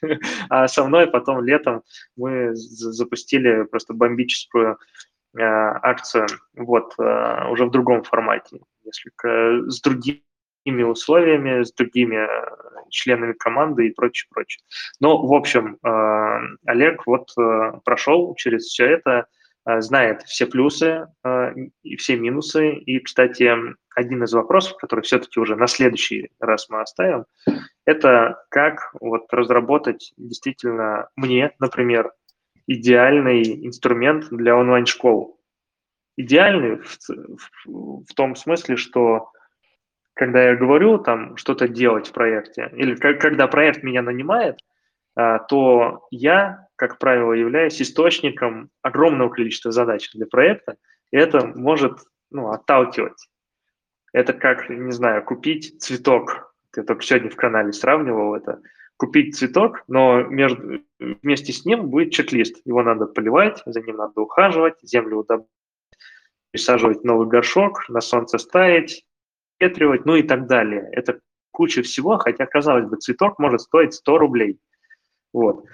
а 0.48 0.68
со 0.68 0.84
мной 0.84 1.06
потом 1.06 1.42
летом 1.42 1.82
мы 2.16 2.54
запустили 2.54 3.64
просто 3.64 3.94
бомбическую 3.94 4.78
акцию, 5.36 6.28
вот, 6.54 6.94
уже 6.96 7.66
в 7.66 7.70
другом 7.72 8.04
формате 8.04 8.60
несколько 8.84 9.68
с 9.68 9.80
другими 9.80 10.20
условиями, 10.64 11.62
с 11.62 11.72
другими 11.72 12.16
э, 12.16 12.56
членами 12.90 13.32
команды 13.32 13.88
и 13.88 13.92
прочее, 13.92 14.28
прочее. 14.32 14.62
Но, 15.00 15.26
в 15.26 15.32
общем, 15.34 15.78
э, 15.82 16.38
Олег 16.66 17.06
вот 17.06 17.30
э, 17.38 17.72
прошел 17.84 18.34
через 18.36 18.64
все 18.64 18.86
это, 18.86 19.26
знает 19.66 20.22
все 20.22 20.46
плюсы 20.46 21.06
и 21.82 21.96
все 21.96 22.16
минусы. 22.16 22.74
И, 22.74 22.98
кстати, 23.00 23.50
один 23.94 24.24
из 24.24 24.32
вопросов, 24.32 24.76
который 24.76 25.00
все-таки 25.00 25.40
уже 25.40 25.56
на 25.56 25.66
следующий 25.66 26.30
раз 26.38 26.68
мы 26.68 26.80
оставим, 26.80 27.24
это 27.84 28.44
как 28.50 28.94
вот 29.00 29.32
разработать 29.32 30.12
действительно 30.16 31.08
мне, 31.16 31.52
например, 31.58 32.12
идеальный 32.66 33.66
инструмент 33.66 34.28
для 34.30 34.56
онлайн-школ 34.56 35.38
идеальный 36.16 36.76
в, 36.76 36.98
в, 37.66 38.04
в 38.04 38.14
том 38.14 38.36
смысле, 38.36 38.76
что 38.76 39.30
когда 40.14 40.44
я 40.44 40.56
говорю 40.56 40.98
там 40.98 41.36
что-то 41.36 41.68
делать 41.68 42.08
в 42.08 42.12
проекте, 42.12 42.70
или 42.74 42.94
как, 42.94 43.20
когда 43.20 43.48
проект 43.48 43.82
меня 43.82 44.02
нанимает, 44.02 44.60
то 45.14 46.06
я, 46.10 46.66
как 46.76 46.98
правило, 46.98 47.32
являюсь 47.32 47.80
источником 47.80 48.70
огромного 48.82 49.28
количества 49.28 49.70
задач 49.70 50.10
для 50.12 50.26
проекта, 50.26 50.76
и 51.12 51.16
это 51.16 51.46
может 51.46 51.98
ну, 52.30 52.50
отталкивать. 52.50 53.28
Это 54.12 54.32
как, 54.32 54.68
не 54.68 54.92
знаю, 54.92 55.24
купить 55.24 55.80
цветок. 55.82 56.54
Я 56.76 56.82
только 56.82 57.02
сегодня 57.02 57.30
в 57.30 57.36
канале 57.36 57.72
сравнивал 57.72 58.34
это. 58.34 58.60
Купить 58.96 59.36
цветок, 59.36 59.82
но 59.88 60.22
между, 60.22 60.80
вместе 60.98 61.52
с 61.52 61.64
ним 61.64 61.90
будет 61.90 62.12
чек-лист. 62.12 62.60
Его 62.64 62.82
надо 62.82 63.06
поливать, 63.06 63.62
за 63.66 63.80
ним 63.80 63.96
надо 63.96 64.20
ухаживать, 64.20 64.76
землю 64.82 65.18
удобрять 65.18 65.48
пересаживать 66.54 67.02
новый 67.02 67.26
горшок, 67.26 67.88
на 67.88 68.00
солнце 68.00 68.38
ставить, 68.38 69.04
ветривать, 69.58 70.06
ну 70.06 70.14
и 70.14 70.22
так 70.22 70.46
далее. 70.46 70.88
Это 70.92 71.18
куча 71.50 71.82
всего, 71.82 72.16
хотя, 72.16 72.46
казалось 72.46 72.86
бы, 72.86 72.96
цветок 72.96 73.40
может 73.40 73.62
стоить 73.62 73.92
100 73.92 74.18
рублей. 74.18 74.60
Вот. 75.34 75.64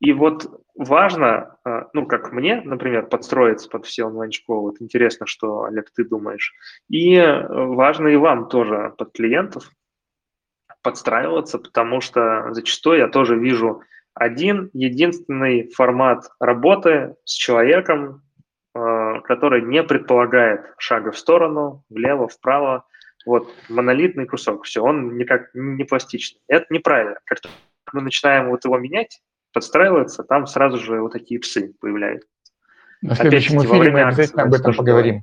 И 0.00 0.12
вот 0.12 0.62
важно, 0.76 1.56
а, 1.64 1.88
ну, 1.92 2.06
как 2.06 2.32
мне, 2.32 2.62
например, 2.64 3.06
подстроиться 3.06 3.68
под 3.68 3.84
все 3.84 4.04
онлайн-школы, 4.04 4.70
вот 4.70 4.80
интересно, 4.80 5.26
что, 5.26 5.64
Олег, 5.64 5.90
ты 5.90 6.04
думаешь. 6.04 6.54
И 6.88 7.20
важно 7.48 8.08
и 8.08 8.16
вам 8.16 8.48
тоже 8.48 8.94
под 8.96 9.12
клиентов 9.12 9.70
подстраиваться, 10.82 11.58
потому 11.58 12.00
что 12.00 12.52
зачастую 12.52 12.98
я 12.98 13.08
тоже 13.08 13.36
вижу 13.36 13.82
один 14.14 14.70
единственный 14.72 15.68
формат 15.70 16.30
работы 16.40 17.16
с 17.24 17.32
человеком, 17.34 18.22
э, 18.74 19.20
который 19.24 19.62
не 19.62 19.82
предполагает 19.82 20.74
шага 20.78 21.12
в 21.12 21.18
сторону, 21.18 21.84
влево, 21.88 22.28
вправо. 22.28 22.84
Вот 23.26 23.52
монолитный 23.68 24.26
кусок, 24.26 24.64
все, 24.64 24.82
он 24.82 25.16
никак 25.18 25.50
не 25.54 25.84
пластичный. 25.84 26.40
Это 26.48 26.66
неправильно. 26.70 27.18
Как 27.24 27.40
мы 27.92 28.02
начинаем 28.02 28.50
вот 28.50 28.64
его 28.64 28.78
менять, 28.78 29.20
подстраиваться, 29.52 30.22
там 30.24 30.46
сразу 30.46 30.78
же 30.78 31.00
вот 31.00 31.12
такие 31.12 31.40
псы 31.40 31.74
появляются. 31.80 32.28
На 33.02 33.14
следующем 33.14 33.62
эфире 33.62 33.90
мы 33.90 34.02
обязательно 34.02 34.42
об 34.44 34.54
этом 34.54 34.74
поговорим. 34.74 35.22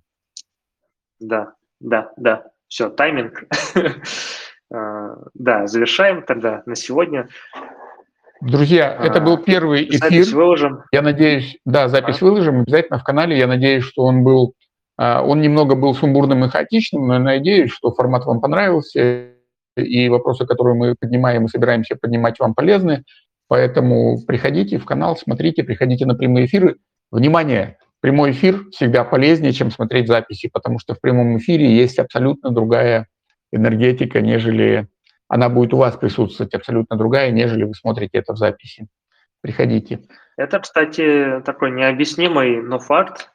Да, 1.19 1.53
да, 1.79 2.11
да. 2.17 2.45
Все, 2.67 2.89
тайминг. 2.89 3.43
А, 4.73 5.17
да, 5.35 5.67
завершаем 5.67 6.23
тогда 6.23 6.63
на 6.65 6.75
сегодня. 6.75 7.29
Друзья, 8.41 8.97
это 8.99 9.21
был 9.21 9.35
а, 9.35 9.37
первый 9.37 9.87
эфир. 9.87 9.99
Запись 9.99 10.33
выложим. 10.33 10.83
Я 10.91 11.03
надеюсь, 11.03 11.59
да, 11.65 11.87
запись 11.87 12.19
а? 12.19 12.25
выложим 12.25 12.61
обязательно 12.61 12.97
в 12.97 13.03
канале. 13.03 13.37
Я 13.37 13.45
надеюсь, 13.45 13.83
что 13.83 14.01
он 14.01 14.23
был, 14.23 14.55
а, 14.97 15.21
он 15.21 15.41
немного 15.41 15.75
был 15.75 15.93
сумбурным 15.93 16.43
и 16.45 16.49
хаотичным, 16.49 17.07
но 17.07 17.13
я 17.13 17.19
надеюсь, 17.19 17.71
что 17.71 17.93
формат 17.93 18.25
вам 18.25 18.41
понравился, 18.41 19.34
и 19.75 20.09
вопросы, 20.09 20.45
которые 20.45 20.75
мы 20.75 20.95
поднимаем 20.99 21.45
и 21.45 21.49
собираемся 21.49 21.95
поднимать, 21.95 22.39
вам 22.39 22.53
полезны. 22.53 23.03
Поэтому 23.47 24.23
приходите 24.25 24.77
в 24.77 24.85
канал, 24.85 25.17
смотрите, 25.17 25.63
приходите 25.63 26.05
на 26.05 26.15
прямые 26.15 26.45
эфиры. 26.47 26.77
Внимание, 27.11 27.77
прямой 28.01 28.31
эфир 28.31 28.65
всегда 28.71 29.03
полезнее, 29.03 29.53
чем 29.53 29.71
смотреть 29.71 30.07
записи, 30.07 30.49
потому 30.51 30.79
что 30.79 30.95
в 30.95 31.01
прямом 31.01 31.37
эфире 31.37 31.75
есть 31.75 31.99
абсолютно 31.99 32.51
другая 32.51 33.07
энергетика, 33.51 34.21
нежели 34.21 34.87
она 35.27 35.49
будет 35.49 35.73
у 35.73 35.77
вас 35.77 35.95
присутствовать 35.95 36.53
абсолютно 36.53 36.97
другая, 36.97 37.31
нежели 37.31 37.63
вы 37.63 37.73
смотрите 37.73 38.17
это 38.17 38.33
в 38.33 38.37
записи. 38.37 38.87
Приходите. 39.41 40.01
Это, 40.37 40.59
кстати, 40.59 41.41
такой 41.45 41.71
необъяснимый, 41.71 42.61
но 42.61 42.79
факт, 42.79 43.31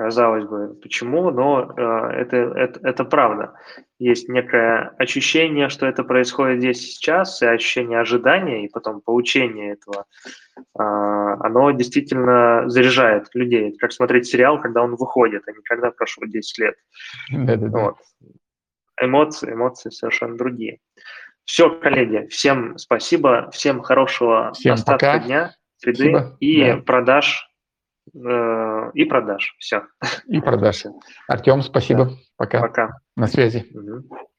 казалось 0.00 0.46
бы, 0.46 0.74
почему, 0.80 1.30
но 1.30 1.74
э, 1.76 2.22
это, 2.22 2.36
это, 2.36 2.80
это 2.82 3.04
правда. 3.04 3.52
Есть 3.98 4.30
некое 4.30 4.94
ощущение, 4.98 5.68
что 5.68 5.84
это 5.84 6.04
происходит 6.04 6.60
здесь 6.60 6.80
сейчас, 6.80 7.42
и 7.42 7.46
ощущение 7.46 8.00
ожидания, 8.00 8.64
и 8.64 8.70
потом 8.70 9.02
получения 9.02 9.72
этого, 9.72 10.06
э, 10.56 10.62
оно 10.78 11.70
действительно 11.72 12.64
заряжает 12.70 13.28
людей. 13.34 13.68
Это 13.68 13.78
как 13.78 13.92
смотреть 13.92 14.26
сериал, 14.26 14.58
когда 14.58 14.82
он 14.82 14.96
выходит, 14.96 15.42
а 15.46 15.52
не 15.52 15.62
когда 15.64 15.90
прошло 15.90 16.26
10 16.26 16.58
лет. 16.58 16.76
Вот 17.30 17.96
эмоции, 19.02 19.52
эмоции 19.52 19.90
совершенно 19.90 20.36
другие. 20.38 20.78
Все, 21.44 21.68
коллеги, 21.68 22.26
всем 22.28 22.78
спасибо, 22.78 23.50
всем 23.50 23.82
хорошего 23.82 24.52
всем 24.54 24.74
остатка 24.74 25.12
пока. 25.12 25.18
дня, 25.18 25.54
среды 25.76 26.10
спасибо. 26.10 26.36
и 26.40 26.64
да. 26.64 26.76
продаж. 26.78 27.49
Э, 28.14 28.90
и 28.94 29.04
продаж. 29.04 29.54
Все. 29.58 29.82
И 30.26 30.40
продаж. 30.40 30.84
Артем, 31.28 31.62
спасибо. 31.62 32.06
Да. 32.06 32.10
Пока. 32.36 32.60
Пока. 32.60 32.90
На 33.16 33.26
связи. 33.26 33.66
Угу. 33.74 34.29